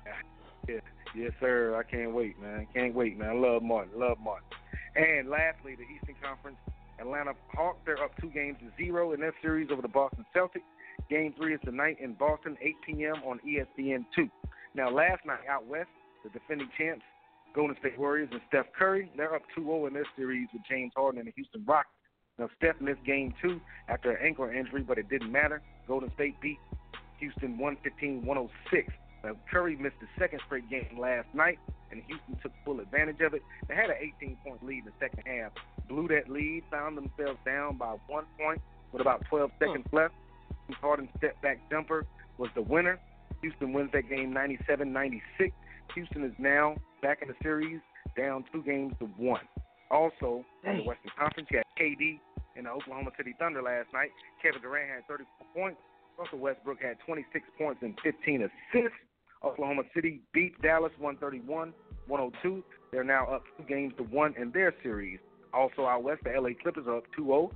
Yeah, 0.67 0.79
yes, 1.15 1.31
sir. 1.39 1.75
I 1.75 1.83
can't 1.89 2.13
wait, 2.13 2.39
man. 2.41 2.67
Can't 2.73 2.93
wait, 2.93 3.17
man. 3.17 3.29
I 3.29 3.33
love 3.33 3.63
Martin. 3.63 3.99
Love 3.99 4.17
Martin. 4.23 4.47
And 4.95 5.29
lastly, 5.29 5.75
the 5.75 5.83
Eastern 5.83 6.15
Conference, 6.23 6.57
Atlanta 6.99 7.33
Hawks, 7.53 7.79
they're 7.85 8.03
up 8.03 8.11
two 8.21 8.29
games 8.29 8.57
to 8.59 8.83
zero 8.83 9.13
in 9.13 9.19
their 9.19 9.33
series 9.41 9.69
over 9.71 9.81
the 9.81 9.87
Boston 9.87 10.25
Celtics. 10.35 10.67
Game 11.09 11.33
three 11.37 11.55
is 11.55 11.61
tonight 11.65 11.97
in 11.99 12.13
Boston, 12.13 12.57
8 12.61 12.75
p.m. 12.85 13.15
on 13.25 13.39
E 13.45 13.59
ESPN2. 13.59 14.29
Now, 14.75 14.89
last 14.89 15.25
night 15.25 15.45
out 15.49 15.65
west, 15.65 15.89
the 16.23 16.29
defending 16.29 16.69
champs, 16.77 17.03
Golden 17.55 17.75
State 17.79 17.99
Warriors 17.99 18.29
and 18.31 18.41
Steph 18.47 18.67
Curry, 18.77 19.11
they're 19.17 19.35
up 19.35 19.43
2-0 19.57 19.87
in 19.87 19.93
their 19.93 20.07
series 20.15 20.47
with 20.53 20.63
James 20.69 20.91
Harden 20.95 21.19
and 21.19 21.27
the 21.27 21.33
Houston 21.35 21.63
Rockets. 21.65 21.93
Now, 22.39 22.49
Steph 22.57 22.81
missed 22.81 23.03
game 23.05 23.33
two 23.41 23.59
after 23.89 24.11
an 24.11 24.25
ankle 24.25 24.45
injury, 24.45 24.81
but 24.81 24.97
it 24.97 25.09
didn't 25.09 25.31
matter. 25.31 25.61
Golden 25.87 26.11
State 26.13 26.39
beat 26.41 26.57
Houston 27.19 27.57
115-106. 27.57 28.49
Now, 29.23 29.35
Curry 29.49 29.77
missed 29.77 29.95
the 30.01 30.07
second 30.19 30.41
straight 30.45 30.69
game 30.69 30.97
last 30.99 31.27
night, 31.33 31.57
and 31.91 32.01
Houston 32.07 32.37
took 32.41 32.51
full 32.65 32.79
advantage 32.81 33.21
of 33.21 33.33
it. 33.33 33.41
They 33.67 33.75
had 33.75 33.89
an 33.89 33.95
18-point 34.21 34.65
lead 34.65 34.79
in 34.79 34.85
the 34.85 34.91
second 34.99 35.23
half, 35.25 35.51
blew 35.87 36.07
that 36.09 36.29
lead, 36.29 36.63
found 36.69 36.97
themselves 36.97 37.39
down 37.45 37.77
by 37.77 37.95
one 38.07 38.25
point 38.37 38.61
with 38.91 39.01
about 39.01 39.23
12 39.29 39.51
seconds 39.59 39.85
left. 39.91 40.13
Harden's 40.81 41.09
step 41.17 41.41
back 41.41 41.59
jumper 41.69 42.05
was 42.37 42.49
the 42.55 42.61
winner. 42.61 42.99
Houston 43.41 43.73
wins 43.73 43.91
that 43.93 44.09
game 44.09 44.33
97-96. 44.33 45.21
Houston 45.95 46.23
is 46.23 46.33
now 46.37 46.75
back 47.01 47.21
in 47.21 47.27
the 47.27 47.35
series, 47.41 47.79
down 48.17 48.43
two 48.51 48.63
games 48.63 48.93
to 48.99 49.05
one. 49.17 49.41
Also, 49.91 50.43
in 50.65 50.77
the 50.77 50.83
Western 50.83 51.11
Conference, 51.17 51.47
you 51.51 51.57
had 51.59 51.65
KD 51.79 52.19
in 52.55 52.63
the 52.63 52.69
Oklahoma 52.69 53.11
City 53.17 53.35
Thunder 53.37 53.61
last 53.61 53.87
night. 53.93 54.09
Kevin 54.41 54.61
Durant 54.61 54.89
had 54.89 55.07
34 55.07 55.47
points. 55.55 55.79
Russell 56.17 56.39
Westbrook 56.39 56.81
had 56.81 56.97
26 57.05 57.45
points 57.57 57.81
and 57.81 57.97
15 58.03 58.43
assists. 58.43 58.97
Oklahoma 59.43 59.83
City 59.93 60.21
beat 60.33 60.59
Dallas 60.61 60.91
131 60.97 61.73
102. 62.07 62.63
They're 62.91 63.03
now 63.03 63.25
up 63.27 63.43
two 63.57 63.63
games 63.63 63.93
to 63.97 64.03
one 64.03 64.33
in 64.37 64.51
their 64.51 64.73
series. 64.83 65.19
Also 65.53 65.85
out 65.85 66.03
west, 66.03 66.21
the 66.23 66.31
LA 66.31 66.49
Clippers 66.61 66.87
are 66.87 66.97
up 66.97 67.03
2 67.15 67.25
0 67.25 67.51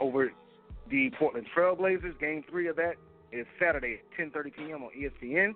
over 0.00 0.32
the 0.90 1.10
Portland 1.18 1.46
Trailblazers. 1.56 2.18
Game 2.20 2.44
three 2.48 2.68
of 2.68 2.76
that 2.76 2.94
is 3.32 3.46
Saturday 3.58 4.00
at 4.00 4.32
10:30 4.32 4.56
p.m. 4.56 4.82
on 4.82 4.90
ESPN. 4.98 5.52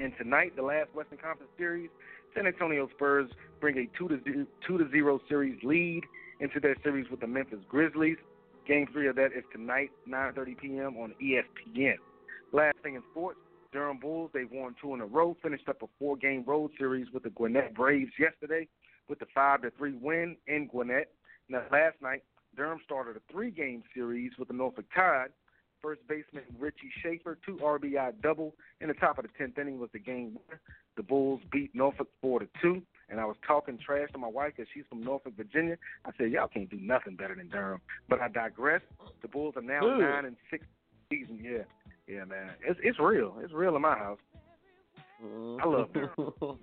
And 0.00 0.12
tonight, 0.16 0.54
the 0.56 0.62
last 0.62 0.94
Western 0.94 1.18
Conference 1.18 1.50
series, 1.58 1.90
San 2.34 2.46
Antonio 2.46 2.88
Spurs 2.94 3.30
bring 3.60 3.76
a 3.78 3.98
two 3.98 4.08
to 4.08 4.22
zero, 4.22 4.46
two 4.66 4.78
to 4.78 4.90
zero 4.90 5.20
series 5.28 5.62
lead 5.62 6.02
into 6.40 6.60
their 6.60 6.76
series 6.82 7.10
with 7.10 7.20
the 7.20 7.26
Memphis 7.26 7.58
Grizzlies. 7.68 8.16
Game 8.66 8.86
three 8.92 9.08
of 9.08 9.16
that 9.16 9.32
is 9.32 9.44
tonight, 9.52 9.90
9:30 10.08 10.58
p.m. 10.58 10.96
on 10.96 11.14
ESPN. 11.22 11.96
Last 12.52 12.76
thing 12.82 12.94
in 12.94 13.02
sports, 13.10 13.38
Durham 13.72 13.98
Bulls 13.98 14.30
they've 14.32 14.50
won 14.50 14.74
two 14.80 14.94
in 14.94 15.00
a 15.00 15.06
row. 15.06 15.36
Finished 15.42 15.68
up 15.68 15.82
a 15.82 15.86
four-game 15.98 16.44
road 16.46 16.70
series 16.78 17.08
with 17.12 17.22
the 17.22 17.30
Gwinnett 17.30 17.74
Braves 17.74 18.12
yesterday 18.18 18.66
with 19.08 19.18
the 19.18 19.26
five 19.34 19.62
to 19.62 19.70
three 19.72 19.94
win 19.94 20.36
in 20.46 20.66
Gwinnett. 20.68 21.10
Now 21.48 21.62
last 21.70 21.96
night, 22.02 22.22
Durham 22.56 22.80
started 22.84 23.16
a 23.16 23.32
three-game 23.32 23.82
series 23.94 24.32
with 24.38 24.48
the 24.48 24.54
Norfolk 24.54 24.86
Tide. 24.94 25.28
First 25.80 26.00
baseman 26.08 26.42
Richie 26.58 26.90
Shaffer, 27.02 27.38
two 27.46 27.56
RBI 27.62 28.14
double. 28.20 28.54
In 28.80 28.88
the 28.88 28.94
top 28.94 29.18
of 29.18 29.24
the 29.24 29.30
tenth 29.38 29.58
inning 29.58 29.78
was 29.78 29.90
the 29.92 30.00
game 30.00 30.36
winner. 30.36 30.60
The 30.96 31.04
Bulls 31.04 31.40
beat 31.52 31.72
Norfolk 31.74 32.08
four 32.20 32.40
to 32.40 32.48
two. 32.60 32.82
And 33.08 33.20
I 33.20 33.24
was 33.24 33.36
talking 33.46 33.78
trash 33.78 34.08
to 34.12 34.18
my 34.18 34.26
wife 34.28 34.54
because 34.56 34.68
she's 34.74 34.84
from 34.88 35.02
Norfolk, 35.02 35.34
Virginia. 35.36 35.78
I 36.04 36.10
said, 36.18 36.30
y'all 36.32 36.48
can't 36.48 36.68
do 36.68 36.78
nothing 36.80 37.14
better 37.16 37.34
than 37.34 37.48
Durham. 37.48 37.80
But 38.08 38.20
I 38.20 38.28
digress. 38.28 38.82
The 39.22 39.28
Bulls 39.28 39.54
are 39.56 39.62
now 39.62 39.80
Good. 39.80 40.00
nine 40.00 40.24
and 40.26 40.36
six 40.50 40.66
season. 41.10 41.40
Yeah, 41.42 41.64
yeah, 42.06 42.24
man. 42.24 42.50
It's 42.66 42.78
it's 42.82 42.98
real. 42.98 43.36
It's 43.40 43.52
real 43.52 43.76
in 43.76 43.82
my 43.82 43.96
house. 43.96 44.18
I 45.22 45.66
love 45.66 45.92
Durham, 45.92 46.32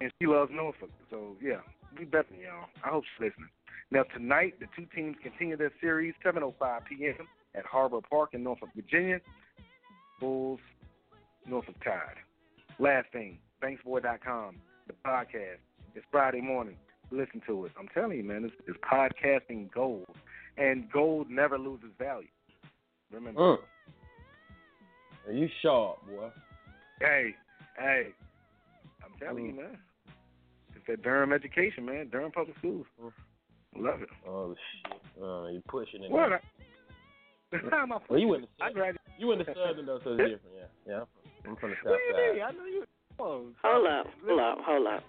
and 0.00 0.12
she 0.20 0.26
loves 0.26 0.50
Norfolk. 0.54 0.90
So 1.10 1.36
yeah, 1.42 1.60
we 1.98 2.04
better 2.04 2.28
y'all. 2.40 2.68
I 2.84 2.88
hope 2.88 3.04
she's 3.04 3.28
listening. 3.28 3.50
Now 3.90 4.04
tonight, 4.14 4.54
the 4.60 4.66
two 4.76 4.86
teams 4.94 5.16
continue 5.22 5.56
their 5.56 5.72
series, 5.80 6.14
7:05 6.24 6.80
p.m. 6.88 7.26
at 7.54 7.64
Harbor 7.64 8.00
Park 8.08 8.30
in 8.32 8.42
Norfolk, 8.42 8.70
Virginia. 8.74 9.20
Bulls, 10.20 10.60
Norfolk 11.46 11.82
Tide. 11.82 12.18
Last 12.78 13.06
thing, 13.10 13.38
Banksboy.com, 13.62 14.56
the 14.86 14.92
podcast. 15.04 15.58
It's 15.94 16.04
Friday 16.12 16.40
morning. 16.42 16.76
Listen 17.10 17.42
to 17.48 17.64
it. 17.64 17.72
I'm 17.78 17.88
telling 17.88 18.18
you, 18.18 18.24
man, 18.24 18.44
it's, 18.44 18.54
it's 18.68 18.78
podcasting 18.80 19.72
gold, 19.72 20.06
and 20.56 20.90
gold 20.92 21.28
never 21.28 21.58
loses 21.58 21.90
value. 21.98 22.28
Remember. 23.10 23.40
Mm. 23.40 23.58
Are 25.26 25.32
you 25.32 25.48
sharp, 25.62 25.98
boy? 26.06 26.30
Hey, 27.00 27.34
hey, 27.78 28.08
I'm 29.04 29.12
telling 29.18 29.46
you, 29.46 29.52
Mm. 29.52 29.56
man. 29.58 29.78
It's 30.76 30.86
that 30.86 31.02
Durham 31.02 31.32
education, 31.32 31.84
man. 31.84 32.08
Durham 32.08 32.32
public 32.32 32.56
schools. 32.58 32.86
Love 33.76 34.02
it. 34.02 34.08
Oh 34.26 34.54
shit! 34.54 35.00
Uh, 35.22 35.46
you 35.46 35.62
pushing 35.68 36.02
it. 36.04 36.10
What? 36.10 36.30
now. 36.30 36.36
I, 37.52 37.56
how 37.70 37.82
am 37.82 37.92
I 37.92 37.98
Well, 38.08 38.18
you 38.18 38.34
in 38.34 38.42
the 38.42 38.48
I 38.60 38.72
graduated. 38.72 39.00
you 39.18 39.32
in 39.32 39.38
the 39.38 39.44
southern 39.54 39.86
though, 39.86 40.00
so 40.02 40.10
it's 40.14 40.18
different. 40.30 40.40
Yeah, 40.56 40.66
yeah. 40.86 41.04
I'm 41.46 41.56
from 41.56 41.70
the 41.70 41.76
What 41.82 41.84
south 41.84 42.00
do 42.00 42.06
you 42.06 42.12
side. 42.14 42.34
mean? 42.34 42.42
I 42.42 42.50
know 42.52 42.66
you. 42.66 42.84
Oh, 43.18 43.46
Hold 43.62 43.86
up, 43.86 44.06
hold 44.26 44.40
up, 44.40 44.58
hold 44.64 44.86
up. 44.86 45.04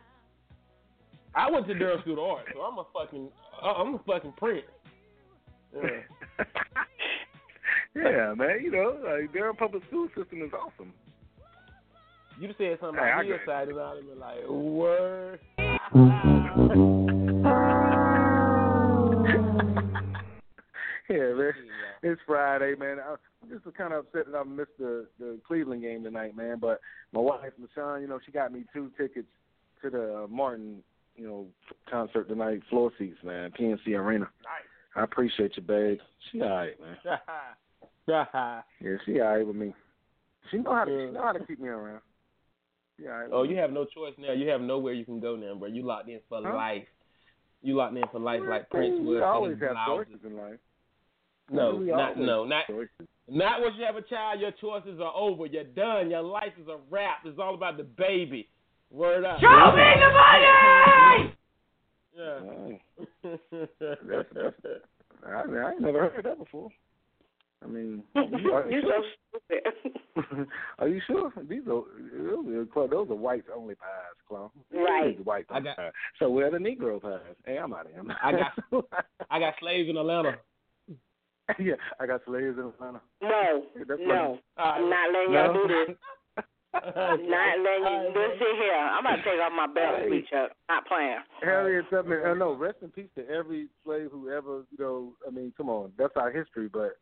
I 1.34 1.50
went 1.50 1.66
to 1.68 1.74
Durham 1.74 2.02
School 2.02 2.14
of 2.14 2.20
Art, 2.38 2.46
so 2.54 2.60
I'm 2.62 2.78
a 2.78 2.84
fucking 2.94 3.30
I'm 3.64 3.96
a 3.96 4.00
fucking 4.06 4.34
prince. 4.38 4.66
Yeah. 5.74 6.44
Yeah, 7.96 8.34
man. 8.36 8.60
You 8.64 8.72
know, 8.72 8.98
like 9.04 9.32
their 9.34 9.54
public 9.54 9.84
school 9.88 10.08
system 10.16 10.42
is 10.42 10.52
awesome. 10.54 10.94
You 12.40 12.48
just 12.48 12.58
said 12.58 12.78
something 12.82 13.04
Hey, 13.04 13.12
about 13.12 13.26
it. 13.26 13.38
hillside 13.38 13.70
about 13.70 13.98
it, 13.98 14.18
like 14.18 14.48
word. 14.50 15.40
Yeah, 21.10 21.34
man. 21.34 21.52
It's 22.04 22.22
Friday, 22.26 22.76
man. 22.80 23.00
I- 23.00 23.16
I'm 23.44 23.50
just 23.50 23.66
kind 23.76 23.92
of 23.94 24.06
upset 24.06 24.32
that 24.32 24.38
I 24.38 24.44
missed 24.44 24.78
the 24.80 25.08
the 25.20 25.40
Cleveland 25.46 25.82
game 25.82 26.04
tonight, 26.04 26.38
man. 26.38 26.58
But 26.60 26.80
my 27.12 27.20
wife, 27.20 27.52
LaShawn, 27.60 28.02
you 28.02 28.08
know, 28.08 28.20
she 28.26 28.32
got 28.32 28.54
me 28.54 28.64
two 28.72 28.92
tickets 28.98 29.28
to 29.82 29.90
the 29.90 30.24
uh, 30.24 30.28
Martin, 30.28 30.82
you 31.18 31.28
know, 31.28 31.48
concert 31.90 32.30
tonight, 32.30 32.62
floor 32.70 32.92
seats, 32.98 33.18
man, 33.24 33.52
PNC 33.60 33.88
Arena. 33.98 34.30
Nice. 34.44 34.64
I 34.96 35.04
appreciate 35.04 35.58
you, 35.58 35.64
babe. 35.64 35.98
She 36.32 36.42
all 36.42 36.50
right, 36.50 36.80
man. 36.80 36.98
Yeah, 38.82 38.98
she 39.06 39.20
all 39.22 39.36
right 39.38 39.46
with 39.48 39.56
me. 39.56 39.74
She 40.50 40.58
know 40.58 40.74
how 40.74 40.86
to 40.86 41.08
she 41.08 41.14
know 41.14 41.22
how 41.24 41.32
to 41.32 41.46
keep 41.46 41.60
me 41.60 41.70
around. 41.70 42.02
She 43.00 43.08
all 43.08 43.14
right 43.14 43.30
oh, 43.32 43.42
with 43.42 43.48
oh, 43.48 43.50
me. 43.50 43.50
you 43.56 43.62
have 43.62 43.72
no 43.72 43.86
choice 43.86 44.14
now. 44.18 44.34
You 44.34 44.48
have 44.50 44.62
nowhere 44.62 44.94
you 44.94 45.06
can 45.06 45.20
go 45.20 45.36
now, 45.36 45.56
bro. 45.56 45.68
You 45.68 45.84
locked 45.86 46.10
in 46.10 46.20
for 46.28 46.42
Huh? 46.44 46.56
life. 46.56 46.84
You 47.62 47.76
locked 47.76 47.96
in 47.96 48.04
for 48.12 48.20
life, 48.20 48.42
like 48.48 48.70
Prince 48.70 49.00
we 49.00 49.06
was. 49.16 49.24
always 49.24 49.58
selling 49.60 49.76
have 49.76 49.88
blouses. 49.88 50.14
choices 50.14 50.26
in 50.26 50.38
life. 50.38 50.60
No, 51.52 51.78
not 51.78 52.18
no, 52.18 52.44
not 52.46 52.66
choices. 52.68 53.08
not 53.28 53.62
once 53.62 53.76
you 53.78 53.86
have 53.86 53.98
a 53.98 54.02
child. 54.02 54.42
Your 54.42 54.52
choices 54.52 55.00
are 55.00 55.14
over. 55.16 55.46
You're 55.46 55.64
done. 55.66 56.10
Your 56.10 56.24
life 56.24 56.54
is 56.60 56.68
a 56.68 56.78
wrap. 56.90 57.20
It's 57.26 57.38
all 57.40 57.54
about 57.56 57.78
the 57.78 57.84
baby. 57.84 58.48
Word 58.90 59.24
up. 59.26 59.40
Show 59.40 59.48
me 59.48 59.94
the 60.00 60.12
money! 60.12 61.34
Yeah. 62.18 62.40
That's, 64.02 64.28
that's, 64.34 64.82
I, 65.26 65.30
I 65.30 65.72
ain't 65.72 65.82
never 65.82 66.10
heard 66.10 66.26
that 66.26 66.38
before. 66.38 66.70
I 67.64 67.68
mean, 67.68 68.04
are 68.16 68.24
You're 68.26 68.72
you 68.72 68.82
so 68.82 69.04
stupid. 69.30 69.74
sure? 70.30 70.48
Are 70.80 70.88
you 70.88 71.02
sure? 71.08 71.32
These 71.48 71.62
are 71.68 71.84
those 72.26 72.68
are, 72.76 72.88
those 72.88 73.10
are 73.10 73.16
whites 73.16 73.48
only 73.56 73.76
pies, 73.76 73.88
clown. 74.28 74.50
Right. 74.74 75.12
These 75.12 75.20
are 75.20 75.24
whites 75.24 75.48
I 75.52 75.60
got- 75.60 75.78
pies. 75.78 75.92
So 76.20 76.30
where 76.30 76.48
are 76.48 76.52
the 76.52 76.58
Negro 76.58 77.02
pies? 77.02 77.20
Hey, 77.46 77.58
I'm 77.58 77.74
out 77.74 77.86
of 77.86 77.92
here. 77.94 78.04
I 78.24 78.32
got 78.32 78.86
I 79.30 79.40
got 79.40 79.54
slaves 79.60 79.90
in 79.90 79.98
Atlanta. 79.98 80.38
yeah, 81.60 81.76
I 82.00 82.08
got 82.08 82.22
slaves 82.26 82.58
in 82.58 82.66
Atlanta. 82.66 83.02
No, 83.22 83.64
That's 83.88 84.02
no, 84.04 84.38
funny. 84.58 84.70
I'm 84.70 84.90
not 84.90 85.14
letting 85.14 85.34
y'all 85.34 85.54
do 85.54 85.68
this. 85.68 85.96
I'm 86.74 87.30
not 87.30 87.60
letting 87.60 87.84
you 88.08 88.12
do 88.14 88.24
sit 88.40 88.56
here. 88.58 88.74
I'm 88.74 89.06
about 89.06 89.18
to 89.18 89.24
take 89.24 89.40
off 89.42 89.52
my 89.56 89.68
belt 89.68 90.00
Hey. 90.00 90.08
speech 90.08 90.30
up. 90.36 90.52
Not 90.70 90.88
playing. 90.88 91.18
Harriet 91.42 91.86
Tubman. 91.90 92.22
Uh, 92.26 92.34
no, 92.34 92.54
rest 92.54 92.78
in 92.82 92.90
peace 92.90 93.10
to 93.16 93.28
every 93.30 93.68
slave 93.84 94.10
who 94.12 94.30
ever, 94.32 94.64
you 94.72 94.78
know. 94.80 95.14
I 95.28 95.32
mean, 95.32 95.54
come 95.58 95.70
on, 95.70 95.92
that's 95.98 96.14
our 96.16 96.32
history, 96.32 96.70
but 96.72 96.98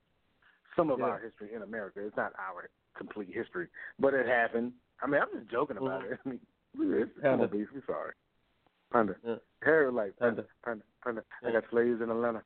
some 0.76 0.90
of 0.92 1.00
Yeah. 1.00 1.06
our 1.06 1.20
history 1.20 1.54
in 1.54 1.62
America. 1.62 2.06
It's 2.06 2.16
not 2.18 2.34
our 2.40 2.70
complete 2.96 3.30
history, 3.34 3.68
but 4.00 4.14
it 4.14 4.26
happened. 4.28 4.74
I 5.02 5.08
mean, 5.08 5.22
I'm 5.22 5.30
just 5.40 5.50
joking 5.52 5.78
about 5.78 6.04
it. 6.06 6.20
I 6.26 6.30
mean, 6.30 6.40
it's, 6.76 7.12
come 7.16 7.40
Panda. 7.40 7.44
on, 7.46 7.50
beef. 7.50 7.68
We 7.74 7.82
sorry. 7.88 8.14
Panda. 8.92 9.16
Yeah. 9.26 9.36
Harriet, 9.64 9.94
like 9.94 10.18
Panda, 10.18 10.46
Panda, 10.64 10.84
Panda. 11.04 11.24
I 11.46 11.52
got 11.52 11.64
slaves 11.70 12.02
in 12.02 12.10
Atlanta. 12.10 12.44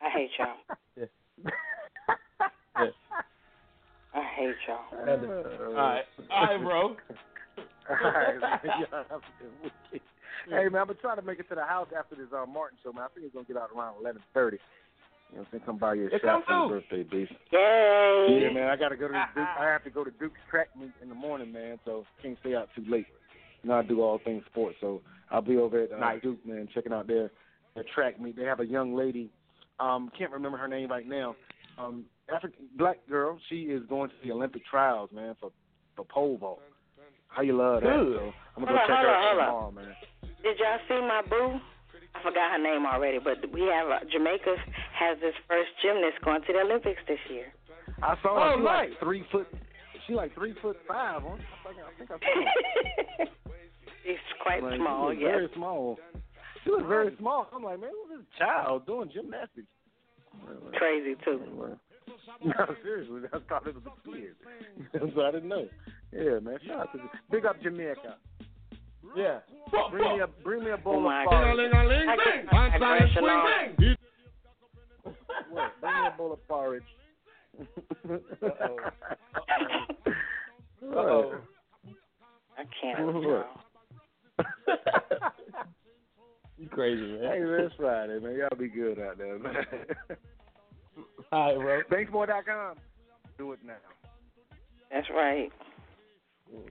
I 0.00 0.08
hate 0.10 0.30
y'all. 0.38 0.56
Yeah. 2.78 2.86
I 4.14 4.22
hate 4.36 4.54
y'all. 4.66 4.78
All 4.92 5.72
right, 5.74 6.04
all 6.30 6.46
right, 6.46 6.62
bro. 6.62 6.96
Alright, 7.90 8.40
man. 8.40 8.60
Y'all 8.64 9.04
have 9.10 9.20
a 9.20 9.92
good 9.92 10.00
hey 10.48 10.68
man, 10.68 10.80
I'm 10.82 10.86
gonna 10.86 10.94
try 10.94 11.14
to 11.14 11.22
make 11.22 11.38
it 11.38 11.48
to 11.50 11.54
the 11.54 11.64
house 11.64 11.88
after 11.96 12.14
this 12.16 12.26
uh, 12.32 12.46
Martin 12.46 12.78
show, 12.82 12.92
man. 12.92 13.04
I 13.04 13.08
think 13.14 13.26
it's 13.26 13.34
gonna 13.34 13.44
get 13.46 13.56
out 13.56 13.70
around 13.76 13.96
eleven 14.00 14.22
thirty. 14.32 14.58
You 15.30 15.36
know 15.38 15.42
what 15.42 15.46
I'm 15.46 15.46
saying? 15.52 15.62
Come 15.66 15.78
by 15.78 15.94
your 15.94 16.10
Yeah, 16.10 16.18
shop 16.22 16.44
for 16.46 16.52
your 16.52 16.68
birthday, 16.68 17.02
beef. 17.04 17.28
Yay! 17.52 18.40
Yeah, 18.42 18.50
man, 18.52 18.68
I 18.68 18.76
gotta 18.76 18.96
go 18.96 19.06
to 19.08 19.12
the 19.12 19.24
Duke. 19.34 19.48
I 19.58 19.64
have 19.66 19.84
to 19.84 19.90
go 19.90 20.04
to 20.04 20.10
Duke's 20.12 20.40
track 20.50 20.68
meet 20.78 20.90
in 21.02 21.08
the 21.08 21.14
morning, 21.14 21.52
man. 21.52 21.78
So 21.84 22.04
can't 22.22 22.36
stay 22.40 22.54
out 22.54 22.68
too 22.74 22.84
late. 22.88 23.06
You 23.62 23.70
know, 23.70 23.76
I 23.78 23.82
do 23.82 24.00
all 24.02 24.18
things 24.24 24.42
sports, 24.50 24.76
so 24.80 25.00
I'll 25.30 25.42
be 25.42 25.56
over 25.56 25.82
at 25.84 25.92
uh, 25.92 25.98
Nice. 25.98 26.22
Duke, 26.22 26.44
man, 26.46 26.68
checking 26.74 26.92
out 26.92 27.06
their 27.06 27.30
their 27.74 27.84
track 27.94 28.20
meet. 28.20 28.36
They 28.36 28.44
have 28.44 28.60
a 28.60 28.66
young 28.66 28.94
lady, 28.96 29.30
um, 29.78 30.10
can't 30.18 30.32
remember 30.32 30.58
her 30.58 30.66
name 30.68 30.90
right 30.90 31.06
now. 31.06 31.36
Um, 31.78 32.04
African 32.34 32.66
black 32.76 32.98
girl. 33.08 33.38
She 33.48 33.62
is 33.62 33.82
going 33.88 34.10
to 34.10 34.16
the 34.24 34.32
Olympic 34.32 34.62
trials, 34.66 35.10
man, 35.12 35.36
for 35.40 35.50
for 35.96 36.04
pole 36.04 36.36
vault. 36.38 36.60
How 37.28 37.42
you 37.42 37.56
love 37.56 37.82
that? 37.82 37.88
Good. 37.96 38.16
So 38.16 38.32
I'm 38.56 38.64
gonna 38.64 38.72
go 38.72 38.78
Hold 38.78 38.88
check 38.88 38.96
hold 38.96 39.06
her 39.06 39.14
out 39.14 39.22
hold 39.22 39.38
on. 39.40 39.46
tomorrow, 39.46 39.70
man. 39.70 39.96
Did 40.42 40.58
y'all 40.58 40.78
see 40.88 41.00
my 41.06 41.22
boo? 41.28 41.60
I 42.20 42.22
forgot 42.22 42.52
her 42.52 42.62
name 42.62 42.84
already, 42.84 43.18
but 43.18 43.38
we 43.52 43.62
have 43.62 43.88
uh, 43.88 44.04
Jamaica 44.12 44.54
has 44.92 45.18
this 45.20 45.34
first 45.48 45.70
gymnast 45.82 46.20
going 46.24 46.42
to 46.42 46.52
the 46.52 46.60
Olympics 46.60 47.00
this 47.08 47.18
year. 47.30 47.46
I 48.02 48.14
saw 48.22 48.36
her. 48.36 48.52
Oh, 48.52 48.56
she 48.58 48.64
nice. 48.64 48.90
like 48.90 49.00
three 49.00 49.24
foot. 49.32 49.46
She 50.06 50.14
like 50.14 50.34
three 50.34 50.54
foot 50.60 50.76
five. 50.86 51.22
Huh? 51.22 51.36
I 51.36 51.98
think 51.98 52.10
I, 52.10 52.18
saw 52.18 53.24
her. 53.24 53.26
She's 54.04 54.16
quite 54.42 54.62
Like, 54.62 54.76
small, 54.76 55.12
she 55.12 55.16
was 55.16 55.22
yes. 55.22 55.30
Very 55.32 55.48
small. 55.54 55.98
She 56.64 56.70
was 56.70 56.84
very 56.88 57.16
small. 57.18 57.46
I'm 57.54 57.62
like, 57.62 57.80
man, 57.80 57.90
who's 57.90 58.18
this 58.18 58.26
child 58.38 58.86
doing 58.86 59.10
gymnastics? 59.12 59.68
Crazy 60.74 61.14
too. 61.24 61.40
No, 62.44 62.52
seriously, 62.82 63.20
I 63.32 63.38
thought 63.48 63.66
it 63.66 63.74
was 63.74 63.84
a 63.86 64.10
kid. 64.10 64.34
so 65.14 65.22
I 65.22 65.30
didn't 65.30 65.48
know. 65.48 65.66
Yeah, 66.12 66.38
man. 66.40 66.58
Shout 66.66 66.80
out 66.80 66.92
to 66.92 66.98
big 67.30 67.44
up 67.44 67.60
Jamaica. 67.62 68.16
Yeah. 69.16 69.38
Bring 69.90 70.16
me 70.16 70.20
a 70.20 70.26
bring 70.42 70.64
me 70.64 70.70
a 70.70 70.76
bowl 70.76 71.04
Oh 71.04 71.08
of 71.08 71.28
porridge. 71.28 71.72
I 71.74 72.16
get 72.70 72.74
aggression 72.74 73.24
on. 73.24 73.46
What? 75.50 75.72
Bring 75.80 75.94
me 75.94 76.06
a 76.06 76.16
bowl 76.16 76.32
of 76.32 76.48
porridge. 76.48 76.82
Uh-oh. 78.08 78.76
What? 80.80 81.42
I 82.58 82.64
can't. 82.80 83.06
with 83.06 83.16
What? 83.16 83.24
y'all. 83.24 83.46
Crazy, 86.70 87.00
man. 87.00 87.22
Hey, 87.22 87.40
man, 87.40 87.60
it's 87.60 87.74
Friday, 87.76 88.18
man. 88.20 88.36
Y'all 88.36 88.58
be 88.58 88.68
good 88.68 88.98
out 88.98 89.18
there, 89.18 89.38
man. 89.38 89.54
All 91.32 91.56
right, 91.56 91.86
bro. 91.88 92.04
Banksmore.com. 92.04 92.76
Do 93.38 93.52
it 93.52 93.60
now. 93.64 93.74
That's 94.90 95.08
right. 95.14 95.50
Mm. 96.54 96.68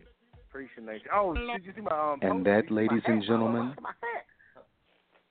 Appreciate 0.50 0.88
it. 0.88 1.02
Oh, 1.14 1.34
did 1.34 1.66
you 1.66 1.72
see 1.76 1.82
my 1.82 1.92
um? 2.14 2.20
And 2.22 2.46
that, 2.46 2.68
Did 2.68 2.70
you 2.70 2.70
see 2.70 2.74
my 2.74 2.82
ladies 2.82 3.04
and 3.06 3.24
gentlemen, 3.24 3.62
I'm 3.62 3.68
rocking 3.70 3.84
my 3.84 3.90
hat. 4.02 4.26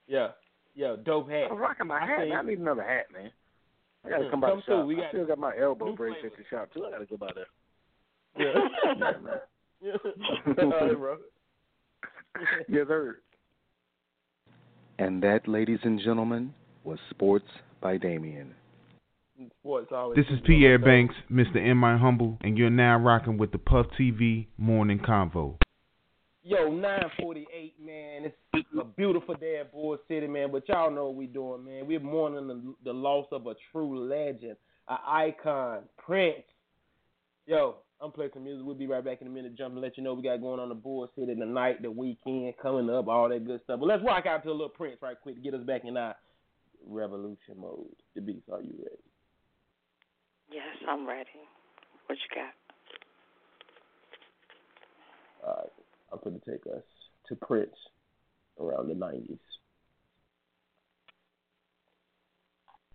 Yeah. 0.07 0.27
Yeah, 0.75 0.95
dope 1.03 1.29
hat. 1.29 1.47
I'm 1.51 1.57
rocking 1.57 1.87
my 1.87 1.99
hat. 1.99 2.19
seen- 2.21 2.29
Man. 2.29 2.37
I 2.37 2.41
need 2.49 2.59
another 2.59 2.83
hat, 2.83 3.05
man. 3.11 3.31
I 4.05 4.09
gotta 4.09 4.23
Yeah, 4.25 4.29
come 4.31 4.39
by 4.39 4.49
come 4.49 4.57
the 4.59 4.63
through. 4.63 4.75
shop. 4.77 4.85
We 4.87 5.03
I 5.03 5.09
still 5.09 5.25
got 5.27 5.37
my 5.39 5.57
elbow 5.57 5.93
brace 5.95 6.15
at 6.23 6.31
the 6.37 6.43
shop 6.49 6.69
too. 6.73 6.85
I 6.85 6.91
gotta 6.91 7.05
go 7.05 7.17
by 7.17 7.29
there. 7.35 7.45
Yeah. 8.37 8.53
Yeah, 8.97 9.11
man. 9.19 9.39
yeah. 9.81 10.63
All 10.63 10.69
right, 10.87 10.97
bro. 10.97 11.17
yes, 12.69 12.87
sir. 12.87 13.17
and 14.99 15.21
that, 15.23 15.47
ladies 15.47 15.79
and 15.83 15.99
gentlemen, 15.99 16.53
was 16.83 16.99
Sports 17.09 17.47
by 17.81 17.97
Damien. 17.97 18.53
Sports 19.59 19.91
always 19.93 20.17
This 20.17 20.25
is 20.31 20.39
Pierre. 20.45 20.77
Banks, 20.77 21.15
Mr. 21.31 21.57
M. 21.57 21.77
My 21.77 21.97
Humble, 21.97 22.37
and 22.41 22.57
you're 22.57 22.69
now 22.69 22.97
rocking 22.97 23.37
with 23.37 23.51
the 23.51 23.57
Puff 23.57 23.87
TV 23.99 24.47
Morning 24.57 24.99
Convo. 24.99 25.55
Yo, 26.43 26.69
948, 26.69 27.75
man. 27.79 28.31
It's 28.53 28.67
a 28.79 28.83
beautiful 28.83 29.35
day 29.35 29.57
at 29.59 29.71
Bull 29.71 29.97
City, 30.07 30.27
man. 30.27 30.51
But 30.51 30.67
y'all 30.67 30.91
know 30.91 31.07
what 31.07 31.15
we're 31.15 31.27
doing, 31.27 31.63
man. 31.63 31.87
We're 31.87 31.99
mourning 31.99 32.47
the, 32.47 32.75
the 32.85 32.93
loss 32.93 33.27
of 33.31 33.47
a 33.47 33.55
true 33.71 34.07
legend, 34.07 34.55
an 34.87 34.97
icon, 35.05 35.83
Prince. 35.97 36.43
Yo, 37.45 37.77
I'm 38.01 38.11
playing 38.11 38.31
some 38.33 38.43
music. 38.43 38.65
We'll 38.65 38.75
be 38.75 38.87
right 38.87 39.03
back 39.03 39.21
in 39.21 39.27
a 39.27 39.29
minute. 39.29 39.57
Jump 39.57 39.73
and 39.73 39.81
let 39.81 39.97
you 39.97 40.03
know 40.03 40.13
we 40.13 40.23
got 40.23 40.41
going 40.41 40.59
on 40.59 40.69
the 40.69 40.75
Bull 40.75 41.09
City 41.15 41.35
tonight, 41.35 41.81
the 41.81 41.91
weekend 41.91 42.53
coming 42.61 42.89
up, 42.89 43.07
all 43.07 43.29
that 43.29 43.45
good 43.45 43.61
stuff. 43.63 43.79
But 43.79 43.87
let's 43.87 44.03
rock 44.03 44.25
out 44.25 44.43
to 44.43 44.49
a 44.49 44.51
little 44.51 44.69
Prince 44.69 44.97
right 45.01 45.17
quick 45.21 45.35
to 45.35 45.41
get 45.41 45.53
us 45.53 45.63
back 45.65 45.81
in 45.85 45.97
our 45.97 46.15
revolution 46.87 47.55
mode. 47.57 47.87
The 48.15 48.21
beats, 48.21 48.47
are 48.51 48.61
you 48.61 48.73
ready? 48.77 49.08
Yes, 50.51 50.63
I'm 50.87 51.07
ready. 51.07 51.29
What 52.07 52.17
you 52.17 52.41
got? 52.41 52.53
All 55.47 55.55
right, 55.57 55.71
I'm 56.11 56.19
going 56.23 56.39
to 56.39 56.51
take 56.51 56.65
us 56.65 56.83
to 57.27 57.35
Prince 57.35 57.75
around 58.59 58.89
the 58.89 58.95
90s. 58.95 59.37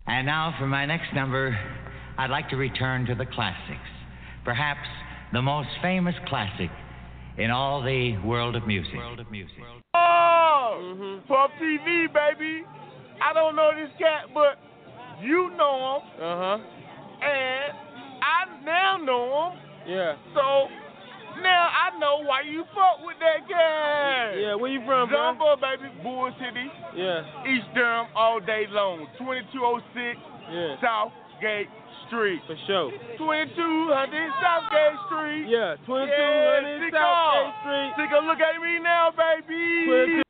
And 0.07 0.25
now 0.25 0.53
for 0.59 0.67
my 0.67 0.85
next 0.85 1.13
number, 1.15 1.57
I'd 2.17 2.29
like 2.29 2.49
to 2.49 2.57
return 2.57 3.05
to 3.07 3.15
the 3.15 3.25
classics. 3.25 3.89
Perhaps 4.43 4.87
the 5.33 5.41
most 5.41 5.69
famous 5.81 6.13
classic 6.27 6.69
in 7.37 7.49
all 7.51 7.81
the 7.81 8.17
world 8.23 8.55
of 8.55 8.67
music. 8.67 8.95
World 8.95 9.19
of 9.19 9.31
music. 9.31 9.57
Oh, 9.93 11.21
Puff 11.27 11.51
TV, 11.61 12.07
baby. 12.13 12.63
I 13.21 13.33
don't 13.33 13.55
know 13.55 13.71
this 13.75 13.89
cat, 13.97 14.29
but 14.33 14.59
you 15.21 15.49
know 15.57 16.01
him. 16.01 16.23
Uh 16.23 16.37
huh. 16.37 16.57
And 17.21 17.71
I 18.23 18.63
now 18.65 18.97
know 18.97 19.51
him. 19.51 19.59
Yeah. 19.87 20.15
So 20.33 20.67
now 21.41 21.69
I 21.69 21.97
know 21.99 22.23
why 22.25 22.41
you 22.41 22.63
fuck 22.73 23.05
with 23.05 23.17
that 23.19 23.47
cat. 23.47 24.39
Yeah, 24.39 24.55
where 24.55 24.71
you 24.71 24.79
from, 24.85 25.09
bro? 25.09 25.33
Jumbo, 25.35 25.55
baby. 25.57 25.91
Bull 26.01 26.31
City. 26.39 26.67
Yeah. 26.95 27.21
East 27.45 27.67
Durham 27.75 28.07
all 28.15 28.39
day 28.39 28.65
long. 28.69 29.07
2206 29.17 30.17
Yeah. 30.51 30.75
Southgate 30.81 31.69
Street. 32.07 32.41
For 32.47 32.55
sure. 32.67 32.91
2200 33.17 34.31
Southgate 34.41 34.97
Street. 35.07 35.45
Yeah, 35.49 35.75
2200 35.85 36.05
Yeah, 36.05 36.89
Southgate 36.93 37.53
Street. 37.61 37.91
Take 37.97 38.13
a 38.13 38.21
look 38.25 38.39
at 38.39 38.61
me 38.61 38.79
now, 38.79 39.11
baby. 39.13 40.24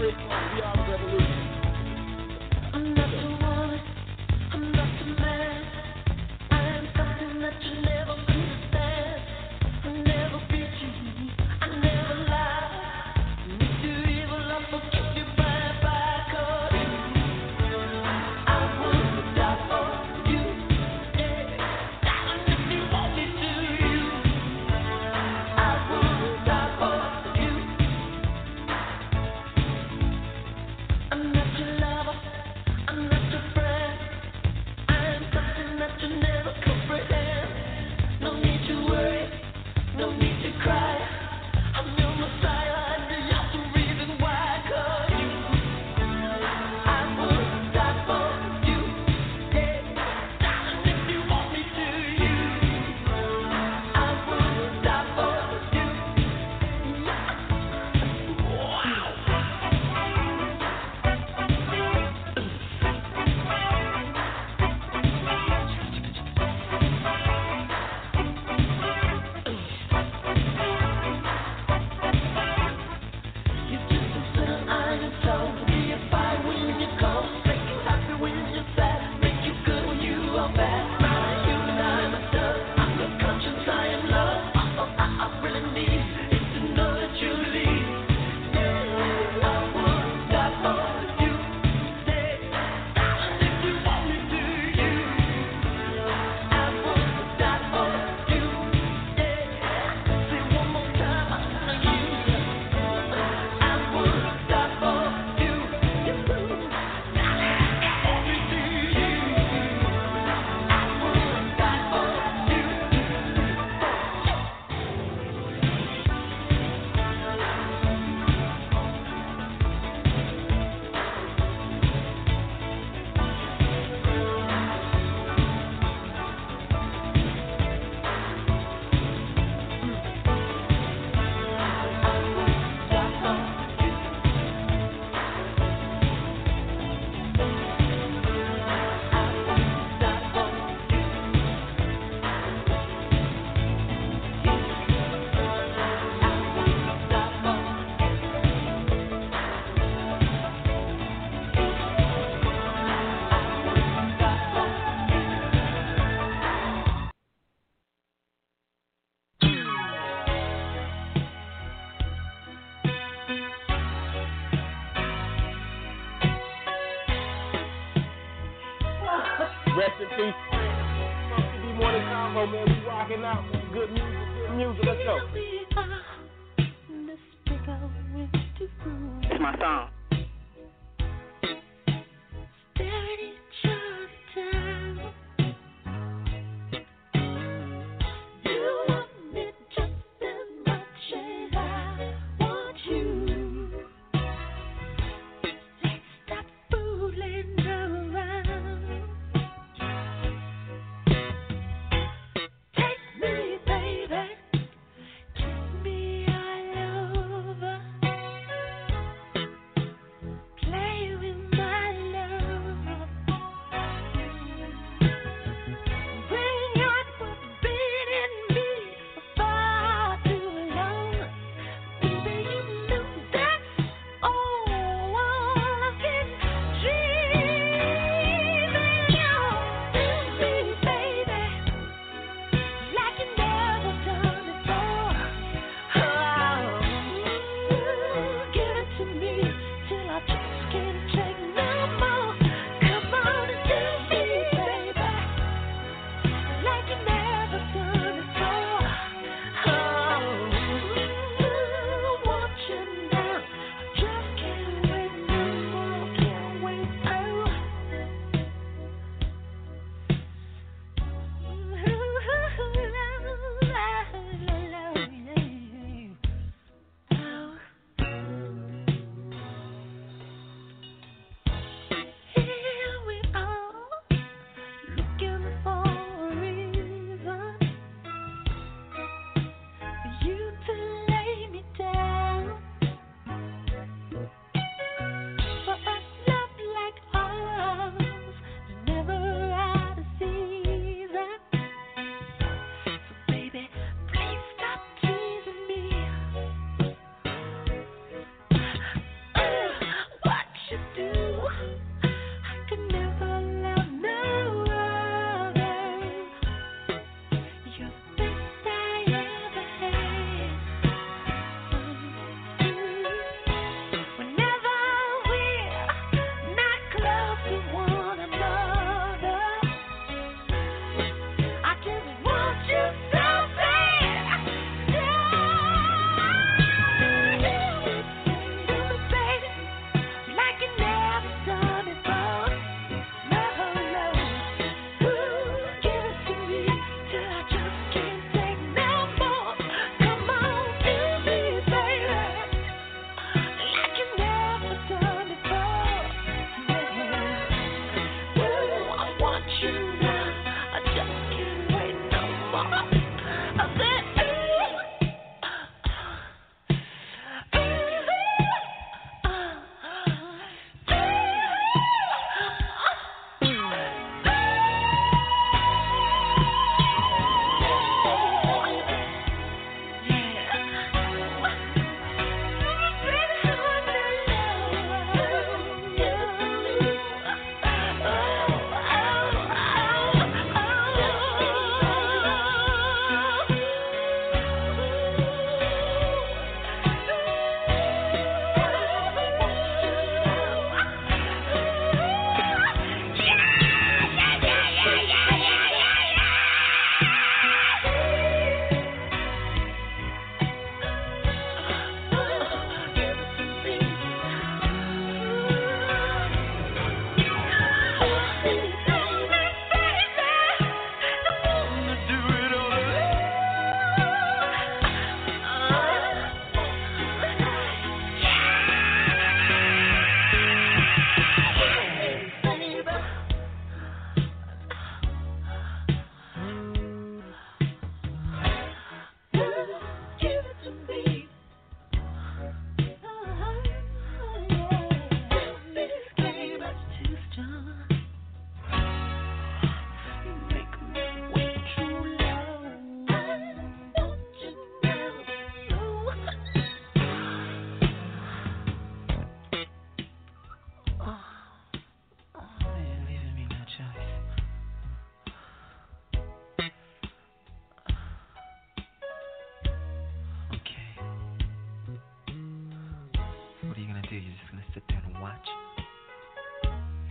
Prince 0.00 0.16
we 0.54 0.62
are 0.62 0.79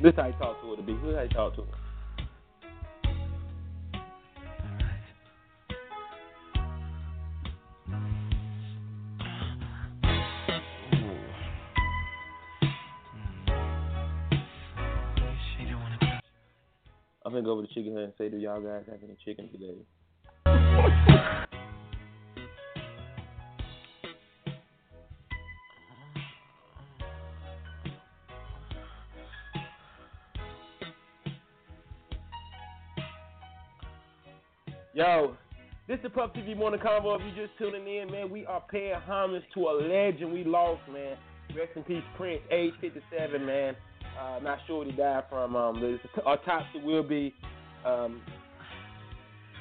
This 0.02 0.14
how 0.16 0.28
you 0.28 0.34
talk 0.34 0.62
to 0.62 0.70
her, 0.70 0.76
the 0.78 0.82
bitch. 0.82 1.02
This 1.04 1.14
how 1.14 1.24
you 1.24 1.30
talk 1.30 1.56
to 1.56 1.62
her. 1.62 1.68
Mm. 7.89 8.00
Mm. 10.93 11.20
I'm 17.26 17.34
gonna 17.34 17.43
go 17.43 17.52
over 17.52 17.64
to 17.64 17.74
Chicken 17.74 17.93
Hut 17.93 18.04
and 18.04 18.14
say, 18.18 18.30
do 18.30 18.38
y'all 18.38 18.62
guys 18.62 18.84
have 18.89 19.04
any 19.04 19.18
chicken 19.26 19.50
today? 19.52 19.86
Is 36.00 36.04
the 36.04 36.10
Puff 36.10 36.32
TV 36.34 36.56
Morning 36.56 36.80
Convo. 36.80 37.16
If 37.16 37.22
you're 37.36 37.47
just 37.47 37.58
tuning 37.58 37.86
in, 37.86 38.10
man, 38.12 38.30
we 38.30 38.45
are 38.45 38.64
paying 38.72 38.93
homage 39.06 39.43
to 39.54 39.60
a 39.68 39.74
legend 39.82 40.32
we 40.32 40.45
lost, 40.45 40.82
man. 40.91 41.18
Rest 41.56 41.72
in 41.76 41.84
peace, 41.84 42.04
Prince, 42.16 42.41
age 42.52 42.74
57, 42.80 43.45
man. 43.45 43.76
Uh, 44.18 44.39
not 44.41 44.60
sure 44.66 44.78
what 44.80 44.88
he 44.88 44.93
died 44.93 45.24
from. 45.30 45.58
Um, 45.58 45.82
the 45.82 46.00
autopsy 46.24 46.80
will 46.84 47.04
be 47.04 47.34
um, 47.86 48.22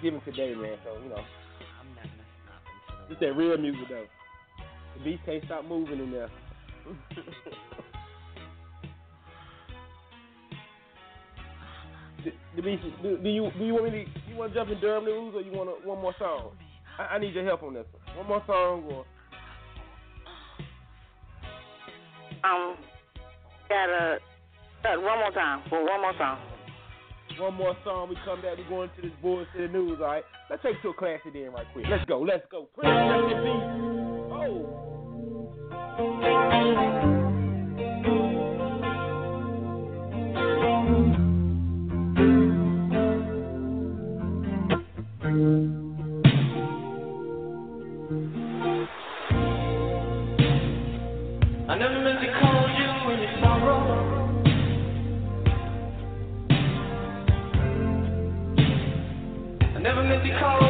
given 0.02 0.20
today, 0.20 0.54
man. 0.54 0.76
So 0.84 1.02
you 1.02 1.08
know, 1.08 1.24
Just 3.08 3.20
that 3.20 3.34
real 3.34 3.58
music 3.58 3.88
though. 3.88 4.06
The 4.98 5.04
beast 5.04 5.22
can't 5.24 5.44
stop 5.44 5.64
moving 5.64 5.98
in 5.98 6.12
there. 6.12 6.30
the, 12.24 12.30
the 12.56 12.62
beast, 12.62 12.82
do, 13.02 13.16
do 13.18 13.28
you 13.28 13.50
do 13.58 13.64
you 13.64 13.74
want 13.74 13.92
me 13.92 14.04
to 14.04 14.17
want 14.38 14.52
to 14.52 14.58
jump 14.58 14.70
in 14.70 14.80
Durham 14.80 15.04
news 15.04 15.34
or 15.34 15.40
you 15.42 15.52
want 15.52 15.68
a, 15.68 15.72
one 15.86 16.00
more 16.00 16.14
song? 16.18 16.52
I, 16.98 17.14
I 17.16 17.18
need 17.18 17.34
your 17.34 17.44
help 17.44 17.62
on 17.62 17.74
this 17.74 17.86
one. 17.92 18.16
One 18.16 18.26
more 18.28 18.42
song 18.46 18.84
or 18.90 19.04
Um, 22.44 22.76
got 23.68 23.88
a 23.90 24.18
got 24.82 25.02
one 25.02 25.18
more 25.18 25.32
time. 25.32 25.62
Well, 25.72 25.84
one 25.84 26.00
more 26.00 26.14
song. 26.16 26.38
one 27.38 27.54
more 27.54 27.76
song. 27.84 28.08
We 28.08 28.16
come 28.24 28.40
back. 28.42 28.56
We 28.58 28.64
go 28.68 28.82
into 28.82 29.02
this 29.02 29.10
bullshit 29.20 29.72
news. 29.72 29.98
All 30.00 30.06
right. 30.06 30.24
Let's 30.48 30.62
take 30.62 30.76
it 30.76 30.82
to 30.82 30.90
a 30.90 30.94
classic 30.94 31.32
then, 31.32 31.52
right 31.52 31.66
quick. 31.72 31.86
Let's 31.90 32.04
go. 32.04 32.20
Let's 32.20 32.46
go. 32.50 32.68
Prince, 32.74 32.88
rest 32.88 33.32
in 33.34 33.42
peace. 33.42 33.64
Oh. 37.10 37.14
I 60.20 60.24
never 60.26 60.67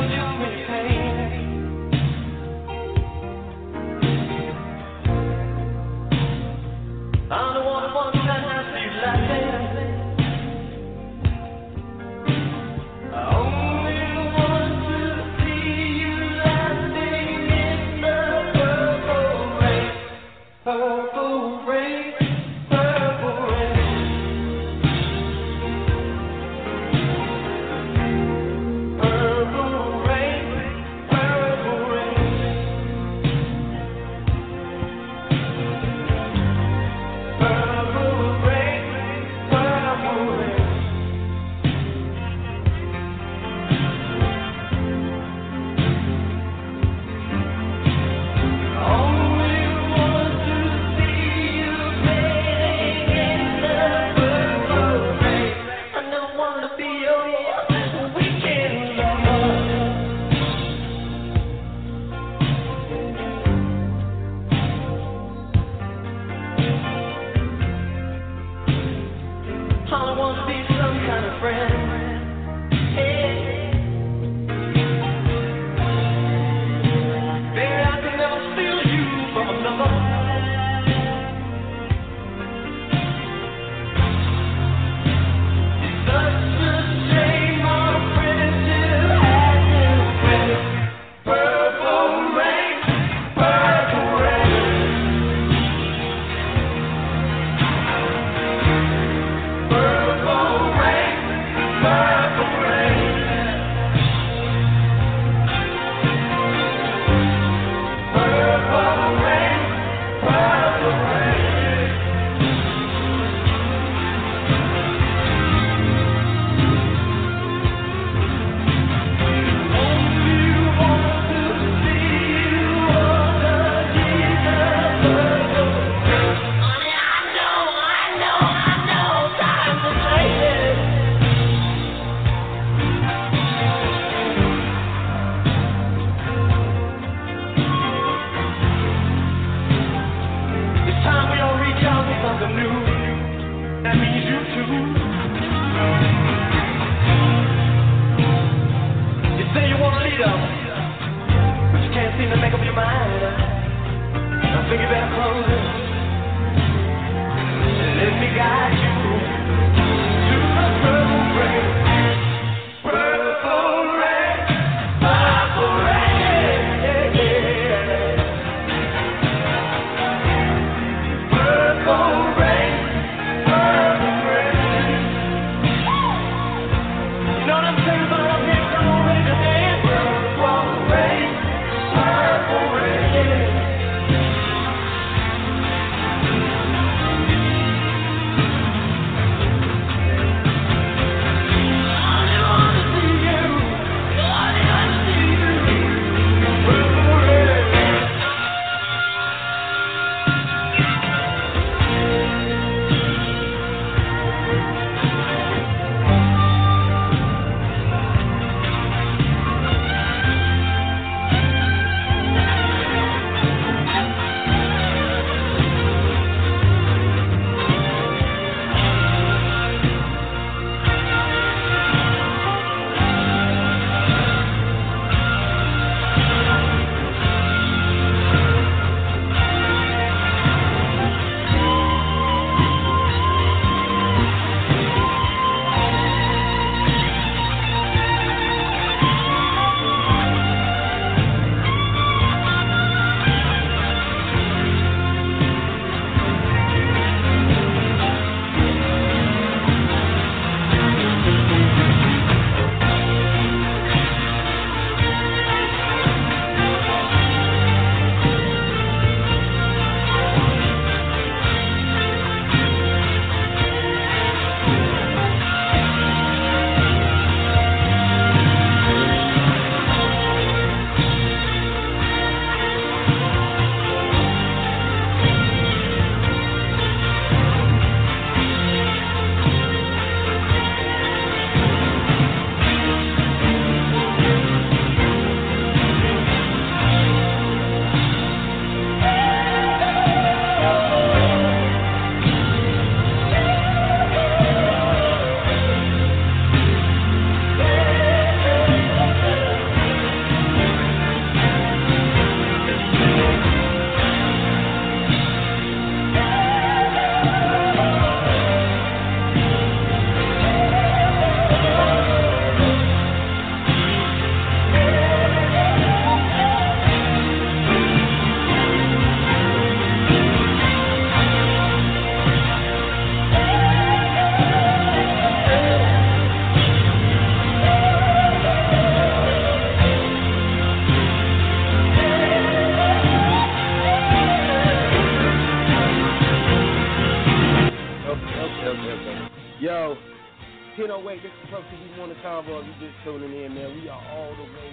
1008, 340.79 341.27
this 341.27 341.35
is 341.35 341.51
Puff 341.51 341.67
TV 341.75 341.91
Morning 341.99 342.15
Convo. 342.23 342.63
You 342.63 342.71
just 342.79 342.95
tuning 343.03 343.35
in, 343.35 343.51
man, 343.51 343.75
we 343.83 343.91
are 343.91 343.99
all 344.15 344.31
the 344.31 344.47
way, 344.47 344.71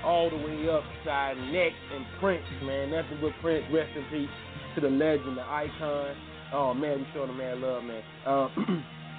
all 0.00 0.30
the 0.32 0.40
way 0.40 0.64
upside 0.64 1.36
neck 1.52 1.76
and 1.92 2.08
Prince, 2.20 2.48
man. 2.64 2.88
Nothing 2.88 3.20
but 3.20 3.36
Prince. 3.44 3.68
Rest 3.68 3.92
in 3.92 4.00
peace 4.08 4.32
to 4.76 4.80
the 4.80 4.88
legend, 4.88 5.36
the 5.36 5.44
icon. 5.44 6.16
Oh 6.56 6.72
man, 6.72 7.04
we 7.04 7.06
showing 7.12 7.28
the 7.28 7.36
man 7.36 7.60
love, 7.60 7.84
man. 7.84 8.00
Um, 8.24 8.48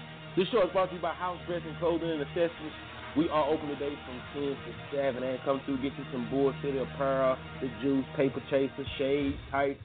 this 0.36 0.50
show 0.50 0.66
is 0.66 0.74
brought 0.74 0.90
to 0.90 0.96
you 0.98 1.02
by 1.06 1.14
House 1.14 1.38
Dressing 1.46 1.78
Clothing 1.78 2.10
and 2.10 2.26
Accessories. 2.26 2.74
We 3.14 3.30
are 3.30 3.46
open 3.46 3.70
today 3.70 3.94
from 3.94 4.18
10 4.34 4.58
to 4.58 4.72
7 4.90 5.22
and 5.22 5.38
come 5.46 5.62
through, 5.70 5.86
get 5.86 5.94
you 5.94 6.06
some 6.10 6.26
Bull 6.34 6.50
City 6.66 6.82
apparel, 6.82 7.38
the 7.62 7.70
juice, 7.86 8.10
paper 8.18 8.42
chaser, 8.50 8.90
shades, 8.98 9.38
tights, 9.54 9.78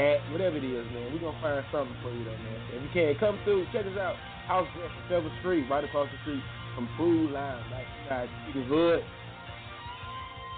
hat, 0.00 0.24
whatever 0.32 0.56
it 0.56 0.64
is, 0.64 0.86
man. 0.96 1.12
We're 1.12 1.20
going 1.20 1.36
to 1.36 1.42
find 1.44 1.60
something 1.68 1.96
for 2.00 2.08
you, 2.08 2.24
though, 2.24 2.40
man. 2.40 2.60
If 2.72 2.88
you 2.88 2.92
can, 2.96 3.20
come 3.20 3.36
through, 3.44 3.68
check 3.76 3.84
us 3.84 4.00
out. 4.00 4.16
House 4.50 4.66
Dressing, 4.74 5.30
7th 5.30 5.38
Street, 5.46 5.70
right 5.70 5.86
across 5.86 6.10
the 6.10 6.18
street 6.26 6.42
from 6.74 6.90
Food 6.98 7.30
Lion, 7.30 7.62
right 7.70 7.86
beside 8.02 8.26
Chicken 8.50 8.66
Hood. 8.66 8.98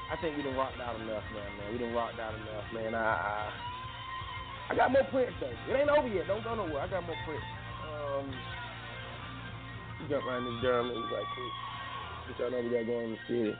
I 0.09 0.16
think 0.16 0.32
we 0.32 0.43
done 0.43 0.56
rocked 0.56 0.81
out 0.81 0.97
enough, 0.97 1.20
man, 1.28 1.44
man. 1.60 1.69
We 1.69 1.77
done 1.77 1.93
rocked 1.93 2.16
out 2.16 2.32
enough, 2.32 2.64
man. 2.73 2.94
I, 2.97 3.05
I, 3.05 4.73
I 4.73 4.77
got 4.77 4.93
more 4.97 5.05
Prince, 5.12 5.36
though. 5.44 5.52
It 5.69 5.77
ain't 5.77 5.93
over 5.93 6.09
yet. 6.09 6.24
Don't 6.27 6.43
go 6.43 6.56
nowhere. 6.56 6.81
I 6.81 6.89
got 6.89 7.05
more 7.05 7.20
Prince. 7.28 7.44
Um, 7.85 8.32
jump 10.09 10.24
around 10.24 10.48
this 10.48 10.62
Durham 10.64 10.89
and 10.89 10.97
he's 10.97 11.12
like, 11.12 11.28
quick. 11.36 11.52
But 12.32 12.40
y'all 12.40 12.51
know 12.51 12.64
we 12.64 12.73
got 12.73 12.89
going 12.89 13.05
in 13.05 13.12
the 13.12 13.20
city. 13.28 13.52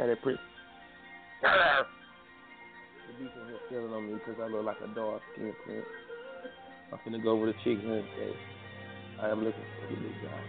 Got 0.00 0.06
that 0.08 0.22
pretty. 0.22 0.40
The 3.12 3.28
in 3.28 3.28
here 3.28 3.60
feeling 3.68 3.92
on 3.92 4.06
me 4.08 4.14
because 4.14 4.40
I 4.40 4.48
look 4.48 4.64
like 4.64 4.80
a 4.80 4.88
dark 4.94 5.20
skin 5.34 5.52
print. 5.66 5.84
I'm 6.92 6.98
finna 7.06 7.22
go 7.22 7.30
over 7.30 7.50
to 7.50 7.58
Chicken 7.64 7.90
and 7.90 8.04
say, 8.16 8.32
I 9.22 9.30
am 9.30 9.38
looking 9.38 9.62
for 9.80 9.94
the 9.94 10.00
big 10.00 10.12
guy. 10.22 10.40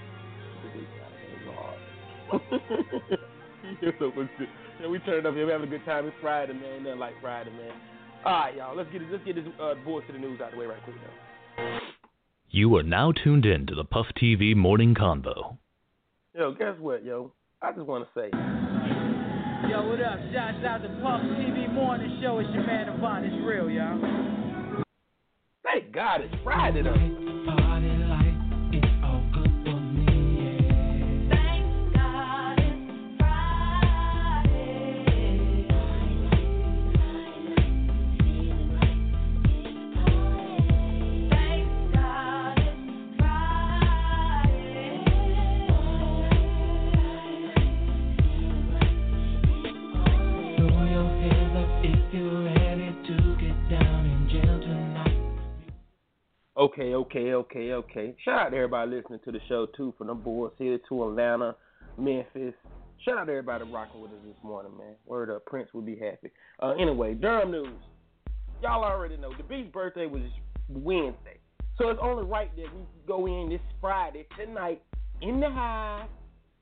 The 0.64 0.70
big 0.78 0.88
guy. 0.92 1.14
It's 1.32 1.48
hard. 1.56 3.20
You're 3.82 3.94
so 3.98 4.12
much. 4.12 4.30
Yeah, 4.82 4.88
we 4.90 5.00
turned 5.00 5.26
up 5.26 5.36
here. 5.36 5.46
We 5.46 5.52
having 5.54 5.68
a 5.68 5.72
good 5.72 5.86
time. 5.86 6.06
It's 6.06 6.16
Friday, 6.22 6.54
man. 6.54 6.84
Nothing 6.84 7.00
like 7.00 7.14
Friday, 7.22 7.52
man. 7.52 7.72
All 8.26 8.32
right, 8.34 8.56
y'all. 8.58 8.76
Let's 8.76 8.92
get 8.92 9.02
it. 9.02 9.08
Let's 9.10 9.24
get 9.24 9.36
this 9.36 9.46
uh, 9.62 9.76
boys 9.86 10.04
to 10.08 10.14
the 10.14 10.20
news 10.20 10.42
out 10.42 10.52
the 10.52 10.58
way 10.58 10.66
right 10.66 10.84
quick 10.84 10.98
now. 10.98 11.80
You 12.50 12.76
are 12.76 12.84
now 12.84 13.14
tuned 13.14 13.46
in 13.46 13.66
to 13.68 13.76
the 13.76 13.86
Puff 13.86 14.08
TV 14.22 14.56
Morning 14.56 14.96
Convo. 14.96 15.58
Yo, 16.36 16.52
guess 16.54 16.76
what, 16.80 17.06
yo? 17.06 17.32
I 17.62 17.72
just 17.72 17.88
want 17.88 18.06
to 18.06 18.20
say, 18.20 18.30
Yo, 19.70 19.88
what 19.88 20.02
up? 20.02 20.20
Shouts 20.34 20.66
out 20.66 20.82
to 20.84 20.90
Puff 21.02 21.22
TV 21.40 21.72
Morning 21.72 22.20
Show. 22.22 22.40
It's 22.40 22.50
your 22.54 22.66
man 22.66 22.90
Avant. 22.90 23.26
It's 23.26 23.36
real, 23.46 23.70
y'all. 23.70 24.43
Thank 25.64 25.92
God 25.92 26.22
it's 26.22 26.34
Friday 26.44 26.84
though. 26.84 27.33
Okay, 56.64 56.94
okay, 56.96 57.34
okay, 57.34 57.74
okay. 57.74 58.16
Shout 58.24 58.40
out 58.40 58.50
to 58.52 58.56
everybody 58.56 58.92
listening 58.92 59.20
to 59.26 59.34
the 59.34 59.40
show 59.50 59.66
too, 59.76 59.94
from 59.98 60.08
the 60.08 60.14
boys 60.14 60.54
here 60.58 60.80
to 60.88 61.04
Atlanta, 61.10 61.58
Memphis. 61.98 62.54
Shout 63.04 63.18
out 63.18 63.26
to 63.26 63.32
everybody 63.34 63.66
rocking 63.70 64.00
with 64.00 64.12
us 64.12 64.18
this 64.26 64.38
morning, 64.44 64.72
man. 64.78 64.96
Word 65.06 65.30
up, 65.30 65.46
Prince 65.46 65.68
would 65.74 65.86
be 65.86 65.98
happy. 65.98 66.32
Uh, 66.62 66.72
anyway, 66.80 67.16
Durham 67.16 67.52
news. 67.52 67.68
Y'all 68.62 68.82
already 68.82 69.18
know 69.18 69.34
the 69.36 69.44
Beast's 69.44 69.74
birthday 69.74 70.06
was 70.06 70.22
Wednesday, 70.70 71.38
so 71.78 71.90
it's 71.90 72.00
only 72.02 72.24
right 72.24 72.50
that 72.56 72.74
we 72.74 72.82
go 73.06 73.26
in 73.26 73.50
this 73.50 73.60
Friday 73.82 74.26
tonight 74.40 74.82
in 75.22 75.42
the 75.42 75.50
hive 75.50 76.08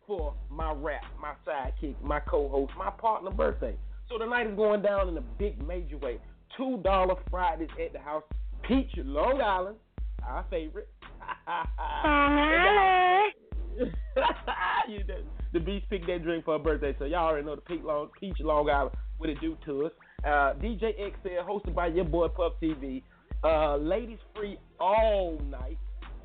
for 0.07 0.33
my 0.49 0.73
rap, 0.73 1.03
my 1.21 1.33
sidekick, 1.47 1.93
my 2.01 2.19
co-host, 2.21 2.73
my 2.75 2.89
partner 2.89 3.29
birthday. 3.29 3.75
So 4.09 4.17
tonight 4.17 4.47
is 4.47 4.55
going 4.55 4.81
down 4.81 5.09
in 5.09 5.17
a 5.17 5.21
big 5.37 5.63
major 5.63 5.99
way. 5.99 6.17
Two 6.57 6.79
dollar 6.83 7.17
Fridays 7.29 7.69
at 7.79 7.93
the 7.93 7.99
house. 7.99 8.23
Peach, 8.67 8.91
Long 8.97 9.41
Island, 9.41 9.77
our 10.25 10.45
favorite. 10.49 10.89
you 14.87 15.03
know, 15.05 15.21
the 15.53 15.59
beast 15.59 15.89
picked 15.89 16.07
that 16.07 16.23
drink 16.23 16.45
for 16.45 16.57
her 16.57 16.63
birthday, 16.63 16.95
so 16.99 17.05
y'all 17.05 17.27
already 17.27 17.45
know 17.45 17.55
the 17.55 17.61
Peach 17.61 17.81
Long, 17.83 18.09
Peach 18.19 18.39
Long 18.39 18.69
Island 18.69 18.95
what 19.21 19.29
it 19.29 19.39
do 19.39 19.55
to 19.65 19.85
us. 19.85 19.91
Uh, 20.25 20.53
DJ 20.59 20.93
XL, 20.97 21.47
hosted 21.47 21.75
by 21.75 21.87
your 21.87 22.05
boy 22.05 22.27
Puff 22.27 22.53
TV. 22.61 23.03
Uh, 23.43 23.77
ladies 23.77 24.17
free 24.35 24.57
all 24.79 25.39
night. 25.49 25.77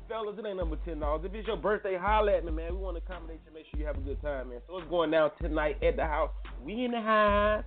Fellas, 0.09 0.35
it 0.39 0.45
ain't 0.45 0.57
number 0.57 0.77
ten 0.83 0.99
dollars. 0.99 1.21
If 1.25 1.33
it's 1.35 1.47
your 1.47 1.57
birthday, 1.57 1.95
holla 1.99 2.37
at 2.37 2.45
me, 2.45 2.51
man. 2.51 2.73
We 2.73 2.81
want 2.81 2.97
to 2.97 3.03
accommodate 3.03 3.39
you, 3.45 3.53
make 3.53 3.65
sure 3.69 3.79
you 3.79 3.85
have 3.85 3.97
a 3.97 4.01
good 4.01 4.21
time, 4.21 4.49
man. 4.49 4.59
So 4.67 4.77
it's 4.77 4.89
going 4.89 5.11
down 5.11 5.31
tonight 5.41 5.77
at 5.83 5.95
the 5.95 6.05
house. 6.05 6.31
We 6.63 6.85
in 6.85 6.91
the 6.91 7.01
house. 7.01 7.63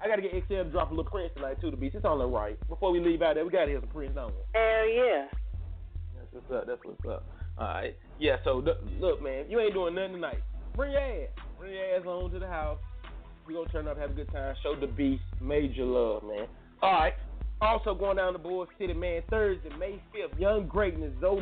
I 0.00 0.08
gotta 0.08 0.22
get 0.22 0.32
XL 0.32 0.54
to 0.54 0.64
drop 0.64 0.90
a 0.90 0.94
little 0.94 1.10
Prince 1.10 1.32
tonight 1.34 1.60
too, 1.60 1.70
the 1.70 1.76
beast. 1.76 1.96
It's 1.96 2.04
only 2.04 2.26
right. 2.26 2.56
Before 2.68 2.92
we 2.92 3.00
leave 3.00 3.22
out 3.22 3.34
there, 3.34 3.44
we 3.44 3.50
gotta 3.50 3.68
hear 3.68 3.80
some 3.80 3.88
Prince, 3.88 4.14
don't 4.14 4.28
we? 4.28 4.42
Hell 4.54 4.88
yeah. 4.88 5.26
What's 6.36 6.52
up. 6.52 6.66
That's 6.66 6.80
what's 6.84 7.04
up. 7.08 7.24
All 7.58 7.66
right. 7.66 7.96
Yeah. 8.18 8.36
So 8.44 8.60
th- 8.60 8.76
look, 9.00 9.22
man, 9.22 9.46
you 9.48 9.58
ain't 9.58 9.72
doing 9.72 9.94
nothing 9.94 10.12
tonight. 10.12 10.42
Bring 10.74 10.92
your 10.92 11.00
ass. 11.00 11.28
Bring 11.58 11.72
your 11.72 11.96
ass 11.96 12.06
on 12.06 12.30
to 12.30 12.38
the 12.38 12.46
house. 12.46 12.78
We 13.46 13.54
gonna 13.54 13.68
turn 13.70 13.88
up, 13.88 13.96
have 13.98 14.10
a 14.10 14.14
good 14.14 14.30
time. 14.32 14.54
Show 14.62 14.74
the 14.78 14.86
beast 14.86 15.22
major 15.40 15.84
love, 15.84 16.24
man. 16.24 16.46
All 16.82 16.92
right. 16.92 17.14
Also 17.60 17.94
going 17.94 18.18
down 18.18 18.34
to 18.34 18.38
Bull 18.38 18.66
City, 18.78 18.92
man. 18.92 19.22
Thursday, 19.30 19.70
May 19.78 20.02
fifth, 20.12 20.38
Young 20.38 20.66
Greatness, 20.66 21.12
Zoe 21.20 21.40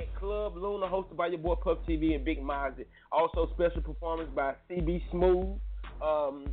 at 0.00 0.14
Club 0.18 0.56
Luna, 0.56 0.86
hosted 0.86 1.16
by 1.16 1.26
your 1.26 1.38
boy 1.38 1.54
Puff 1.56 1.78
TV 1.88 2.14
and 2.14 2.24
Big 2.24 2.40
Mozzie. 2.40 2.86
Also 3.12 3.50
special 3.54 3.82
performance 3.82 4.30
by 4.34 4.54
CB 4.70 5.02
Smooth, 5.10 5.58
um, 6.02 6.46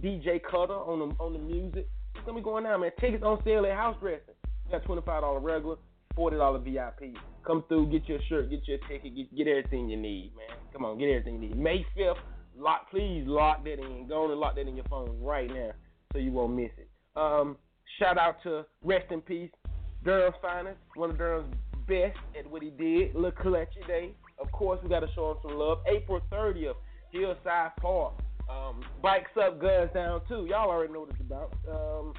DJ 0.00 0.42
Cutter 0.42 0.72
on 0.72 0.98
the 0.98 1.14
on 1.22 1.32
the 1.32 1.38
music. 1.38 1.88
It's 2.14 2.24
gonna 2.24 2.38
be 2.38 2.44
going 2.44 2.64
down, 2.64 2.80
man. 2.80 2.90
Tickets 3.00 3.22
on 3.24 3.42
sale 3.44 3.66
at 3.66 3.76
House 3.76 3.96
Dressing. 4.00 4.34
Got 4.70 4.84
twenty 4.84 5.02
five 5.02 5.22
dollar 5.22 5.40
regular, 5.40 5.76
forty 6.14 6.36
dollar 6.36 6.58
VIP. 6.58 7.16
Come 7.46 7.64
through, 7.68 7.90
get 7.90 8.08
your 8.08 8.20
shirt, 8.28 8.50
get 8.50 8.66
your 8.66 8.78
ticket, 8.88 9.14
get, 9.14 9.36
get 9.36 9.46
everything 9.46 9.88
you 9.88 9.96
need, 9.96 10.32
man. 10.36 10.56
Come 10.72 10.84
on, 10.84 10.98
get 10.98 11.08
everything 11.08 11.34
you 11.34 11.48
need. 11.48 11.58
May 11.58 11.84
fifth, 11.94 12.16
lock 12.56 12.90
please 12.90 13.24
lock 13.26 13.64
that 13.64 13.78
in. 13.78 14.06
Go 14.08 14.24
on 14.24 14.30
and 14.30 14.40
lock 14.40 14.56
that 14.56 14.66
in 14.66 14.76
your 14.76 14.86
phone 14.88 15.18
right 15.20 15.48
now 15.48 15.72
so 16.12 16.18
you 16.18 16.32
won't 16.32 16.54
miss 16.54 16.70
it. 16.78 16.88
Um, 17.16 17.56
shout 17.98 18.18
out 18.18 18.42
to 18.44 18.64
rest 18.82 19.10
in 19.10 19.20
peace, 19.20 19.50
Durham's 20.04 20.36
finest, 20.40 20.78
one 20.94 21.10
of 21.10 21.18
Durham's 21.18 21.54
best 21.86 22.18
at 22.38 22.48
what 22.50 22.62
he 22.62 22.70
did. 22.70 23.14
Lil 23.14 23.32
Clutchy 23.32 23.86
Day. 23.86 24.12
Of 24.38 24.50
course, 24.52 24.80
we 24.82 24.88
got 24.88 25.00
to 25.00 25.08
show 25.14 25.32
him 25.32 25.36
some 25.42 25.58
love. 25.58 25.78
April 25.86 26.20
30th, 26.32 26.74
Hillside 27.10 27.76
Park. 27.80 28.14
Um, 28.50 28.82
bikes 29.02 29.30
up, 29.42 29.60
guns 29.60 29.90
down 29.94 30.20
too. 30.28 30.46
Y'all 30.48 30.70
already 30.70 30.92
know 30.92 31.00
what 31.00 31.10
it's 31.10 31.20
about. 31.20 31.54
Um, 31.70 32.12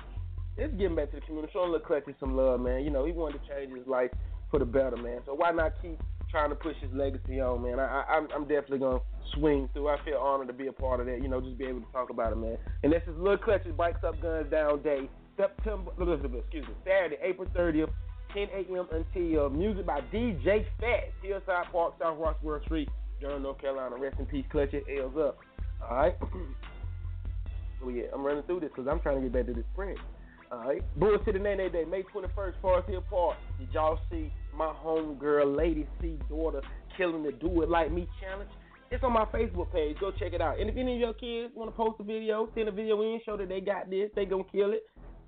it's 0.57 0.73
getting 0.75 0.95
back 0.95 1.11
to 1.11 1.17
the 1.17 1.25
community, 1.25 1.51
showing 1.53 1.71
Lil 1.71 1.81
Clutchy 1.81 2.15
some 2.19 2.35
love, 2.35 2.61
man. 2.61 2.83
You 2.83 2.89
know, 2.89 3.05
he 3.05 3.11
wanted 3.11 3.41
to 3.41 3.47
change 3.47 3.75
his 3.75 3.87
life 3.87 4.11
for 4.49 4.59
the 4.59 4.65
better, 4.65 4.95
man. 4.95 5.19
So 5.25 5.33
why 5.33 5.51
not 5.51 5.73
keep 5.81 5.99
trying 6.31 6.49
to 6.49 6.55
push 6.55 6.75
his 6.81 6.91
legacy 6.93 7.41
on, 7.41 7.63
man? 7.63 7.79
I, 7.79 8.03
I, 8.07 8.25
I'm, 8.33 8.43
definitely 8.43 8.79
gonna 8.79 8.99
swing 9.33 9.69
through. 9.73 9.89
I 9.89 9.97
feel 10.05 10.17
honored 10.17 10.47
to 10.47 10.53
be 10.53 10.67
a 10.67 10.71
part 10.71 10.99
of 11.01 11.07
that. 11.07 11.21
You 11.21 11.27
know, 11.27 11.41
just 11.41 11.57
be 11.57 11.65
able 11.65 11.81
to 11.81 11.91
talk 11.91 12.09
about 12.09 12.31
it, 12.31 12.37
man. 12.37 12.57
And 12.83 12.91
this 12.91 13.01
is 13.07 13.17
Lil 13.17 13.37
Clutchy's 13.37 13.75
Bikes 13.75 14.03
Up, 14.05 14.21
Guns 14.21 14.49
Down 14.49 14.81
Day, 14.81 15.09
September, 15.35 15.91
excuse 15.91 16.65
me, 16.67 16.73
Saturday, 16.85 17.17
April 17.21 17.49
30th, 17.53 17.91
10 18.33 18.47
a.m. 18.53 18.87
until 18.91 19.49
music 19.49 19.85
by 19.85 19.99
DJ 20.13 20.65
Fat, 20.79 21.11
Hillside 21.21 21.71
Park, 21.71 21.95
South 21.99 22.17
Roxborough 22.17 22.63
Street, 22.63 22.89
Durham, 23.19 23.43
North 23.43 23.59
Carolina. 23.59 23.97
Rest 23.97 24.19
in 24.19 24.25
peace, 24.25 24.45
Clutchy. 24.53 24.81
L's 24.99 25.13
up. 25.17 25.37
All 25.89 25.97
right. 25.97 26.15
so 27.81 27.89
yeah, 27.89 28.03
I'm 28.13 28.23
running 28.23 28.43
through 28.43 28.61
this 28.61 28.69
because 28.73 28.89
I'm 28.89 29.01
trying 29.01 29.17
to 29.17 29.21
get 29.21 29.33
back 29.33 29.45
to 29.47 29.53
this 29.53 29.65
sprint. 29.73 29.97
All 30.51 30.59
right. 30.59 30.81
Bull 30.97 31.17
City 31.25 31.39
Nene 31.39 31.71
Day, 31.71 31.85
May 31.85 32.03
21st, 32.03 32.53
Forest 32.61 32.89
Hill 32.89 33.03
Park. 33.09 33.37
Did 33.59 33.69
y'all 33.73 33.99
see 34.11 34.31
my 34.55 34.73
homegirl, 34.83 35.57
Lady 35.57 35.87
C 35.99 36.19
daughter, 36.29 36.61
killing 36.97 37.23
the 37.23 37.31
Do 37.31 37.61
It 37.63 37.69
Like 37.69 37.91
Me 37.91 38.07
challenge? 38.21 38.49
It's 38.91 39.03
on 39.03 39.13
my 39.13 39.25
Facebook 39.25 39.71
page. 39.73 39.97
Go 39.99 40.11
check 40.11 40.33
it 40.33 40.41
out. 40.41 40.59
And 40.59 40.69
if 40.69 40.77
any 40.77 40.93
of 40.93 40.99
your 40.99 41.13
kids 41.13 41.53
want 41.55 41.71
to 41.71 41.75
post 41.75 41.99
a 41.99 42.03
video, 42.03 42.47
send 42.53 42.69
a 42.69 42.71
video 42.71 43.01
in, 43.01 43.19
show 43.25 43.35
that 43.37 43.49
they 43.49 43.59
got 43.59 43.89
this, 43.89 44.11
they 44.15 44.25
gonna 44.25 44.43
kill 44.51 44.71
it. 44.71 44.83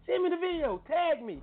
Send 0.06 0.24
me 0.24 0.30
the 0.30 0.38
video. 0.38 0.82
Tag 0.88 1.26
me. 1.26 1.42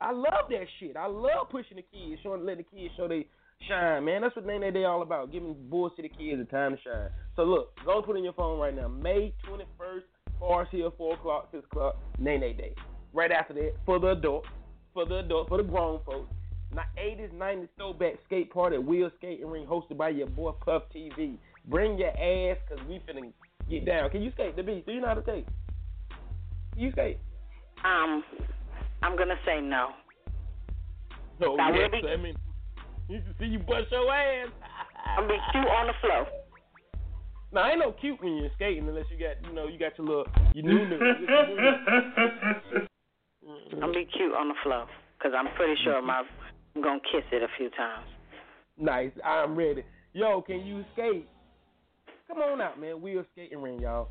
I 0.00 0.12
love 0.12 0.48
that 0.50 0.66
shit. 0.78 0.96
I 0.96 1.06
love 1.06 1.50
pushing 1.50 1.76
the 1.76 1.82
kids, 1.82 2.20
showing 2.22 2.46
letting 2.46 2.64
the 2.70 2.76
kids 2.78 2.94
show 2.96 3.08
they 3.08 3.26
shine, 3.68 4.04
man. 4.04 4.22
That's 4.22 4.36
what 4.36 4.46
Nene 4.46 4.72
Day 4.72 4.84
all 4.84 5.02
about. 5.02 5.32
Giving 5.32 5.56
Bull 5.68 5.90
City 5.96 6.10
kids 6.16 6.40
a 6.40 6.44
time 6.44 6.76
to 6.76 6.78
shine. 6.82 7.10
So 7.34 7.42
look, 7.42 7.74
go 7.84 8.02
put 8.02 8.16
in 8.16 8.22
your 8.22 8.34
phone 8.34 8.60
right 8.60 8.74
now. 8.74 8.88
May 8.88 9.34
21st, 9.50 10.02
Forest 10.38 10.72
Hill, 10.72 10.94
4 10.96 11.14
o'clock, 11.14 11.48
6 11.50 11.64
o'clock, 11.64 11.96
Nene 12.18 12.56
Day. 12.56 12.74
Right 13.16 13.32
after 13.32 13.54
that, 13.54 13.72
for 13.86 13.98
the 13.98 14.08
adults, 14.08 14.46
for 14.92 15.06
the 15.06 15.20
adults, 15.20 15.48
for 15.48 15.56
the 15.56 15.64
grown 15.64 16.00
folks, 16.04 16.30
My 16.70 16.84
80s, 16.98 17.32
90s 17.32 17.68
throwback 17.78 18.16
skate 18.26 18.52
party 18.52 18.76
at 18.76 18.84
Wheel 18.84 19.10
Skating 19.16 19.46
Ring 19.48 19.64
hosted 19.64 19.96
by 19.96 20.10
your 20.10 20.26
boy 20.26 20.52
Puff 20.52 20.82
TV. 20.94 21.38
Bring 21.64 21.96
your 21.96 22.10
ass 22.10 22.58
because 22.68 22.86
we 22.86 23.00
finna 23.08 23.32
get 23.70 23.86
down. 23.86 24.10
Can 24.10 24.22
you 24.22 24.30
skate 24.32 24.54
the 24.54 24.62
beast? 24.62 24.84
Do 24.84 24.92
you 24.92 25.00
know 25.00 25.06
how 25.06 25.14
to 25.14 25.22
skate? 25.22 25.48
You 26.76 26.92
skate? 26.92 27.18
Um, 27.86 28.22
I'm 29.02 29.16
gonna 29.16 29.36
say 29.46 29.62
no. 29.62 29.88
No, 31.40 31.56
I 31.56 31.70
yes, 31.70 31.90
be- 31.90 32.08
I 32.08 32.16
mean, 32.18 32.34
you 33.08 33.20
can 33.22 33.34
see 33.38 33.46
you 33.46 33.60
bust 33.60 33.90
your 33.90 34.12
ass. 34.12 34.48
I'll 35.16 35.26
be 35.26 35.36
cute 35.52 35.64
on 35.64 35.86
the 35.86 35.94
floor. 36.02 36.26
Now, 37.52 37.62
I 37.62 37.70
ain't 37.70 37.78
no 37.78 37.92
cute 37.92 38.22
when 38.22 38.36
you're 38.36 38.50
skating 38.56 38.86
unless 38.86 39.06
you 39.10 39.16
got, 39.18 39.48
you 39.48 39.54
know, 39.54 39.68
you 39.68 39.78
got 39.78 39.96
your 39.96 40.06
little, 40.06 40.26
you 40.52 40.62
new 40.62 40.98
I'm 43.46 43.80
gonna 43.80 43.92
be 43.92 44.06
cute 44.06 44.34
on 44.34 44.48
the 44.48 44.54
floor 44.62 44.86
because 45.18 45.32
I'm 45.36 45.54
pretty 45.54 45.74
sure 45.84 46.00
my 46.02 46.22
I'm 46.74 46.82
gonna 46.82 47.00
kiss 47.00 47.24
it 47.32 47.42
a 47.42 47.48
few 47.56 47.70
times. 47.70 48.06
Nice. 48.78 49.12
I'm 49.24 49.56
ready. 49.56 49.84
Yo, 50.12 50.42
can 50.42 50.66
you 50.66 50.84
skate? 50.92 51.28
Come 52.28 52.38
on 52.38 52.60
out, 52.60 52.80
man. 52.80 53.00
Wheel 53.00 53.24
skating 53.32 53.62
ring, 53.62 53.80
y'all. 53.80 54.08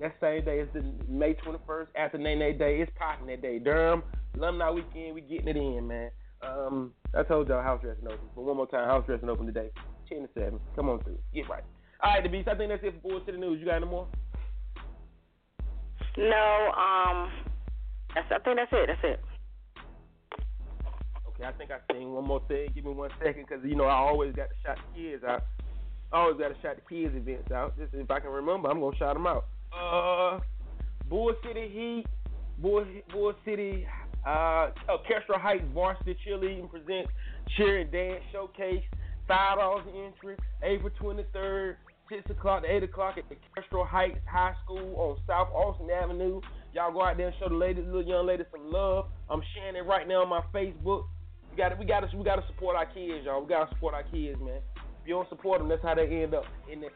That 0.00 0.14
same 0.20 0.44
day, 0.44 0.60
is 0.60 0.68
the 0.72 0.82
May 1.08 1.34
21st 1.34 1.88
after 1.96 2.18
Nene 2.18 2.56
Day. 2.58 2.80
It's 2.80 2.92
popping 2.98 3.26
that 3.26 3.42
day. 3.42 3.58
Durham, 3.58 4.02
alumni 4.36 4.70
weekend, 4.70 5.14
we 5.14 5.20
getting 5.20 5.48
it 5.48 5.56
in, 5.56 5.86
man. 5.86 6.10
Um, 6.42 6.92
I 7.14 7.22
told 7.22 7.48
y'all 7.48 7.62
house 7.62 7.82
dressing 7.82 8.06
open, 8.06 8.28
but 8.34 8.42
one 8.42 8.56
more 8.56 8.66
time, 8.66 8.88
house 8.88 9.04
dressing 9.06 9.28
open 9.28 9.46
today, 9.46 9.68
10 10.08 10.22
to 10.22 10.28
7. 10.34 10.60
Come 10.74 10.88
on 10.88 11.02
through. 11.02 11.18
Get 11.34 11.48
right. 11.50 11.64
All 12.02 12.12
right, 12.12 12.22
the 12.22 12.30
beast. 12.30 12.48
I 12.48 12.54
think 12.54 12.70
that's 12.70 12.82
it 12.82 12.94
for 13.02 13.08
Bull 13.10 13.20
City 13.26 13.36
News. 13.36 13.60
You 13.60 13.66
got 13.66 13.76
any 13.76 13.86
more? 13.86 14.06
No, 16.16 16.70
um, 16.76 17.30
that's 18.14 18.26
I 18.30 18.38
think 18.38 18.56
that's 18.56 18.72
it. 18.72 18.86
That's 18.88 19.04
it. 19.04 19.20
Okay, 21.28 21.44
I 21.44 21.52
think 21.52 21.70
I 21.70 21.78
seen 21.92 22.12
one 22.12 22.26
more 22.26 22.42
thing. 22.48 22.68
Give 22.74 22.84
me 22.84 22.92
one 22.92 23.10
second, 23.22 23.48
cause 23.48 23.58
you 23.64 23.76
know 23.76 23.84
I 23.84 23.94
always 23.94 24.34
got 24.34 24.48
to 24.48 24.54
shout 24.64 24.78
the 24.94 25.00
kids 25.00 25.24
out. 25.24 25.44
I 26.12 26.18
always 26.18 26.38
got 26.38 26.48
to 26.48 26.60
shout 26.60 26.76
the 26.76 26.82
kids 26.82 27.14
events 27.14 27.50
out. 27.52 27.76
Just 27.78 27.94
if 27.94 28.10
I 28.10 28.20
can 28.20 28.30
remember, 28.30 28.68
I'm 28.68 28.80
gonna 28.80 28.96
shout 28.96 29.14
them 29.14 29.26
out. 29.26 29.46
Uh, 29.72 30.40
Bull 31.08 31.32
City 31.46 31.68
Heat, 31.72 32.04
Bull 32.58 32.84
Bull 33.12 33.32
City, 33.44 33.86
uh, 34.26 34.70
Orchestra 34.88 35.38
Heights 35.38 35.64
Varsity 35.72 36.16
Cheerleading 36.26 36.70
presents 36.70 37.10
Cheer 37.56 37.78
and 37.78 37.92
Dance 37.92 38.22
Showcase. 38.32 38.82
Five 39.28 39.58
dollars 39.58 39.86
entry, 39.86 40.36
April 40.62 40.90
23rd, 41.00 41.76
six 42.08 42.28
o'clock 42.28 42.64
to 42.64 42.68
eight 42.68 42.82
o'clock 42.82 43.16
at 43.16 43.28
the 43.28 43.36
Orchestra 43.56 43.84
Heights 43.84 44.18
High 44.28 44.54
School 44.64 44.94
on 44.96 45.16
South 45.26 45.48
Austin 45.54 45.88
Avenue. 45.90 46.40
Y'all 46.72 46.92
go 46.92 47.02
out 47.02 47.16
there 47.16 47.28
and 47.28 47.36
show 47.40 47.48
the 47.48 47.54
ladies, 47.54 47.84
little 47.86 48.04
young 48.04 48.26
ladies, 48.26 48.46
some 48.52 48.70
love. 48.70 49.06
I'm 49.28 49.42
sharing 49.54 49.74
it 49.74 49.86
right 49.86 50.06
now 50.06 50.22
on 50.22 50.28
my 50.28 50.42
Facebook. 50.54 51.04
We 51.50 51.56
got 51.56 51.70
to, 51.70 51.76
we 51.76 51.84
got 51.84 52.00
to, 52.08 52.16
we 52.16 52.24
got 52.24 52.36
to 52.36 52.46
support 52.46 52.76
our 52.76 52.86
kids, 52.86 53.24
y'all. 53.24 53.42
We 53.42 53.48
got 53.48 53.68
to 53.68 53.74
support 53.74 53.94
our 53.94 54.04
kids, 54.04 54.38
man. 54.40 54.60
If 54.76 55.08
you 55.08 55.14
don't 55.14 55.28
support 55.28 55.58
them, 55.58 55.68
that's 55.68 55.82
how 55.82 55.94
they 55.94 56.06
end 56.22 56.34
up 56.34 56.44
in 56.70 56.80
there. 56.80 56.90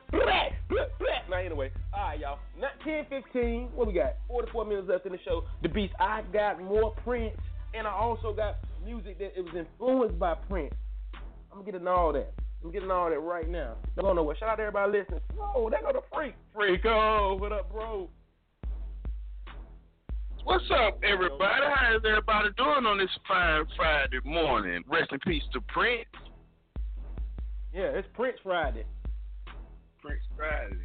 Now, 1.28 1.38
anyway, 1.38 1.72
all 1.92 2.08
right, 2.08 2.20
y'all. 2.20 2.38
Not 2.60 2.72
10, 2.84 3.06
15. 3.08 3.70
What 3.74 3.88
we 3.88 3.94
got? 3.94 4.14
44 4.28 4.64
minutes 4.66 4.88
left 4.88 5.06
in 5.06 5.12
the 5.12 5.18
show. 5.24 5.42
The 5.62 5.68
Beast. 5.68 5.94
I 5.98 6.22
got 6.32 6.62
more 6.62 6.94
Prince, 7.02 7.36
and 7.72 7.86
I 7.86 7.92
also 7.92 8.32
got 8.32 8.58
music 8.84 9.18
that 9.18 9.32
it 9.36 9.40
was 9.40 9.54
influenced 9.56 10.18
by 10.18 10.34
Prince. 10.34 10.74
I'm 11.52 11.64
getting 11.64 11.88
all 11.88 12.12
that. 12.12 12.32
I'm 12.62 12.70
getting 12.70 12.90
all 12.90 13.10
that 13.10 13.18
right 13.18 13.48
now. 13.48 13.74
Don't 13.96 14.04
go 14.04 14.12
nowhere. 14.12 14.36
Shout 14.38 14.50
out 14.50 14.56
to 14.56 14.62
everybody 14.62 14.98
listening. 14.98 15.20
Oh, 15.40 15.68
there 15.68 15.80
go 15.82 15.92
the 15.92 16.00
freak. 16.14 16.34
Freako. 16.54 17.40
What 17.40 17.52
up, 17.52 17.72
bro? 17.72 18.08
What's 20.44 20.64
up, 20.70 21.00
everybody? 21.02 21.64
How 21.74 21.96
is 21.96 22.02
everybody 22.06 22.50
doing 22.58 22.84
on 22.84 22.98
this 22.98 23.08
fine 23.26 23.64
Friday 23.76 24.18
morning? 24.26 24.84
Rest 24.86 25.10
in 25.10 25.18
peace 25.20 25.42
to 25.54 25.60
Prince. 25.62 26.04
Yeah, 27.72 27.84
it's 27.94 28.06
Prince 28.12 28.36
Friday. 28.42 28.84
Prince 30.02 30.20
Friday. 30.36 30.76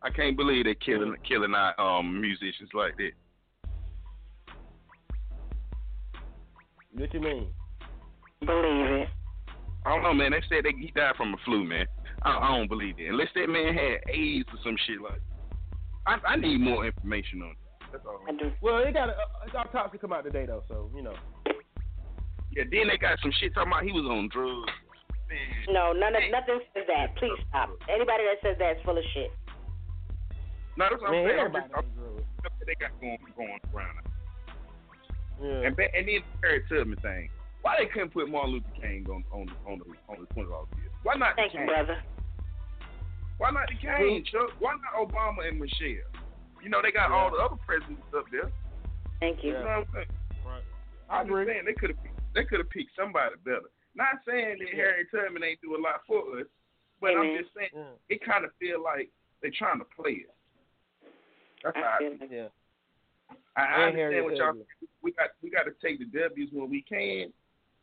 I 0.00 0.10
can't 0.10 0.36
believe 0.36 0.64
they're 0.64 0.76
killing 0.76 1.16
killing 1.28 1.54
our 1.54 1.78
um 1.80 2.20
musicians 2.20 2.70
like 2.72 2.96
that. 2.98 3.10
What 6.92 7.12
you 7.12 7.20
mean? 7.20 7.48
Believe 8.40 9.02
it. 9.02 9.08
I 9.86 9.90
don't 9.90 10.04
know, 10.04 10.14
man. 10.14 10.30
They 10.30 10.42
said 10.48 10.64
they, 10.64 10.80
he 10.80 10.92
died 10.92 11.16
from 11.16 11.34
a 11.34 11.36
flu, 11.44 11.64
man. 11.64 11.86
I, 12.22 12.30
I 12.30 12.56
don't 12.56 12.68
believe 12.68 12.94
it. 12.98 13.08
Unless 13.08 13.28
that 13.34 13.48
man 13.48 13.74
had 13.74 14.08
AIDS 14.14 14.48
or 14.52 14.58
some 14.62 14.76
shit 14.86 15.00
like. 15.02 15.20
I, 16.06 16.18
I 16.28 16.36
need 16.36 16.58
more 16.58 16.86
information 16.86 17.42
on 17.42 17.50
it. 17.50 17.67
That's 17.92 18.04
all. 18.06 18.20
I 18.28 18.32
do. 18.32 18.52
Well, 18.60 18.78
it 18.78 18.92
got 18.92 19.08
a, 19.08 19.14
it's 19.46 19.54
autopsy 19.54 19.98
come 19.98 20.12
out 20.12 20.24
today 20.24 20.46
though, 20.46 20.62
so 20.68 20.90
you 20.94 21.02
know. 21.02 21.14
Yeah, 22.52 22.64
then 22.70 22.88
they 22.88 22.96
got 22.96 23.18
some 23.22 23.32
shit 23.40 23.54
talking 23.54 23.72
about 23.72 23.84
he 23.84 23.92
was 23.92 24.04
on 24.04 24.28
drugs. 24.32 24.72
Man. 25.28 25.74
No, 25.74 25.92
none 25.92 26.16
of 26.16 26.22
nothing 26.32 26.60
says 26.72 26.84
that. 26.88 27.16
Please 27.16 27.36
stop. 27.48 27.68
Anybody 27.88 28.24
that 28.24 28.40
says 28.40 28.56
that 28.58 28.76
is 28.76 28.82
full 28.84 28.96
of 28.96 29.04
shit. 29.12 29.30
No, 30.76 30.88
that's 30.88 31.02
what 31.02 31.10
Man, 31.12 31.20
I'm 31.20 31.28
saying. 31.28 31.40
I'm 31.40 31.46
everybody 31.46 31.68
just, 31.68 31.76
I'm, 31.76 31.86
that's 32.42 32.54
what 32.56 32.66
they 32.66 32.76
got 32.80 32.92
going 33.00 33.18
going 33.36 33.60
around. 33.74 34.08
Yeah. 35.42 35.68
And, 35.68 35.76
and 35.76 36.04
then 36.08 36.24
the 36.24 36.38
Harry 36.42 36.64
Tubman 36.68 36.98
thing. 37.04 37.28
Why 37.62 37.76
they 37.78 37.86
couldn't 37.92 38.16
put 38.16 38.30
Martin 38.30 38.52
Luther 38.56 38.72
King 38.80 39.04
on 39.10 39.24
on 39.32 39.50
on 39.68 39.78
the 39.80 39.86
on 40.08 40.24
the 40.24 40.26
twenty 40.32 40.48
dollars 40.48 40.68
bill? 40.72 40.88
Why 41.02 41.14
not 41.16 41.36
Thank 41.36 41.52
the 41.52 41.60
you, 41.60 41.66
King? 41.66 41.74
brother. 41.74 41.98
Why 43.38 43.50
not 43.50 43.68
the 43.68 43.76
King, 43.78 44.24
Chuck? 44.32 44.50
Why 44.58 44.74
not 44.80 44.96
Obama 44.96 45.46
and 45.46 45.60
Michelle? 45.60 46.08
You 46.62 46.70
know 46.70 46.80
they 46.82 46.92
got 46.92 47.10
all 47.10 47.30
the 47.30 47.38
other 47.38 47.56
presidents 47.66 48.02
up 48.16 48.24
there. 48.30 48.50
Thank 49.20 49.42
you. 49.42 49.52
You 49.52 49.58
know 49.58 49.64
what 49.64 49.70
I'm 49.70 49.86
saying? 49.94 50.12
Right. 50.46 50.66
I'm 51.10 51.26
just 51.26 51.46
saying 51.46 51.64
they 51.66 51.74
could 51.74 51.90
have 51.90 52.02
they 52.34 52.44
could 52.44 52.58
have 52.58 52.70
picked 52.70 52.94
somebody 52.96 53.34
better. 53.44 53.70
Not 53.94 54.22
saying 54.26 54.58
that 54.60 54.74
Harry 54.74 55.06
Tubman 55.10 55.42
ain't 55.42 55.60
do 55.60 55.74
a 55.74 55.80
lot 55.80 56.06
for 56.06 56.38
us, 56.38 56.46
but 57.00 57.18
I'm 57.18 57.34
mm-hmm. 57.34 57.42
just 57.42 57.54
saying 57.54 57.74
it 58.08 58.24
kind 58.24 58.44
of 58.44 58.50
feel 58.60 58.82
like 58.82 59.10
they're 59.42 59.54
trying 59.54 59.78
to 59.78 59.88
play 59.90 60.26
it. 60.26 60.34
That's 61.64 61.76
how 61.76 61.96
I 61.96 61.98
feel. 61.98 62.28
Yeah. 62.30 62.48
I, 63.56 63.62
I 63.62 63.88
And 63.88 63.96
Harry 63.96 64.18
understand 64.18 64.24
what 64.24 64.36
y'all. 64.36 64.46
Tubman. 64.54 64.66
We 65.02 65.12
got 65.12 65.30
we 65.42 65.50
got 65.50 65.64
to 65.64 65.74
take 65.82 65.98
the 65.98 66.06
W's 66.10 66.50
when 66.52 66.70
we 66.70 66.82
can, 66.82 67.32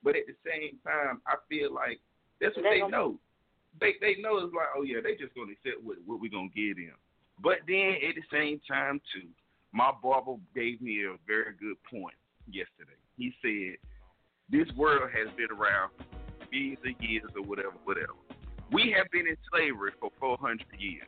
but 0.03 0.15
at 0.15 0.27
the 0.27 0.35
same 0.43 0.79
time, 0.83 1.21
I 1.25 1.35
feel 1.47 1.73
like 1.73 1.99
that's 2.39 2.55
what 2.55 2.63
They 2.63 2.81
they 2.81 2.87
know. 2.87 3.19
They 3.79 3.95
they 3.99 4.21
know 4.21 4.37
it's 4.39 4.53
like, 4.53 4.71
oh 4.75 4.83
yeah, 4.83 4.99
they 5.03 5.15
just 5.15 5.35
gonna 5.35 5.51
accept 5.51 5.83
what 5.83 5.97
what 6.05 6.19
we 6.19 6.29
gonna 6.29 6.51
give 6.55 6.77
them. 6.77 6.95
But 7.41 7.59
then 7.67 7.95
at 8.07 8.15
the 8.15 8.23
same 8.31 8.59
time 8.67 9.01
too, 9.13 9.27
my 9.71 9.91
barber 10.01 10.35
gave 10.55 10.81
me 10.81 11.03
a 11.03 11.17
very 11.27 11.53
good 11.59 11.75
point 11.89 12.15
yesterday. 12.47 12.97
He 13.17 13.33
said, 13.41 13.77
"This 14.49 14.71
world 14.75 15.11
has 15.11 15.29
been 15.35 15.51
around 15.51 15.91
millions 16.51 16.79
of 16.85 17.01
years 17.03 17.29
or 17.35 17.43
whatever, 17.43 17.75
whatever. 17.83 18.13
We 18.71 18.91
have 18.97 19.09
been 19.11 19.27
in 19.27 19.37
slavery 19.51 19.91
for 19.99 20.09
400 20.19 20.65
years. 20.79 21.07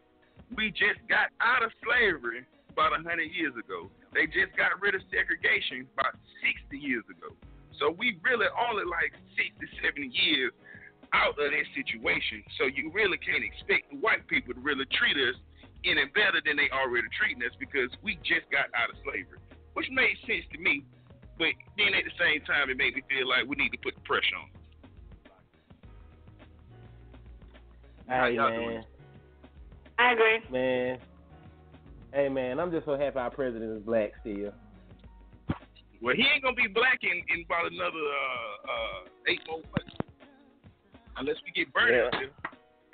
We 0.56 0.72
just 0.72 1.00
got 1.10 1.32
out 1.42 1.64
of 1.64 1.72
slavery 1.84 2.46
about 2.70 2.92
100 2.92 3.24
years 3.32 3.56
ago. 3.58 3.90
They 4.14 4.28
just 4.28 4.56
got 4.56 4.80
rid 4.82 4.96
of 4.96 5.02
segregation 5.10 5.88
about 5.98 6.16
60 6.44 6.78
years 6.78 7.04
ago. 7.10 7.34
So 7.80 7.92
we 7.92 8.20
really 8.24 8.48
only 8.54 8.86
like 8.86 9.14
60, 9.36 9.66
70 9.82 10.12
years 10.14 10.54
out 11.14 11.38
of 11.40 11.50
that 11.50 11.68
situation. 11.74 12.44
So 12.58 12.66
you 12.66 12.92
really 12.92 13.18
can't 13.18 13.44
expect 13.44 13.90
the 13.92 13.98
white 13.98 14.28
people 14.28 14.54
to 14.54 14.60
really 14.60 14.86
treat 14.98 15.18
us 15.18 15.36
any 15.86 16.06
better 16.16 16.42
than 16.46 16.58
they 16.58 16.70
already 16.74 17.08
treating 17.18 17.44
us 17.44 17.54
because 17.60 17.90
we 18.04 18.16
just 18.24 18.50
got 18.52 18.68
out 18.74 18.90
of 18.90 18.98
slavery, 19.04 19.40
which 19.74 19.88
made 19.92 20.16
sense 20.26 20.46
to 20.54 20.58
me. 20.60 20.84
But 21.38 21.54
then 21.78 21.94
at 21.94 22.04
the 22.06 22.16
same 22.18 22.42
time, 22.46 22.70
it 22.70 22.78
made 22.78 22.96
me 22.96 23.04
feel 23.10 23.28
like 23.30 23.46
we 23.46 23.56
need 23.56 23.70
to 23.70 23.78
put 23.84 23.94
the 23.96 24.02
pressure 24.02 24.38
on. 24.42 24.50
How 28.08 28.26
Hey 28.26 28.36
y'all 28.36 28.50
man, 28.50 28.60
doing? 28.64 28.84
I 30.00 30.14
agree. 30.14 30.40
man. 30.52 30.98
Hey 32.14 32.30
man, 32.30 32.60
I'm 32.60 32.72
just 32.72 32.86
so 32.86 32.98
happy 32.98 33.18
our 33.20 33.30
president 33.30 33.78
is 33.78 33.84
black 33.84 34.12
still. 34.22 34.54
Well, 36.02 36.16
he 36.16 36.24
ain't 36.24 36.44
gonna 36.44 36.56
be 36.56 36.68
black 36.68 37.00
in, 37.04 37.12
in 37.34 37.44
about 37.46 37.72
another 37.72 37.98
uh, 38.00 38.72
uh, 38.72 39.00
eight 39.28 39.42
more 39.48 39.58
months, 39.76 39.94
unless 41.18 41.36
we 41.46 41.52
get 41.52 41.74
burned 41.74 41.96
Yeah. 41.96 42.06
out 42.06 42.12
there. 42.14 42.30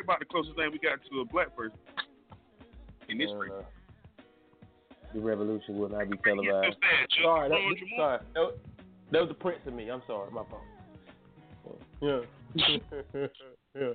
About 0.01 0.19
the 0.19 0.25
closest 0.25 0.55
thing 0.57 0.67
we 0.71 0.79
got 0.79 0.99
to 1.11 1.21
a 1.21 1.25
black 1.25 1.55
person 1.55 1.77
in 3.09 3.17
this 3.17 3.29
race. 3.37 3.51
Uh, 3.57 3.63
the 5.13 5.19
revolution 5.19 5.77
will 5.77 5.89
not 5.89 6.09
be 6.09 6.17
televised. 6.17 6.75
sad, 6.75 7.09
Chuck. 7.09 7.23
Sorry, 7.23 7.49
that, 7.49 7.97
sorry. 7.97 8.19
That, 8.33 8.39
was- 8.39 8.57
that 9.11 9.19
was 9.19 9.29
the 9.29 9.35
prince 9.35 9.59
of 9.67 9.73
me. 9.73 9.89
I'm 9.89 10.01
sorry, 10.07 10.31
my 10.31 10.43
fault. 10.49 10.61
Yeah. 12.01 12.19
yeah. 13.75 13.93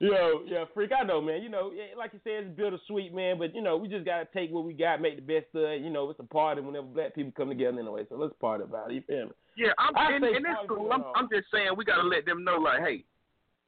Yo, 0.00 0.40
yeah, 0.46 0.64
freak. 0.72 0.90
I 0.98 1.04
know, 1.04 1.20
man. 1.20 1.42
You 1.42 1.50
know, 1.50 1.72
like 1.98 2.12
you 2.14 2.20
said, 2.24 2.44
it's 2.44 2.56
bittersweet, 2.56 3.14
man. 3.14 3.38
But 3.38 3.54
you 3.54 3.60
know, 3.60 3.76
we 3.76 3.86
just 3.88 4.06
gotta 4.06 4.26
take 4.32 4.50
what 4.50 4.64
we 4.64 4.72
got, 4.72 5.02
make 5.02 5.16
the 5.16 5.22
best 5.22 5.54
of 5.54 5.62
it. 5.62 5.82
You 5.82 5.90
know, 5.90 6.08
it's 6.08 6.20
a 6.20 6.24
party 6.24 6.62
whenever 6.62 6.86
black 6.86 7.14
people 7.14 7.32
come 7.36 7.48
together 7.48 7.78
anyway. 7.78 8.04
So 8.08 8.16
let's 8.16 8.32
party 8.40 8.64
about 8.64 8.90
it. 8.90 8.94
You 8.94 9.02
feel 9.06 9.26
me? 9.26 9.32
Yeah, 9.58 9.72
I'm, 9.78 9.94
I 9.96 10.12
and, 10.14 10.24
say 10.24 10.36
and 10.36 10.44
that's 10.44 10.54
party 10.54 10.68
cool. 10.68 10.92
I'm. 10.92 11.04
I'm 11.14 11.28
just 11.30 11.48
saying 11.52 11.68
we 11.76 11.84
gotta 11.84 12.06
let 12.06 12.24
them 12.24 12.44
know, 12.44 12.56
like, 12.56 12.80
hey, 12.80 13.04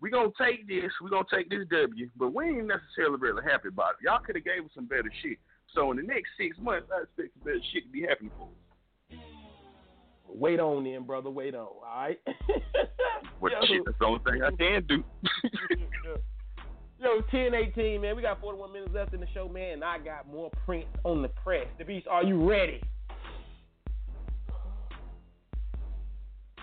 we 0.02 0.10
gonna 0.10 0.30
take 0.36 0.66
this, 0.66 0.90
we're 1.00 1.08
gonna 1.08 1.24
take 1.32 1.48
this 1.48 1.64
W, 1.70 2.10
but 2.16 2.34
we 2.34 2.46
ain't 2.46 2.66
necessarily 2.66 3.18
really 3.18 3.42
happy 3.42 3.68
about 3.68 3.92
it. 3.92 4.04
Y'all 4.04 4.18
could 4.18 4.34
have 4.34 4.44
gave 4.44 4.64
us 4.64 4.70
some 4.74 4.86
better 4.86 5.10
shit. 5.22 5.38
So 5.74 5.90
in 5.92 5.96
the 5.96 6.02
next 6.02 6.30
six 6.36 6.58
months, 6.58 6.88
I 6.92 7.02
expect 7.04 7.34
some 7.34 7.44
better 7.44 7.64
shit 7.72 7.84
to 7.84 7.90
be 7.90 8.02
happening 8.02 8.32
for 8.36 8.48
us. 8.48 9.18
Wait 10.28 10.60
on 10.60 10.84
then, 10.84 11.04
brother. 11.04 11.30
Wait 11.30 11.54
on. 11.54 11.60
All 11.60 11.82
right. 11.84 12.18
What 13.38 13.50
Yo. 13.52 13.58
shit? 13.66 13.82
That's 13.84 13.98
the 13.98 14.04
only 14.04 14.20
thing 14.24 14.40
I 14.40 14.50
can 14.50 14.86
do. 14.86 15.02
Yo, 17.00 17.20
10 17.32 17.54
18, 17.54 18.00
man. 18.00 18.14
We 18.14 18.22
got 18.22 18.40
41 18.40 18.72
minutes 18.72 18.92
left 18.94 19.14
in 19.14 19.20
the 19.20 19.26
show, 19.34 19.48
man. 19.48 19.72
And 19.74 19.84
I 19.84 19.98
got 19.98 20.28
more 20.28 20.48
Prince 20.64 20.86
on 21.02 21.22
the 21.22 21.28
press. 21.28 21.66
The 21.76 21.84
Beast, 21.84 22.06
are 22.06 22.22
you 22.22 22.48
ready? 22.48 22.80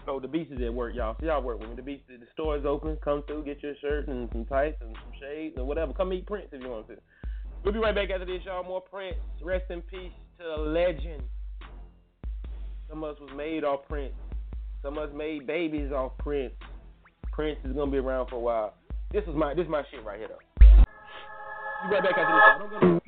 Oh, 0.09 0.19
the 0.19 0.27
Beast 0.27 0.51
is 0.51 0.59
at 0.65 0.73
work, 0.73 0.95
y'all. 0.95 1.15
So 1.19 1.27
y'all 1.27 1.43
work 1.43 1.59
with 1.59 1.69
me. 1.69 1.75
The 1.75 1.83
Beast, 1.83 2.01
the 2.07 2.17
store 2.33 2.57
is 2.57 2.65
open. 2.65 2.97
Come 3.03 3.21
through, 3.27 3.45
get 3.45 3.61
your 3.61 3.75
shirt 3.79 4.07
and 4.07 4.27
some 4.31 4.43
tights 4.45 4.77
and 4.81 4.95
some 4.95 5.11
shades 5.21 5.53
and 5.55 5.67
whatever. 5.67 5.93
Come 5.93 6.09
meet 6.09 6.25
Prince 6.25 6.47
if 6.51 6.63
you 6.63 6.69
want 6.69 6.87
to. 6.87 6.95
We'll 7.63 7.73
be 7.73 7.79
right 7.79 7.93
back 7.93 8.09
after 8.09 8.25
this, 8.25 8.41
y'all. 8.43 8.63
More 8.63 8.81
Prince. 8.81 9.17
Rest 9.43 9.65
in 9.69 9.83
peace 9.83 10.11
to 10.39 10.43
the 10.43 10.57
legend. 10.63 11.21
Some 12.89 13.03
of 13.03 13.15
us 13.15 13.21
was 13.21 13.29
made 13.37 13.63
off 13.63 13.81
Prince. 13.87 14.15
Some 14.81 14.97
of 14.97 15.09
us 15.09 15.15
made 15.15 15.45
babies 15.45 15.91
off 15.91 16.13
Prince. 16.17 16.53
Prince 17.31 17.59
is 17.63 17.73
gonna 17.73 17.91
be 17.91 17.97
around 17.97 18.29
for 18.29 18.37
a 18.37 18.39
while. 18.39 18.73
This 19.11 19.23
is 19.27 19.35
my 19.35 19.53
this 19.53 19.65
is 19.65 19.69
my 19.69 19.83
shit 19.91 20.03
right 20.03 20.17
here 20.17 20.29
though. 20.29 20.39
Be 21.87 21.93
right 21.93 22.03
back 22.03 22.17
after 22.17 22.35
this. 22.35 22.57
Don't 22.57 22.71
go 22.71 22.79
nowhere. 22.79 22.99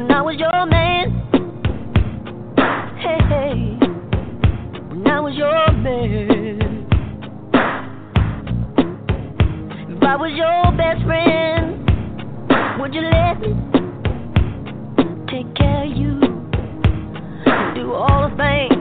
When 0.00 0.12
I 0.12 0.22
was 0.22 0.36
your 0.38 0.64
man. 0.64 1.10
Hey, 3.00 3.18
hey, 3.28 3.76
when 4.88 5.06
I 5.06 5.20
was 5.20 5.34
your 5.36 5.72
man. 5.72 6.86
If 9.90 10.02
I 10.02 10.16
was 10.16 10.32
your 10.34 10.72
best 10.78 11.04
friend, 11.04 11.84
would 12.80 12.94
you 12.94 13.02
let 13.02 13.40
me 13.40 13.54
take 15.28 15.54
care 15.54 15.84
of 15.84 15.94
you? 15.94 16.18
Do 17.74 17.92
all 17.92 18.30
the 18.30 18.36
things 18.38 18.79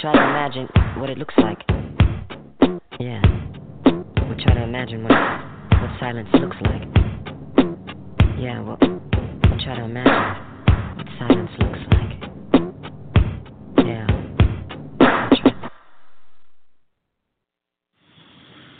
try 0.00 0.12
to 0.12 0.22
imagine 0.22 0.68
what 1.00 1.10
it 1.10 1.18
looks 1.18 1.34
like. 1.38 1.58
Yeah. 3.00 3.20
We'll 3.84 4.38
try 4.38 4.54
to 4.54 4.62
imagine 4.62 5.02
what 5.02 5.10
what 5.10 5.90
silence 5.98 6.28
looks 6.34 6.56
like. 6.62 6.82
Yeah, 8.38 8.60
we'll, 8.60 8.78
we'll 8.80 9.58
try 9.58 9.76
to 9.76 9.84
imagine 9.84 10.96
what 10.96 11.06
silence 11.18 11.50
looks 11.58 11.80
like. 11.90 12.12
Yeah. 13.84 14.06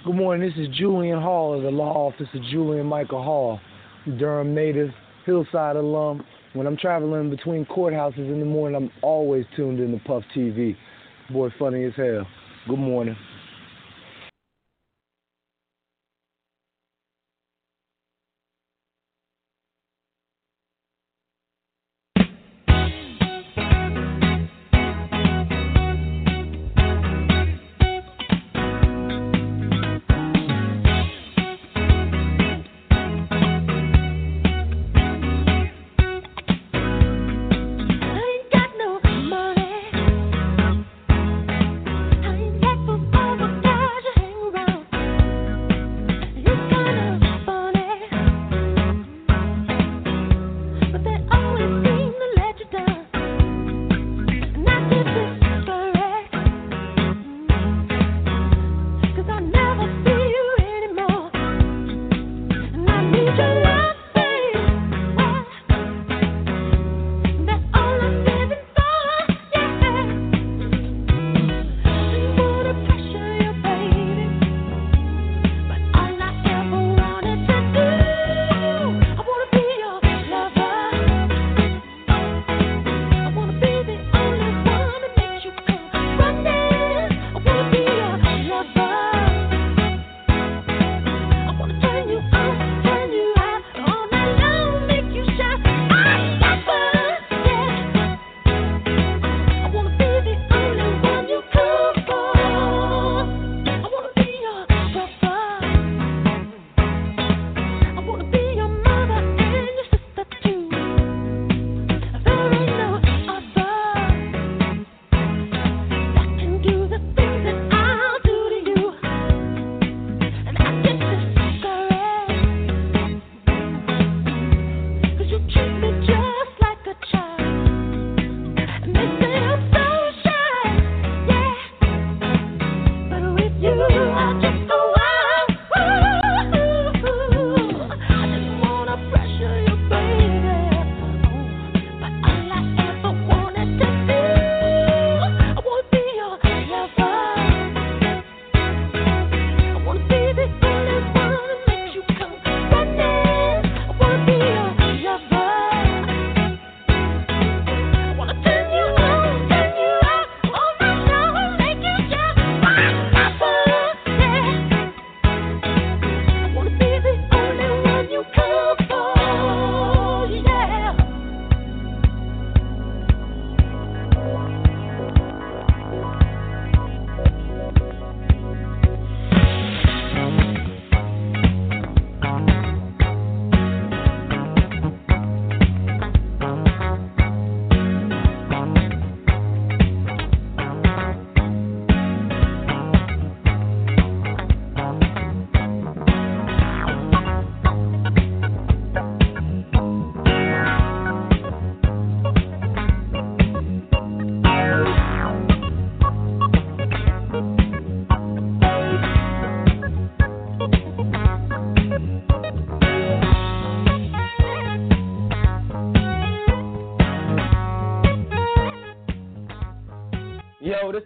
Good 0.05 0.15
morning. 0.15 0.49
This 0.49 0.69
is 0.69 0.77
Julian 0.77 1.21
Hall 1.21 1.57
of 1.57 1.65
the 1.65 1.71
law 1.71 2.07
office 2.09 2.29
of 2.33 2.43
Julian 2.45 2.87
Michael 2.87 3.25
Hall, 3.25 3.59
Durham 4.19 4.55
native, 4.55 4.91
Hillside 5.27 5.75
alum. 5.75 6.25
When 6.53 6.67
I'm 6.67 6.77
traveling 6.77 7.29
between 7.29 7.67
courthouses 7.67 8.19
in 8.19 8.39
the 8.39 8.47
morning, 8.47 8.77
I'm 8.77 8.91
always 9.03 9.45
tuned 9.57 9.81
in 9.81 9.91
to 9.91 9.99
Puff 10.05 10.23
TV. 10.35 10.77
Boy, 11.31 11.51
funny 11.59 11.85
as 11.85 11.93
hell. 11.95 12.27
Good 12.67 12.79
morning. 12.79 13.17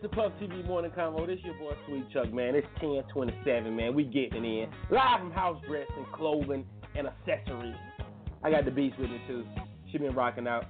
The 0.03 0.09
Puff 0.09 0.33
TV 0.41 0.67
Morning 0.67 0.91
Convo. 0.91 1.27
This 1.27 1.39
your 1.45 1.55
boy 1.55 1.75
Sweet 1.87 2.11
Chuck, 2.13 2.33
man. 2.33 2.55
It's 2.57 2.67
1027, 2.81 3.75
man. 3.75 3.95
We 3.95 4.05
getting 4.05 4.45
in. 4.45 4.69
Live 4.91 5.21
from 5.21 5.31
house 5.31 5.63
dress 5.67 5.87
and 5.97 6.07
clothing 6.13 6.67
and 6.97 7.07
accessories. 7.07 7.77
I 8.43 8.51
got 8.51 8.65
the 8.65 8.71
beast 8.73 8.99
with 8.99 9.11
me, 9.11 9.21
too. 9.29 9.45
She 9.91 9.99
been 9.99 10.15
rocking 10.15 10.47
out. 10.49 10.67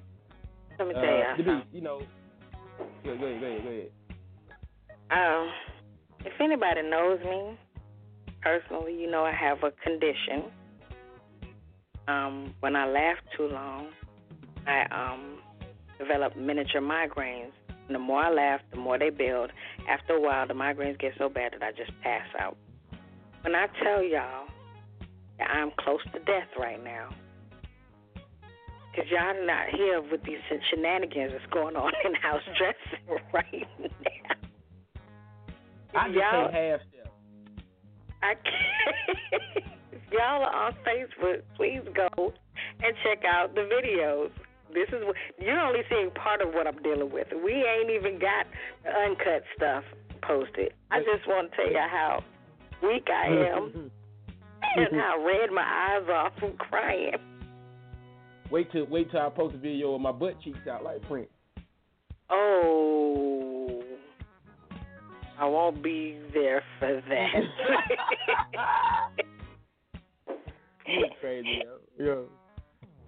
Let 0.78 0.88
me 0.88 0.94
Uh, 0.94 1.00
tell 1.00 1.16
you. 1.16 1.24
the 1.38 1.42
beast, 1.44 1.66
you 1.72 1.80
know. 1.80 2.00
Go, 3.04 3.16
go 3.16 3.24
ahead, 3.26 3.40
go 3.40 3.46
ahead, 3.46 3.62
go 3.64 3.68
ahead. 3.70 3.90
Um, 5.10 5.50
if 6.26 6.32
anybody 6.40 6.82
knows 6.82 7.18
me 7.24 7.58
personally, 8.42 8.94
you 9.00 9.10
know 9.10 9.24
I 9.24 9.32
have 9.32 9.58
a 9.62 9.70
condition. 9.82 10.50
Um, 12.08 12.54
when 12.60 12.74
I 12.76 12.86
laugh 12.86 13.16
too 13.36 13.46
long, 13.48 13.88
I 14.66 14.82
um 14.90 15.38
develop 15.98 16.36
miniature 16.36 16.80
migraines. 16.80 17.52
And 17.92 18.00
the 18.00 18.06
more 18.06 18.22
I 18.22 18.30
laugh, 18.32 18.60
the 18.70 18.78
more 18.78 18.98
they 18.98 19.10
build. 19.10 19.50
After 19.86 20.14
a 20.14 20.20
while, 20.20 20.48
the 20.48 20.54
migraines 20.54 20.98
get 20.98 21.12
so 21.18 21.28
bad 21.28 21.52
that 21.52 21.62
I 21.62 21.72
just 21.72 21.90
pass 22.02 22.24
out. 22.40 22.56
When 23.42 23.54
I 23.54 23.66
tell 23.84 24.02
y'all 24.02 24.46
that 25.38 25.50
I'm 25.50 25.72
close 25.78 26.00
to 26.14 26.18
death 26.20 26.48
right 26.58 26.82
now, 26.82 27.10
because 28.14 29.10
y'all 29.10 29.36
are 29.36 29.44
not 29.44 29.68
here 29.76 30.00
with 30.10 30.22
these 30.24 30.38
shenanigans 30.70 31.32
that's 31.32 31.52
going 31.52 31.76
on 31.76 31.92
in 32.06 32.14
house 32.14 32.40
dressing 32.56 33.22
right 33.34 33.68
now. 33.78 33.90
I 35.94 36.06
just 36.08 36.16
Y'all- 36.16 36.48
can't 36.50 36.54
half 36.54 36.80
step. 36.88 37.12
I 38.22 38.34
can't. 38.36 39.64
Y'all 40.12 40.44
are 40.44 40.66
on 40.68 40.72
Facebook, 40.86 41.42
please 41.56 41.82
go 41.94 42.32
and 42.82 42.94
check 43.04 43.22
out 43.30 43.54
the 43.54 43.68
videos. 43.68 44.30
This 44.74 44.88
is 44.88 45.04
what 45.04 45.16
you're 45.38 45.60
only 45.60 45.80
seeing 45.88 46.10
part 46.10 46.40
of 46.40 46.54
what 46.54 46.66
I'm 46.66 46.82
dealing 46.82 47.12
with. 47.12 47.28
We 47.44 47.52
ain't 47.52 47.90
even 47.90 48.18
got 48.18 48.46
uncut 48.86 49.42
stuff 49.56 49.84
posted. 50.22 50.72
I 50.90 51.00
just 51.00 51.26
want 51.26 51.50
to 51.50 51.56
tell 51.56 51.70
you 51.70 51.78
how 51.78 52.22
weak 52.82 53.06
I 53.08 53.28
mm-hmm. 53.28 53.56
am 53.56 53.70
mm-hmm. 53.70 54.80
and 54.80 55.00
how 55.00 55.24
red 55.24 55.50
my 55.52 55.62
eyes 55.62 56.08
are 56.10 56.32
from 56.38 56.56
crying. 56.56 57.16
Wait 58.50 58.70
till 58.70 58.86
wait 58.86 59.10
till 59.10 59.20
I 59.20 59.28
post 59.30 59.54
a 59.54 59.58
video 59.58 59.92
with 59.92 60.02
my 60.02 60.12
butt 60.12 60.40
cheeks 60.42 60.58
out 60.70 60.84
like 60.84 61.02
Prince. 61.08 61.28
Oh, 62.30 63.82
I 65.38 65.46
won't 65.46 65.82
be 65.82 66.18
there 66.32 66.62
for 66.78 67.02
that. 67.08 67.42
You 70.86 71.06
crazy, 71.20 71.62
yo. 71.64 72.04
yo. 72.04 72.24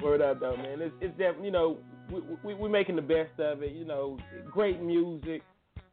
Word 0.04 0.20
up, 0.20 0.38
though, 0.38 0.56
man. 0.56 0.82
It's 0.82 0.94
it's 1.00 1.18
that 1.18 1.42
you 1.42 1.50
know 1.50 1.78
we, 2.12 2.20
we 2.44 2.54
we're 2.54 2.68
making 2.68 2.96
the 2.96 3.02
best 3.02 3.40
of 3.40 3.62
it. 3.62 3.72
You 3.72 3.86
know, 3.86 4.18
great 4.52 4.82
music, 4.82 5.40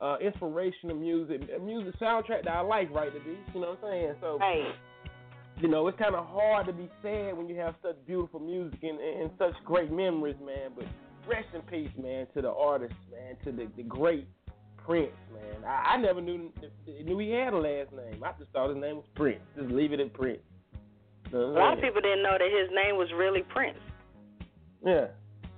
uh, 0.02 0.18
inspirational 0.20 0.98
music, 0.98 1.42
a 1.56 1.60
music 1.60 1.98
soundtrack 1.98 2.44
that 2.44 2.52
I 2.52 2.60
like, 2.60 2.94
right 2.94 3.14
to 3.14 3.20
be. 3.22 3.38
You 3.54 3.62
know 3.62 3.70
what 3.70 3.80
I'm 3.86 3.92
saying? 3.92 4.16
So, 4.20 4.38
right. 4.38 4.74
you 5.62 5.70
know, 5.70 5.88
it's 5.88 5.98
kind 5.98 6.14
of 6.14 6.26
hard 6.28 6.66
to 6.66 6.74
be 6.74 6.90
sad 7.02 7.38
when 7.38 7.48
you 7.48 7.56
have 7.56 7.76
such 7.82 7.96
beautiful 8.06 8.42
music 8.42 8.80
and, 8.84 9.00
and 9.00 9.32
such 9.38 9.54
great 9.64 9.92
memories, 9.92 10.36
man. 10.46 10.72
But 10.76 10.88
rest 11.26 11.48
in 11.56 11.62
peace, 11.62 11.92
man, 11.98 12.28
to 12.34 12.42
the 12.42 12.52
artist, 12.52 12.96
man, 13.10 13.38
to 13.46 13.52
the, 13.52 13.72
the 13.78 13.84
great 13.84 14.28
Prince, 14.86 15.14
man. 15.34 15.64
I, 15.64 15.94
I 15.94 15.98
never 15.98 16.20
knew 16.20 16.52
knew 17.06 17.18
he 17.18 17.30
had 17.30 17.54
a 17.54 17.58
last 17.58 17.94
name. 17.94 18.22
I 18.24 18.32
just 18.38 18.52
thought 18.52 18.72
his 18.72 18.82
name 18.82 18.98
was 18.98 19.06
Prince. 19.16 19.40
Just 19.56 19.72
leave 19.72 19.94
it 19.94 20.02
at 20.02 20.12
Prince. 20.14 20.42
A 21.34 21.38
lot 21.38 21.78
of 21.78 21.82
people 21.82 22.02
didn't 22.02 22.24
know 22.24 22.36
that 22.38 22.50
his 22.52 22.70
name 22.76 22.98
was 22.98 23.08
really 23.16 23.44
Prince. 23.44 23.78
Yeah, 24.86 25.08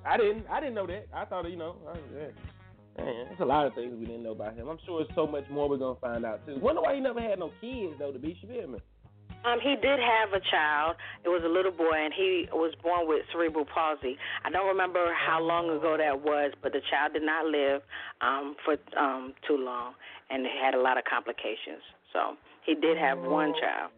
I 0.06 0.18
didn't. 0.18 0.46
I 0.50 0.60
didn't 0.60 0.76
know 0.76 0.88
that. 0.88 1.08
I 1.14 1.26
thought, 1.26 1.50
you 1.50 1.56
know, 1.56 1.76
I, 1.88 1.98
yeah. 2.18 2.28
Man, 2.98 3.26
there's 3.28 3.40
a 3.40 3.46
lot 3.46 3.66
of 3.66 3.74
things 3.74 3.96
we 3.98 4.06
didn't 4.06 4.24
know 4.24 4.34
about 4.34 4.56
him. 4.56 4.68
I'm 4.68 4.78
sure 4.86 5.04
there's 5.04 5.16
so 5.16 5.26
much 5.26 5.46
more 5.50 5.68
we're 5.68 5.78
gonna 5.78 6.00
find 6.00 6.26
out 6.26 6.46
too. 6.46 6.60
Wonder 6.60 6.82
why 6.82 6.94
he 6.96 7.02
never 7.02 7.22
had 7.22 7.40
no 7.40 7.52
kids 7.60 7.94
though. 7.98 8.12
To 8.12 8.20
be, 8.20 8.38
feel 8.48 8.68
me? 8.68 8.80
Um, 9.46 9.60
he 9.62 9.76
did 9.76 10.00
have 10.00 10.32
a 10.32 10.40
child. 10.52 10.96
It 11.26 11.30
was 11.30 11.42
a 11.44 11.50
little 11.50 11.72
boy, 11.72 11.92
and 11.92 12.14
he 12.14 12.48
was 12.54 12.74
born 12.82 13.08
with 13.08 13.24
cerebral 13.32 13.66
palsy. 13.66 14.16
I 14.46 14.50
don't 14.50 14.68
remember 14.68 15.12
how 15.14 15.42
long 15.42 15.70
ago 15.70 15.98
that 15.98 16.22
was, 16.22 16.54
but 16.62 16.72
the 16.72 16.80
child 16.90 17.12
did 17.14 17.24
not 17.24 17.48
live 17.48 17.82
um, 18.22 18.56
for 18.64 18.78
um, 18.98 19.34
too 19.46 19.58
long, 19.58 19.96
and 20.30 20.46
he 20.46 20.52
had 20.64 20.76
a 20.76 20.82
lot 20.82 20.98
of 20.98 21.04
complications. 21.04 21.84
So 22.14 22.38
he 22.66 22.76
did 22.76 22.98
have 22.98 23.20
one 23.20 23.54
child. 23.60 23.92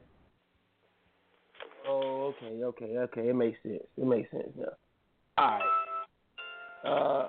Oh, 1.87 2.33
okay, 2.33 2.63
okay, 2.63 2.97
okay. 2.97 3.29
It 3.29 3.35
makes 3.35 3.61
sense. 3.61 3.83
It 3.97 4.05
makes 4.07 4.31
sense 4.31 4.49
now. 4.57 4.73
All 5.37 5.47
right. 5.47 5.61
Uh, 6.85 7.27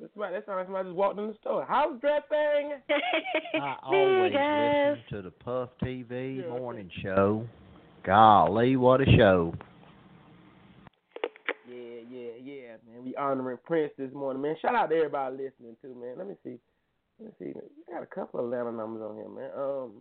that's 0.00 0.16
right. 0.16 0.32
That 0.32 0.46
sounds 0.46 0.56
like 0.58 0.66
somebody 0.66 0.88
just 0.88 0.96
walked 0.96 1.18
in 1.18 1.28
the 1.28 1.34
store. 1.40 1.66
How's 1.68 2.00
that 2.02 2.28
thing? 2.28 2.72
I 3.60 3.76
always 3.82 4.32
listen 4.32 5.16
to 5.16 5.22
the 5.22 5.30
Puff 5.30 5.70
TV 5.82 6.48
morning 6.48 6.90
show. 7.02 7.46
Golly, 8.04 8.76
what 8.76 9.00
a 9.00 9.04
show! 9.16 9.54
Yeah, 11.68 12.00
yeah, 12.10 12.30
yeah, 12.42 12.76
man. 12.90 13.04
We 13.04 13.14
honoring 13.14 13.58
Prince 13.64 13.92
this 13.96 14.12
morning, 14.12 14.42
man. 14.42 14.56
Shout 14.60 14.74
out 14.74 14.90
to 14.90 14.96
everybody 14.96 15.36
listening 15.36 15.76
too, 15.80 15.94
man. 15.94 16.14
Let 16.18 16.26
me 16.26 16.34
see. 16.42 16.58
Let 17.20 17.28
me 17.28 17.34
see. 17.38 17.52
We 17.54 17.94
got 17.94 18.02
a 18.02 18.06
couple 18.06 18.40
of 18.40 18.46
Atlanta 18.46 18.72
numbers 18.72 19.02
on 19.02 19.14
here, 19.14 19.28
man. 19.28 19.50
Um, 19.56 19.92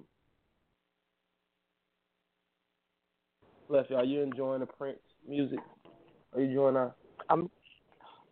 bless 3.70 3.90
y'all. 3.90 4.06
You 4.06 4.22
enjoying 4.22 4.62
the 4.62 4.66
Prince 4.66 5.00
music? 5.28 5.60
Are 6.34 6.40
you 6.42 6.48
enjoying 6.48 6.76
our? 6.78 6.94
I'm 7.30 7.50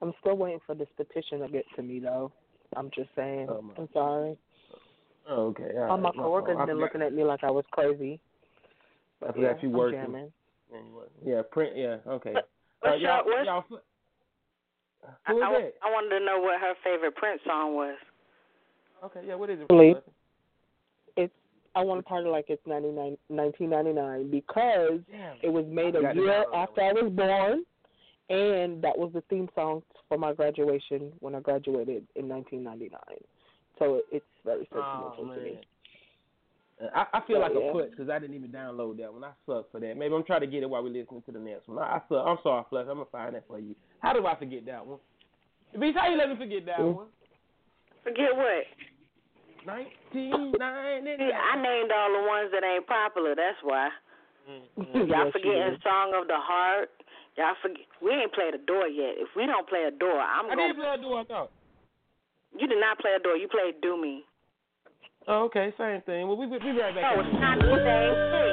I'm 0.02 0.14
still 0.22 0.36
waiting 0.38 0.60
for 0.66 0.76
this 0.76 0.88
petition 0.98 1.40
to 1.42 1.48
get 1.50 1.66
to 1.76 1.82
me 1.84 2.00
though. 2.00 2.32
I'm 2.76 2.90
just 2.96 3.10
saying. 3.16 3.48
Oh, 3.50 3.64
I'm 3.78 3.90
sorry. 3.94 4.38
Oh, 5.28 5.48
okay. 5.48 5.72
All 5.78 5.92
All 5.92 5.98
my 5.98 6.10
right. 6.10 6.16
My 6.16 6.24
coworkers 6.24 6.56
fault. 6.56 6.68
Been 6.68 6.76
forgot- 6.78 6.82
looking 6.84 7.02
at 7.02 7.14
me 7.14 7.24
like 7.24 7.44
I 7.44 7.52
was 7.52 7.66
crazy. 7.72 8.20
I 9.22 9.26
But 9.28 9.36
forgot 9.36 9.42
yeah, 9.58 9.62
you 9.64 9.70
I'm 9.70 9.74
working. 9.74 10.00
jamming. 10.02 10.32
Yeah, 10.72 10.78
you 10.80 10.96
working. 10.96 11.12
Yeah, 11.26 11.42
print. 11.52 11.76
Yeah, 11.76 11.98
okay. 12.08 12.34
What's 12.34 12.48
Uh, 12.86 12.90
your, 12.96 13.00
y'all, 13.10 13.26
what's, 13.26 13.46
y'all, 13.46 13.64
I, 15.26 15.32
who 15.32 15.38
is 15.38 15.44
I, 15.46 15.52
that? 15.62 15.74
I 15.84 15.92
wanted 15.92 16.20
to 16.20 16.26
know 16.26 16.40
what 16.40 16.60
her 16.62 16.74
favorite 16.84 17.16
Prince 17.16 17.42
song 17.46 17.76
was. 17.76 17.98
Okay, 19.04 19.22
yeah. 19.26 19.36
What 19.36 19.50
is 19.50 19.60
it? 19.60 19.68
Really? 19.70 19.96
It's 21.18 21.34
I 21.76 21.82
want 21.84 22.00
to 22.00 22.04
party 22.04 22.28
like 22.30 22.46
it's 22.50 22.66
99, 22.66 23.18
1999 23.28 24.32
because 24.32 25.00
Damn. 25.12 25.36
it 25.44 25.50
was 25.50 25.66
made 25.68 25.96
a 25.96 26.14
year 26.16 26.46
after 26.54 26.82
I 26.82 26.94
was 26.94 27.12
born, 27.14 27.64
and 28.30 28.82
that 28.84 28.98
was 28.98 29.12
the 29.14 29.22
theme 29.30 29.50
song 29.56 29.82
for 30.08 30.18
my 30.18 30.34
graduation 30.34 31.12
when 31.20 31.36
I 31.36 31.40
graduated 31.40 32.08
in 32.16 32.28
1999. 32.30 33.00
So 33.78 34.02
it's 34.12 34.26
very 34.46 34.68
Oh, 34.74 35.14
sentimental 35.18 35.36
to 35.36 35.42
me. 35.42 35.60
I, 36.96 37.06
I 37.14 37.22
feel 37.28 37.38
So, 37.38 37.42
like 37.42 37.52
yeah. 37.56 37.70
a 37.70 37.72
put 37.74 37.92
because 37.92 38.10
I 38.10 38.20
didn't 38.20 38.36
even 38.36 38.52
download 38.52 38.98
that 39.00 39.12
one. 39.12 39.24
I 39.24 39.32
suck 39.46 39.70
for 39.72 39.80
that. 39.82 39.98
Maybe 39.98 40.14
I'm 40.16 40.24
trying 40.24 40.42
to 40.42 40.48
get 40.48 40.64
it 40.64 40.70
while 40.70 40.82
we're 40.84 40.90
listening 40.94 41.22
to 41.26 41.32
the 41.32 41.40
next 41.40 41.68
one. 41.68 41.78
I, 41.80 41.98
I 41.98 42.02
suck. 42.08 42.24
I'm 42.26 42.38
sorry, 42.42 42.64
Fluff. 42.70 42.88
I'm 42.90 42.96
gonna 43.04 43.06
find 43.12 43.36
that 43.36 43.46
for 43.48 43.60
you. 43.60 43.76
How 44.00 44.14
do 44.14 44.26
I 44.26 44.36
forget 44.38 44.66
that 44.66 44.86
one? 44.86 45.00
Beast, 45.78 45.98
how 45.98 46.10
you 46.10 46.18
let 46.18 46.30
me 46.30 46.36
forget 46.38 46.66
that 46.68 46.80
Mm. 46.80 46.96
one? 46.96 47.08
Forget 48.04 48.36
what? 48.36 48.64
1999. 49.66 51.32
I 51.36 51.56
named 51.62 51.92
all 51.92 52.12
the 52.16 52.28
ones 52.28 52.50
that 52.54 52.64
ain't 52.64 52.88
popular. 52.88 53.36
That's 53.36 53.58
why. 53.62 53.90
Y'all 54.48 55.06
Yes, 55.06 55.34
forgetting 55.34 55.78
"Song 55.84 56.14
of 56.16 56.28
the 56.28 56.40
Heart." 56.40 56.90
Y'all 57.40 57.56
forget. 57.64 57.88
We 58.04 58.12
ain't 58.12 58.36
played 58.36 58.52
Adore 58.54 58.92
yet. 58.92 59.16
If 59.16 59.32
we 59.32 59.48
don't 59.48 59.64
play 59.64 59.88
Adore, 59.88 60.20
I'm 60.20 60.52
I 60.52 60.60
gonna. 60.60 60.60
I 60.60 60.68
didn't 60.68 60.84
play 60.84 60.92
Adore, 60.92 61.20
I 61.20 61.24
thought. 61.24 61.52
You 62.52 62.68
did 62.68 62.84
not 62.84 63.00
play 63.00 63.16
Adore. 63.16 63.38
You 63.38 63.48
played 63.48 63.80
"Do 63.80 63.96
Me." 63.96 64.28
Oh, 65.26 65.48
okay, 65.48 65.72
same 65.80 66.02
thing. 66.04 66.28
Well, 66.28 66.36
we 66.36 66.48
we, 66.48 66.60
we 66.60 66.76
be 66.76 66.84
right 66.84 66.92
back. 66.92 67.16
Oh, 67.16 67.24
it's 67.24 67.32
not 67.40 67.64
the 67.64 67.72
same 67.80 68.12
thing. 68.28 68.49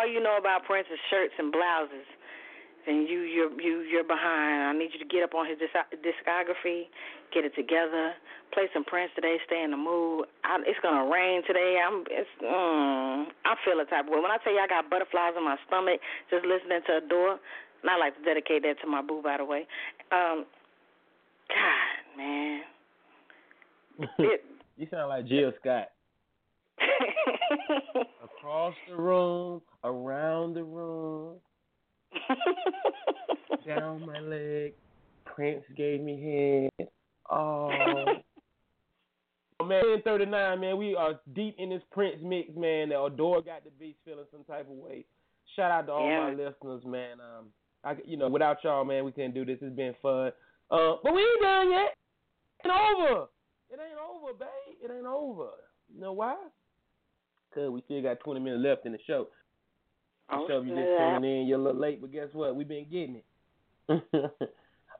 All 0.00 0.08
you 0.08 0.22
know 0.22 0.40
about 0.40 0.64
Prince 0.64 0.88
is 0.88 0.98
shirts 1.12 1.36
and 1.36 1.52
blouses, 1.52 2.08
then 2.86 3.04
you 3.04 3.20
you're 3.28 3.52
you 3.60 3.84
you're 3.84 4.08
behind. 4.08 4.64
I 4.64 4.72
need 4.72 4.96
you 4.96 4.98
to 4.98 5.04
get 5.04 5.22
up 5.22 5.36
on 5.36 5.44
his 5.44 5.60
discography, 5.60 6.88
get 7.34 7.44
it 7.44 7.52
together, 7.54 8.16
play 8.56 8.72
some 8.72 8.84
Prince 8.84 9.12
today, 9.14 9.36
stay 9.44 9.62
in 9.62 9.70
the 9.70 9.76
mood. 9.76 10.24
I, 10.44 10.56
it's 10.64 10.80
gonna 10.80 11.04
rain 11.04 11.42
today. 11.46 11.76
I'm 11.76 12.04
it's 12.08 12.32
mm, 12.40 13.28
I 13.44 13.52
feel 13.64 13.76
a 13.76 13.84
type 13.84 14.08
of 14.08 14.12
way. 14.16 14.24
When 14.24 14.32
I 14.32 14.40
tell 14.40 14.56
you 14.56 14.60
I 14.60 14.66
got 14.66 14.88
butterflies 14.88 15.36
in 15.36 15.44
my 15.44 15.60
stomach 15.68 16.00
just 16.32 16.48
listening 16.48 16.80
to 16.88 17.04
Adore, 17.04 17.36
and 17.84 17.90
I 17.90 18.00
like 18.00 18.16
to 18.16 18.24
dedicate 18.24 18.64
that 18.64 18.80
to 18.80 18.88
my 18.88 19.02
boo 19.02 19.20
by 19.20 19.36
the 19.36 19.44
way. 19.44 19.68
Um, 20.08 20.48
God 21.52 22.00
man, 22.16 22.60
it, 24.24 24.40
you 24.78 24.88
sound 24.90 25.10
like 25.10 25.28
Jill 25.28 25.52
Scott. 25.60 25.92
Across 28.22 28.74
the 28.88 28.96
room, 28.96 29.62
around 29.84 30.54
the 30.54 30.64
room, 30.64 31.36
down 33.66 34.06
my 34.06 34.18
leg. 34.20 34.74
Prince 35.24 35.64
gave 35.76 36.00
me 36.00 36.68
head. 36.78 36.88
Oh. 37.30 37.70
Oh, 39.60 39.64
man, 39.66 39.82
39, 40.04 40.60
man, 40.60 40.78
we 40.78 40.94
are 40.96 41.20
deep 41.34 41.54
in 41.58 41.68
this 41.70 41.82
Prince 41.92 42.16
mix, 42.22 42.48
man. 42.56 42.88
The 42.88 43.00
Adore 43.02 43.42
got 43.42 43.62
the 43.64 43.70
beats 43.78 43.98
feeling 44.04 44.24
some 44.32 44.42
type 44.44 44.62
of 44.70 44.76
way. 44.76 45.04
Shout 45.54 45.70
out 45.70 45.86
to 45.86 45.92
all 45.92 46.08
Yeah. 46.08 46.30
my 46.30 46.30
listeners, 46.30 46.82
man. 46.86 47.18
Um, 47.20 47.46
I, 47.84 47.94
you 48.04 48.16
know, 48.16 48.28
without 48.28 48.58
y'all, 48.64 48.84
man, 48.84 49.04
we 49.04 49.12
couldn't 49.12 49.34
do 49.34 49.44
this. 49.44 49.58
It's 49.60 49.76
been 49.76 49.94
fun. 50.00 50.32
Uh, 50.70 50.94
but 51.02 51.12
we 51.14 51.20
ain't 51.20 51.42
done 51.42 51.70
yet. 51.72 51.96
It 52.64 52.68
ain't 52.68 53.10
over. 53.10 53.26
It 53.70 53.78
ain't 53.80 53.98
over, 53.98 54.32
babe. 54.38 54.76
It 54.82 54.90
ain't 54.96 55.06
over. 55.06 55.50
You 55.92 56.00
know 56.00 56.12
why? 56.12 56.36
Cause 57.54 57.70
we 57.70 57.82
still 57.82 58.02
got 58.02 58.20
20 58.20 58.40
minutes 58.40 58.62
left 58.64 58.86
in 58.86 58.92
the 58.92 58.98
show. 59.06 59.28
So 60.30 60.58
if 60.58 60.66
you 60.66 60.74
just 60.74 60.86
snap. 60.96 61.16
tuning 61.16 61.40
in, 61.40 61.46
you're 61.48 61.58
a 61.58 61.62
little 61.62 61.80
late, 61.80 62.00
but 62.00 62.12
guess 62.12 62.28
what? 62.32 62.54
We've 62.54 62.68
been 62.68 62.84
getting 62.84 63.16
it. 63.16 64.04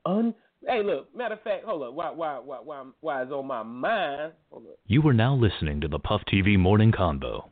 Un- 0.06 0.34
hey, 0.66 0.82
look. 0.82 1.14
Matter 1.14 1.34
of 1.34 1.42
fact, 1.42 1.64
hold 1.64 1.82
up. 1.82 1.94
Why, 1.94 2.10
why, 2.10 2.38
why, 2.38 2.58
why, 2.64 2.84
why 3.00 3.22
is 3.22 3.30
on 3.30 3.46
my 3.46 3.62
mind? 3.62 4.32
Hold 4.50 4.66
up. 4.66 4.78
You 4.86 5.06
are 5.06 5.12
now 5.12 5.34
listening 5.34 5.80
to 5.82 5.88
the 5.88 6.00
Puff 6.00 6.22
TV 6.32 6.58
Morning 6.58 6.90
Convo. 6.90 7.48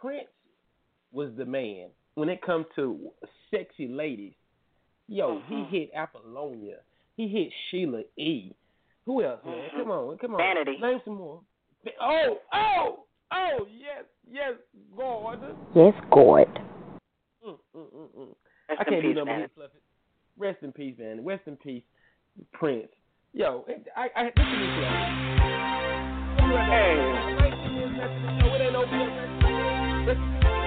Prince 0.00 0.28
was 1.10 1.30
the 1.36 1.44
man 1.44 1.88
when 2.14 2.28
it 2.28 2.42
comes 2.42 2.66
to 2.76 3.10
sexy 3.50 3.88
ladies. 3.88 4.34
Yo, 5.08 5.40
he 5.48 5.54
mm-hmm. 5.54 5.74
hit 5.74 5.90
Apollonia. 5.96 6.76
He 7.16 7.26
hit 7.28 7.48
Sheila 7.70 8.02
E. 8.16 8.52
Who 9.06 9.24
else, 9.24 9.40
man? 9.44 9.54
Mm-hmm. 9.54 9.78
Come 9.80 9.90
on, 9.90 10.18
come 10.18 10.34
on. 10.34 10.38
Vanity. 10.38 10.78
Name 10.80 11.00
some 11.04 11.14
more. 11.14 11.40
Oh, 12.00 12.36
oh, 12.52 13.04
oh, 13.32 13.66
yes, 13.70 14.04
yes, 14.30 14.54
God. 14.96 15.38
Yes, 15.74 15.94
God. 16.10 16.46
Mm, 17.46 17.58
mm, 17.74 17.86
mm, 17.94 18.08
mm. 18.18 18.34
Rest 18.68 18.80
I 18.80 18.84
can't 18.84 19.02
do 19.02 19.08
peace, 19.08 19.16
no 19.16 19.24
more 19.24 19.34
Vanity. 19.34 19.42
hits 19.42 19.58
left. 19.58 19.74
Rest 20.36 20.58
in 20.62 20.72
peace, 20.72 20.94
man. 20.98 21.24
Rest 21.24 21.42
in 21.46 21.56
peace, 21.56 21.82
Prince. 22.52 22.88
Yo, 23.32 23.64
I, 23.96 24.08
I, 24.16 24.24
listen 24.24 24.34
to 24.36 24.58
this. 24.60 24.78
Hey. 26.68 26.94
It 28.54 28.60
ain't 28.62 28.76
over 28.76 30.57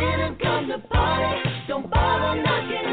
men 0.00 0.20
have 0.20 0.38
come 0.38 0.68
to 0.68 0.78
party. 0.88 1.50
Don't 1.68 1.90
bother 1.90 2.42
knocking. 2.42 2.89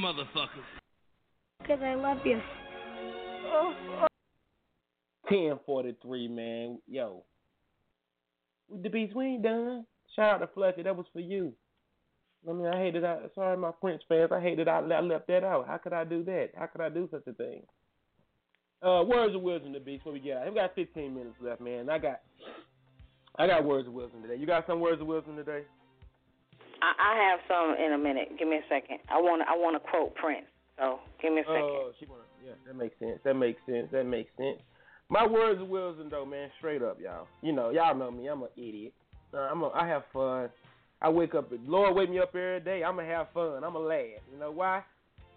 Motherfuckers. 0.00 0.66
Because 1.60 1.80
I 1.82 1.94
love 1.94 2.18
you. 2.24 2.40
Ten 5.28 5.58
forty 5.64 5.94
three, 6.02 6.26
man. 6.28 6.78
Yo, 6.88 7.22
With 8.68 8.82
the 8.82 8.88
beats 8.88 9.14
we 9.14 9.26
ain't 9.26 9.42
done. 9.42 9.84
Shout 10.16 10.34
out 10.34 10.38
to 10.38 10.48
Fluffy. 10.48 10.82
That 10.82 10.96
was 10.96 11.06
for 11.12 11.20
you. 11.20 11.52
I 12.48 12.52
mean, 12.52 12.66
I 12.66 12.78
hated 12.78 13.04
that. 13.04 13.30
Sorry, 13.34 13.56
my 13.56 13.70
French 13.80 14.02
fans. 14.08 14.30
I 14.32 14.40
hated 14.40 14.66
I, 14.66 14.78
I 14.78 15.00
left 15.00 15.28
that 15.28 15.44
out. 15.44 15.66
How 15.66 15.76
could 15.76 15.92
I 15.92 16.04
do 16.04 16.24
that? 16.24 16.50
How 16.56 16.66
could 16.66 16.80
I 16.80 16.88
do 16.88 17.08
such 17.10 17.26
a 17.26 17.32
thing? 17.32 17.62
Uh, 18.82 19.04
words 19.06 19.34
of 19.34 19.42
wisdom 19.42 19.74
to 19.74 19.80
be 19.80 20.00
What 20.02 20.14
we 20.14 20.20
got? 20.20 20.48
We 20.48 20.54
got 20.54 20.74
15 20.74 21.14
minutes 21.14 21.36
left, 21.42 21.60
man. 21.60 21.90
I 21.90 21.98
got, 21.98 22.20
I 23.36 23.46
got 23.46 23.64
words 23.64 23.86
of 23.86 23.92
wisdom 23.92 24.22
today. 24.22 24.36
You 24.36 24.46
got 24.46 24.66
some 24.66 24.80
words 24.80 25.02
of 25.02 25.06
wisdom 25.06 25.36
today? 25.36 25.64
I, 26.82 26.92
I 26.98 27.30
have 27.30 27.40
some 27.48 27.76
in 27.84 27.92
a 27.92 27.98
minute. 27.98 28.38
Give 28.38 28.48
me 28.48 28.56
a 28.56 28.66
second. 28.68 28.98
I 29.08 29.20
want 29.20 29.42
I 29.42 29.56
want 29.56 29.80
to 29.80 29.90
quote 29.90 30.14
Prince. 30.14 30.46
So 30.78 31.00
give 31.20 31.32
me 31.32 31.40
a 31.40 31.44
second. 31.44 31.62
Oh, 31.62 31.92
she 31.98 32.06
wanna, 32.06 32.22
yeah, 32.44 32.52
that 32.66 32.74
makes 32.74 32.98
sense. 32.98 33.18
That 33.24 33.34
makes 33.34 33.60
sense. 33.66 33.88
That 33.92 34.04
makes 34.04 34.30
sense. 34.36 34.58
My 35.08 35.26
words 35.26 35.60
of 35.60 35.68
wisdom, 35.68 36.08
though, 36.10 36.24
man, 36.24 36.50
straight 36.58 36.82
up, 36.82 36.98
y'all. 37.00 37.26
You 37.42 37.52
know, 37.52 37.70
y'all 37.70 37.94
know 37.96 38.10
me. 38.10 38.28
I'm 38.28 38.42
an 38.42 38.48
idiot. 38.56 38.94
Uh, 39.34 39.38
I'm 39.38 39.62
a, 39.62 39.68
I 39.70 39.86
have 39.88 40.02
fun. 40.12 40.48
I 41.02 41.08
wake 41.08 41.34
up. 41.34 41.50
Lord, 41.66 41.96
wake 41.96 42.10
me 42.10 42.18
up 42.18 42.28
every 42.34 42.60
day. 42.60 42.82
I'm 42.84 42.96
gonna 42.96 43.08
have 43.08 43.28
fun. 43.34 43.64
I'm 43.64 43.72
gonna 43.72 43.80
laugh. 43.80 44.22
You 44.32 44.38
know 44.38 44.50
why? 44.50 44.82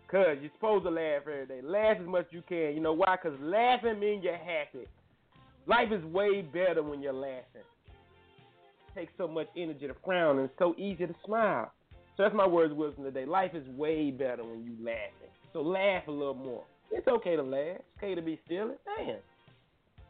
Cause 0.09 0.37
you're 0.41 0.51
supposed 0.55 0.85
to 0.85 0.91
laugh 0.91 1.21
every 1.21 1.47
day. 1.47 1.61
Laugh 1.63 1.97
as 1.99 2.07
much 2.07 2.27
as 2.27 2.33
you 2.33 2.43
can. 2.47 2.75
You 2.75 2.81
know 2.81 2.93
why? 2.93 3.15
Cause 3.21 3.33
laughing 3.41 3.99
means 3.99 4.23
you're 4.23 4.37
happy. 4.37 4.87
Life 5.65 5.91
is 5.91 6.03
way 6.05 6.41
better 6.41 6.83
when 6.83 7.01
you're 7.01 7.13
laughing. 7.13 7.65
Takes 8.95 9.13
so 9.17 9.27
much 9.27 9.47
energy 9.57 9.87
to 9.87 9.95
frown, 10.05 10.37
and 10.37 10.49
it's 10.49 10.59
so 10.59 10.75
easy 10.77 11.07
to 11.07 11.15
smile. 11.25 11.71
So 12.15 12.23
that's 12.23 12.35
my 12.35 12.47
words 12.47 12.71
of 12.71 12.77
wisdom 12.77 13.03
today. 13.03 13.25
Life 13.25 13.51
is 13.55 13.67
way 13.69 14.11
better 14.11 14.43
when 14.43 14.63
you 14.63 14.73
laughing. 14.83 15.33
So 15.51 15.61
laugh 15.61 16.07
a 16.07 16.11
little 16.11 16.35
more. 16.35 16.63
It's 16.91 17.07
okay 17.07 17.35
to 17.35 17.41
laugh. 17.41 17.77
It's 17.77 17.97
okay 17.97 18.13
to 18.13 18.21
be 18.21 18.39
silly. 18.47 18.75
Damn. 18.97 19.17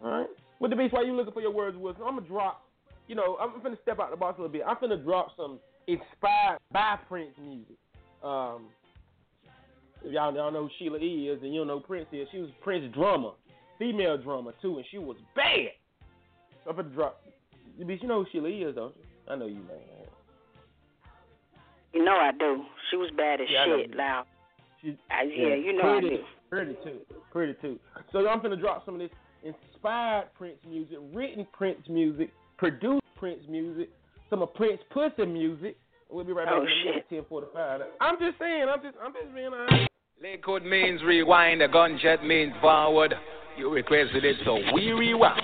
All 0.04 0.12
right. 0.12 0.28
With 0.60 0.72
the 0.72 0.78
beast, 0.78 0.94
while 0.94 1.06
you 1.06 1.16
looking 1.16 1.34
for 1.34 1.42
your 1.42 1.52
words 1.52 1.76
of 1.76 1.82
wisdom, 1.82 2.04
I'm 2.08 2.16
gonna 2.16 2.28
drop. 2.28 2.66
You 3.08 3.16
know, 3.16 3.38
I'm 3.40 3.52
finna 3.62 3.82
step 3.82 4.00
out 4.00 4.12
the 4.12 4.18
box 4.18 4.38
a 4.38 4.42
little 4.42 4.52
bit. 4.52 4.64
I'm 4.68 4.76
finna 4.78 5.02
drop 5.02 5.30
some 5.38 5.60
inspired 5.88 6.58
by 6.72 6.98
Prince 7.08 7.34
music. 7.42 7.78
Um, 8.24 8.68
if 10.04 10.12
y'all 10.12 10.34
y'all 10.34 10.52
know 10.52 10.64
who 10.64 10.70
Sheila 10.80 11.00
E. 11.00 11.30
is, 11.30 11.42
and 11.42 11.54
you 11.54 11.62
don't 11.62 11.68
know 11.68 11.80
Prince 11.80 12.08
is. 12.12 12.28
She 12.32 12.40
was 12.40 12.50
Prince 12.62 12.94
drummer, 12.94 13.32
female 13.80 14.18
drummer 14.18 14.54
too, 14.62 14.78
and 14.78 14.86
she 14.92 14.98
was 14.98 15.18
bad. 15.36 15.72
So 16.64 16.72
I'm 16.72 16.76
finna 16.76 16.94
drop. 16.94 17.22
You 17.78 17.86
beast, 17.86 18.04
you 18.04 18.10
know 18.10 18.24
who 18.24 18.30
Sheila 18.32 18.50
is, 18.50 18.76
don't 18.76 18.94
you? 18.96 19.04
I 19.32 19.36
know 19.36 19.46
you 19.48 19.56
know. 19.56 19.80
You 21.94 22.04
know 22.04 22.14
I 22.16 22.32
do. 22.38 22.64
She 22.90 22.98
was 22.98 23.10
bad 23.16 23.42
as 23.42 23.48
Yeah, 23.50 23.66
shit. 23.66 23.90
you. 23.92 23.96
Now, 23.96 24.26
She, 24.82 24.98
I, 25.12 25.24
yeah, 25.24 25.56
you 25.56 25.74
know 25.74 25.98
I 25.98 26.00
pretty, 26.00 26.18
do. 26.18 26.24
Pretty 26.50 26.74
too. 26.84 27.00
Pretty 27.32 27.54
too. 27.62 27.80
So 28.12 28.28
I'm 28.28 28.42
gonna 28.42 28.56
drop 28.56 28.86
some 28.86 28.96
of 28.96 29.00
this 29.00 29.12
inspired 29.44 30.26
Prince 30.38 30.58
music, 30.68 30.98
written 31.14 31.48
Prince 31.54 31.82
music, 31.90 32.32
produced 32.58 33.04
Prince 33.18 33.42
music, 33.50 33.90
some 34.30 34.42
of 34.42 34.54
Prince 34.54 34.82
pussy 34.92 35.26
music. 35.26 35.78
We'll 36.10 36.26
be 36.26 36.32
right 36.34 36.46
back 36.46 36.54
Oh, 36.56 36.62
in 36.62 36.68
a 36.68 36.86
minute, 36.92 37.06
shit. 37.10 37.30
10:45. 37.30 37.82
I'm 38.02 38.20
just 38.20 38.38
saying. 38.40 38.66
I'm 38.72 38.82
just. 38.84 38.96
I'm 39.04 39.14
just 39.14 39.34
being 39.34 39.48
honest. 39.54 39.90
Liquid 40.22 40.64
means 40.64 41.02
rewind, 41.04 41.62
a 41.62 41.68
gunshot 41.68 42.24
means 42.26 42.54
forward. 42.62 43.14
You 43.58 43.70
requested 43.72 44.24
it, 44.24 44.38
so 44.46 44.58
we 44.74 44.92
rewind. 44.92 45.42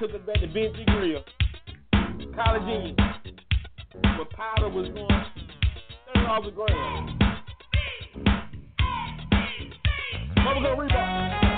Took 0.00 0.12
it 0.12 0.26
back 0.26 0.36
to 0.40 0.46
Benji 0.46 0.86
Grill. 0.86 1.22
College 2.34 2.62
Union. 2.62 2.96
When 3.92 4.26
powder 4.34 4.70
was 4.70 4.88
going 4.94 5.24
thirty 6.06 6.26
dollars 6.26 6.48
a 6.48 6.52
gram. 6.52 7.18
Bubblegum 10.38 10.78
Reebok. 10.78 11.40
this 11.40 11.49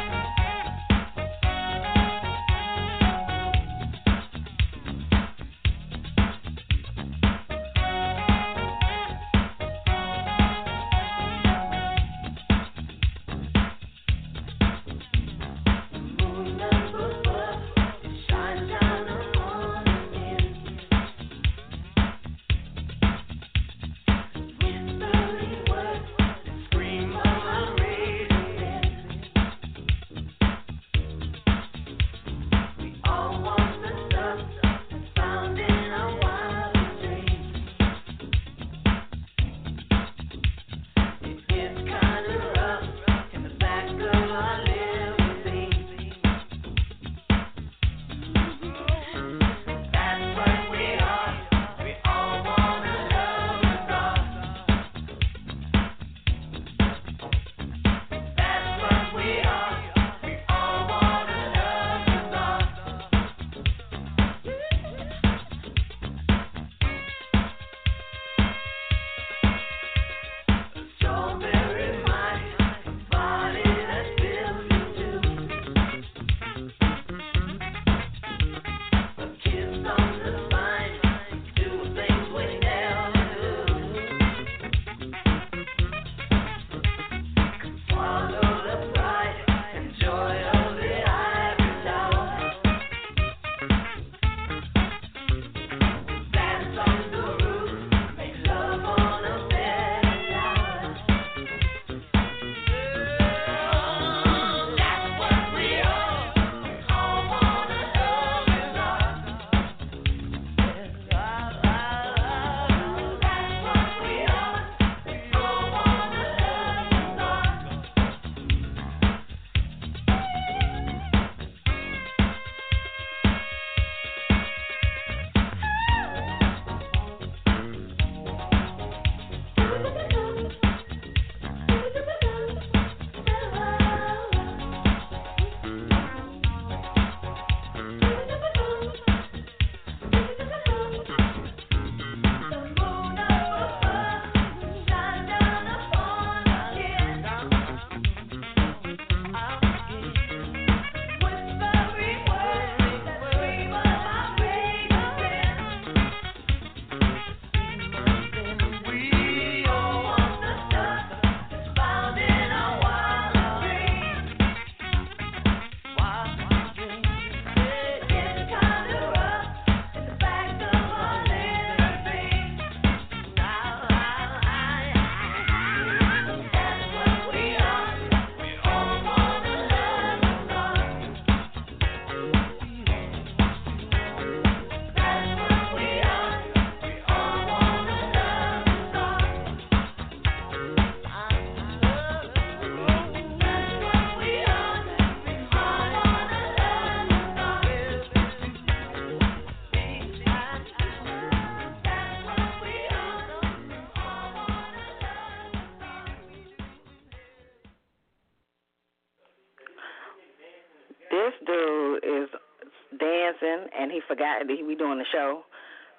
he 213.93 214.01
forgot 214.09 214.47
that 214.47 214.57
he 214.57 214.63
we 214.63 214.75
doing 214.75 214.99
the 214.99 215.05
show, 215.13 215.43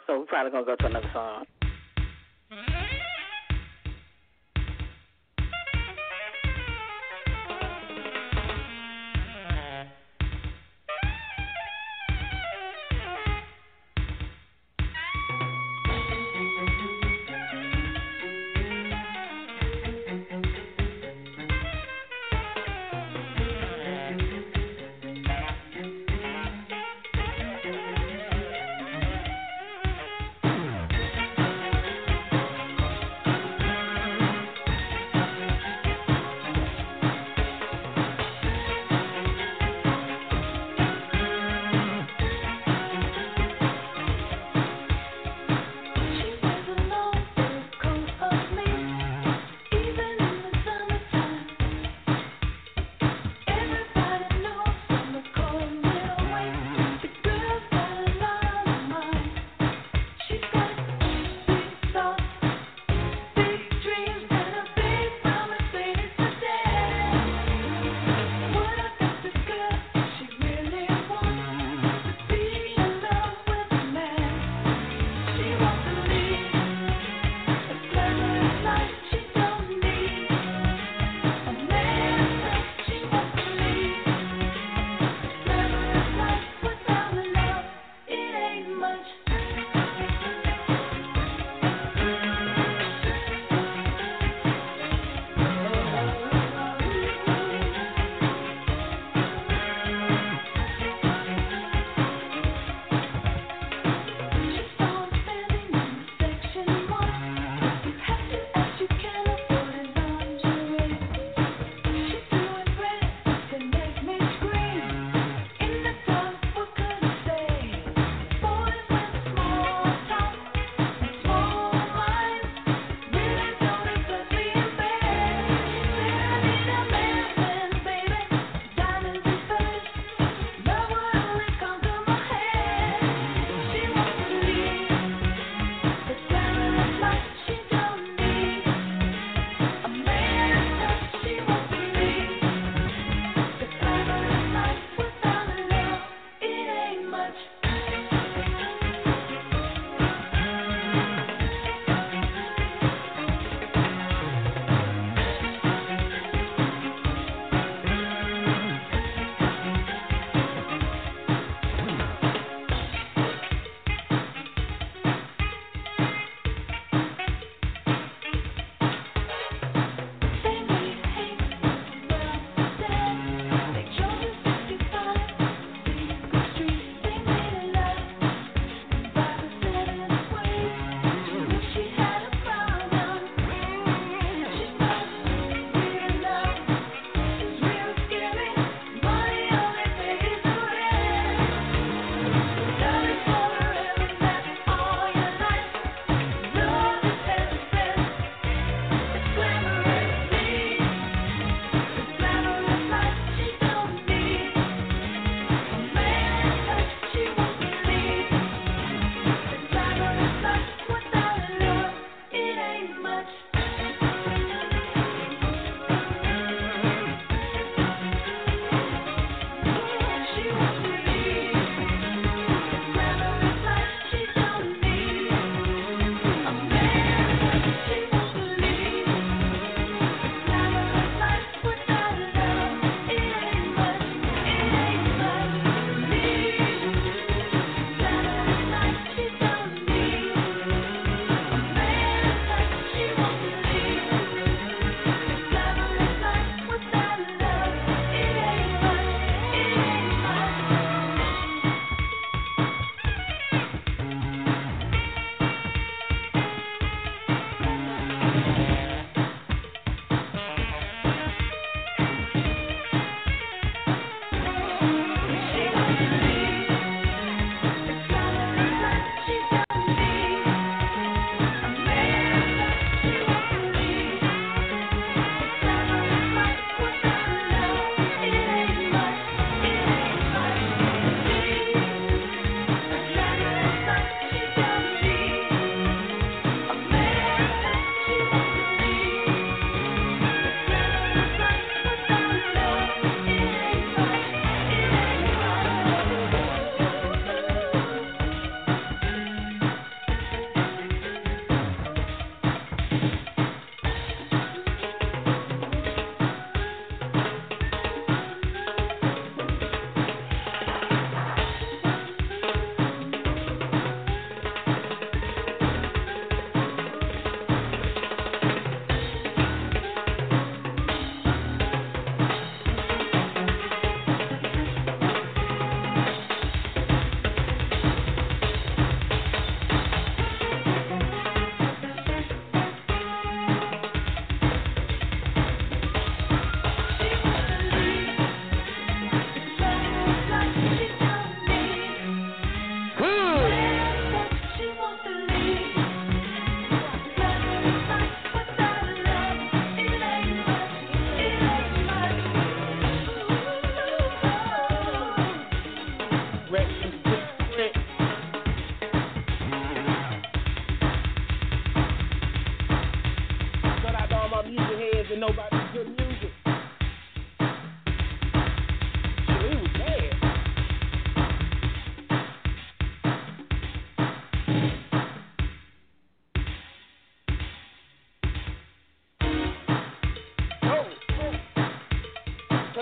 so 0.07 0.19
we're 0.19 0.25
probably 0.25 0.51
gonna 0.51 0.65
go 0.65 0.75
to 0.75 0.85
another 0.85 1.09
song. 1.13 1.45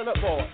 Turn 0.02 0.08
up, 0.08 0.20
boy. 0.20 0.51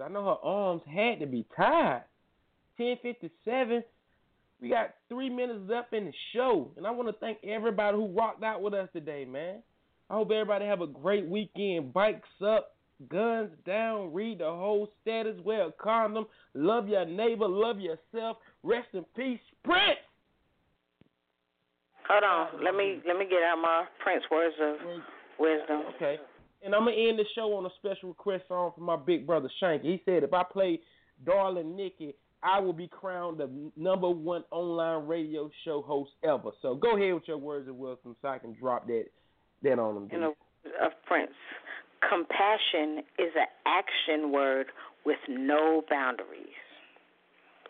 I 0.00 0.08
know 0.08 0.24
her 0.24 0.48
arms 0.48 0.82
had 0.86 1.20
to 1.20 1.26
be 1.26 1.46
tied. 1.56 2.02
1057. 2.76 3.84
We 4.60 4.68
got 4.70 4.94
three 5.08 5.30
minutes 5.30 5.60
left 5.68 5.92
in 5.92 6.06
the 6.06 6.12
show. 6.32 6.70
And 6.76 6.86
I 6.86 6.90
want 6.90 7.08
to 7.08 7.14
thank 7.20 7.38
everybody 7.44 7.96
who 7.96 8.06
rocked 8.08 8.42
out 8.42 8.62
with 8.62 8.74
us 8.74 8.88
today, 8.92 9.24
man. 9.24 9.62
I 10.10 10.14
hope 10.14 10.30
everybody 10.30 10.66
have 10.66 10.80
a 10.80 10.86
great 10.86 11.26
weekend. 11.26 11.92
Bikes 11.92 12.28
up, 12.44 12.76
guns 13.08 13.50
down, 13.66 14.12
read 14.12 14.38
the 14.38 14.44
whole 14.44 14.88
status, 15.02 15.36
wear 15.44 15.66
a 15.66 15.72
condom, 15.72 16.26
love 16.54 16.88
your 16.88 17.04
neighbor, 17.04 17.48
love 17.48 17.78
yourself. 17.80 18.38
Rest 18.62 18.88
in 18.92 19.04
peace, 19.16 19.40
Prince. 19.64 19.98
Hold 22.08 22.24
on. 22.24 22.64
Let 22.64 22.74
me 22.74 23.00
let 23.06 23.16
me 23.16 23.24
get 23.24 23.42
out 23.42 23.58
my 23.62 23.84
Prince 24.02 24.24
words 24.30 24.54
of 24.60 24.76
wisdom. 25.38 25.82
Okay. 25.96 26.18
And 26.64 26.74
I'm 26.74 26.86
gonna 26.86 26.96
end 26.96 27.18
the 27.18 27.24
show 27.34 27.54
on 27.54 27.66
a 27.66 27.70
special 27.78 28.08
request 28.08 28.44
song 28.48 28.72
from 28.74 28.84
my 28.84 28.96
big 28.96 29.26
brother 29.26 29.50
Shanky. 29.62 29.84
He 29.84 30.02
said 30.04 30.22
if 30.22 30.32
I 30.32 30.42
play 30.42 30.80
Darling 31.24 31.76
Nikki, 31.76 32.14
I 32.42 32.60
will 32.60 32.72
be 32.72 32.88
crowned 32.88 33.38
the 33.38 33.50
number 33.76 34.08
one 34.08 34.44
online 34.50 35.06
radio 35.06 35.50
show 35.64 35.82
host 35.82 36.12
ever. 36.22 36.50
So 36.62 36.74
go 36.74 36.96
ahead 36.96 37.14
with 37.14 37.24
your 37.26 37.38
words 37.38 37.68
of 37.68 37.76
wisdom 37.76 38.16
so 38.20 38.28
I 38.28 38.38
can 38.38 38.54
drop 38.54 38.86
that 38.86 39.04
that 39.62 39.78
on 39.78 39.94
them. 39.94 40.08
You 40.12 40.20
know, 40.20 40.34
of 40.82 40.92
Prince. 41.06 41.32
Compassion 42.08 43.02
is 43.18 43.32
an 43.34 43.46
action 43.66 44.30
word 44.30 44.66
with 45.06 45.16
no 45.28 45.82
boundaries. 45.88 46.48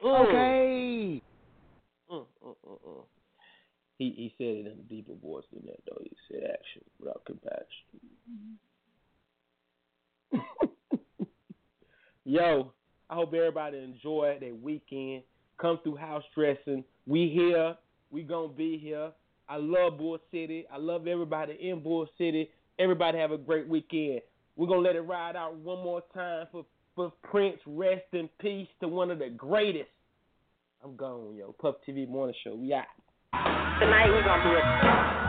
Okay. 0.04 1.22
Mm, 2.10 2.26
mm, 2.44 2.54
mm, 2.66 2.78
mm. 2.88 3.04
He 3.98 4.10
he 4.16 4.34
said 4.36 4.46
it 4.46 4.66
in 4.66 4.78
a 4.78 4.88
deeper 4.88 5.14
voice 5.14 5.44
than 5.52 5.64
that 5.66 5.80
though. 5.86 6.00
He 6.02 6.10
said 6.28 6.42
action 6.52 6.82
without 6.98 7.24
compassion. 7.24 8.58
Yo, 12.24 12.72
I 13.10 13.14
hope 13.14 13.34
everybody 13.34 13.78
enjoyed 13.78 14.40
their 14.40 14.54
weekend. 14.54 15.22
Come 15.60 15.78
through 15.82 15.96
house 15.96 16.24
dressing. 16.34 16.84
We 17.06 17.28
here. 17.28 17.76
We 18.10 18.22
gonna 18.22 18.48
be 18.48 18.78
here. 18.78 19.10
I 19.48 19.56
love 19.56 19.98
Bull 19.98 20.18
City. 20.30 20.66
I 20.72 20.78
love 20.78 21.06
everybody 21.06 21.58
in 21.60 21.82
Bull 21.82 22.08
City. 22.16 22.50
Everybody 22.78 23.18
have 23.18 23.30
a 23.30 23.38
great 23.38 23.68
weekend. 23.68 24.20
We're 24.56 24.68
gonna 24.68 24.80
let 24.80 24.96
it 24.96 25.02
ride 25.02 25.36
out 25.36 25.56
one 25.56 25.82
more 25.82 26.02
time 26.14 26.46
for 26.50 26.64
for 26.94 27.12
Prince. 27.22 27.58
Rest 27.66 28.04
in 28.12 28.28
peace 28.40 28.68
to 28.80 28.88
one 28.88 29.10
of 29.10 29.18
the 29.18 29.28
greatest. 29.28 29.90
I'm 30.82 30.96
gone, 30.96 31.34
yo. 31.36 31.54
Puff 31.60 31.76
TV 31.86 32.08
Morning 32.08 32.34
Show. 32.44 32.54
We 32.54 32.72
out. 32.72 32.84
Tonight 33.80 34.08
we're 34.08 34.24
gonna 34.24 34.44
do 34.44 34.56
it. 34.56 35.23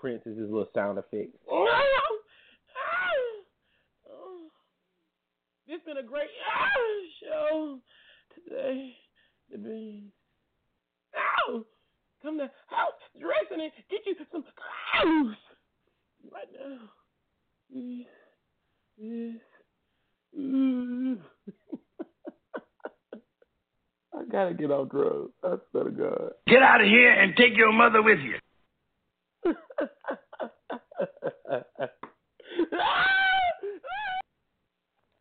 Prince 0.00 0.22
is 0.24 0.38
his 0.38 0.48
little 0.48 0.68
sound 0.74 0.98
effects. 0.98 1.36
Oh, 1.52 1.68
oh. 4.10 4.48
This 5.68 5.78
been 5.86 5.98
a 5.98 6.02
great 6.02 6.30
show 7.22 7.78
today. 8.34 8.94
The 9.52 9.58
beans. 9.58 10.10
Ow! 11.16 11.64
Come 12.22 12.38
to 12.38 12.50
house 12.68 12.92
dressing 13.20 13.60
it. 13.64 13.72
Get 13.90 14.00
you 14.06 14.14
some 14.32 14.42
clothes 14.42 15.36
right 16.32 16.48
now. 16.58 16.78
Yes. 17.68 18.06
Yes. 18.96 19.36
Ooh. 20.38 21.14
I 24.14 24.24
gotta 24.30 24.54
get 24.54 24.70
off 24.70 24.88
drugs. 24.88 25.32
I 25.44 25.56
swear 25.70 25.84
to 25.84 25.90
God. 25.90 26.30
Get 26.46 26.62
out 26.62 26.80
of 26.80 26.86
here 26.86 27.12
and 27.12 27.36
take 27.36 27.54
your 27.56 27.72
mother 27.72 28.00
with 28.02 28.18
you 28.20 28.36
ah! 32.72 33.16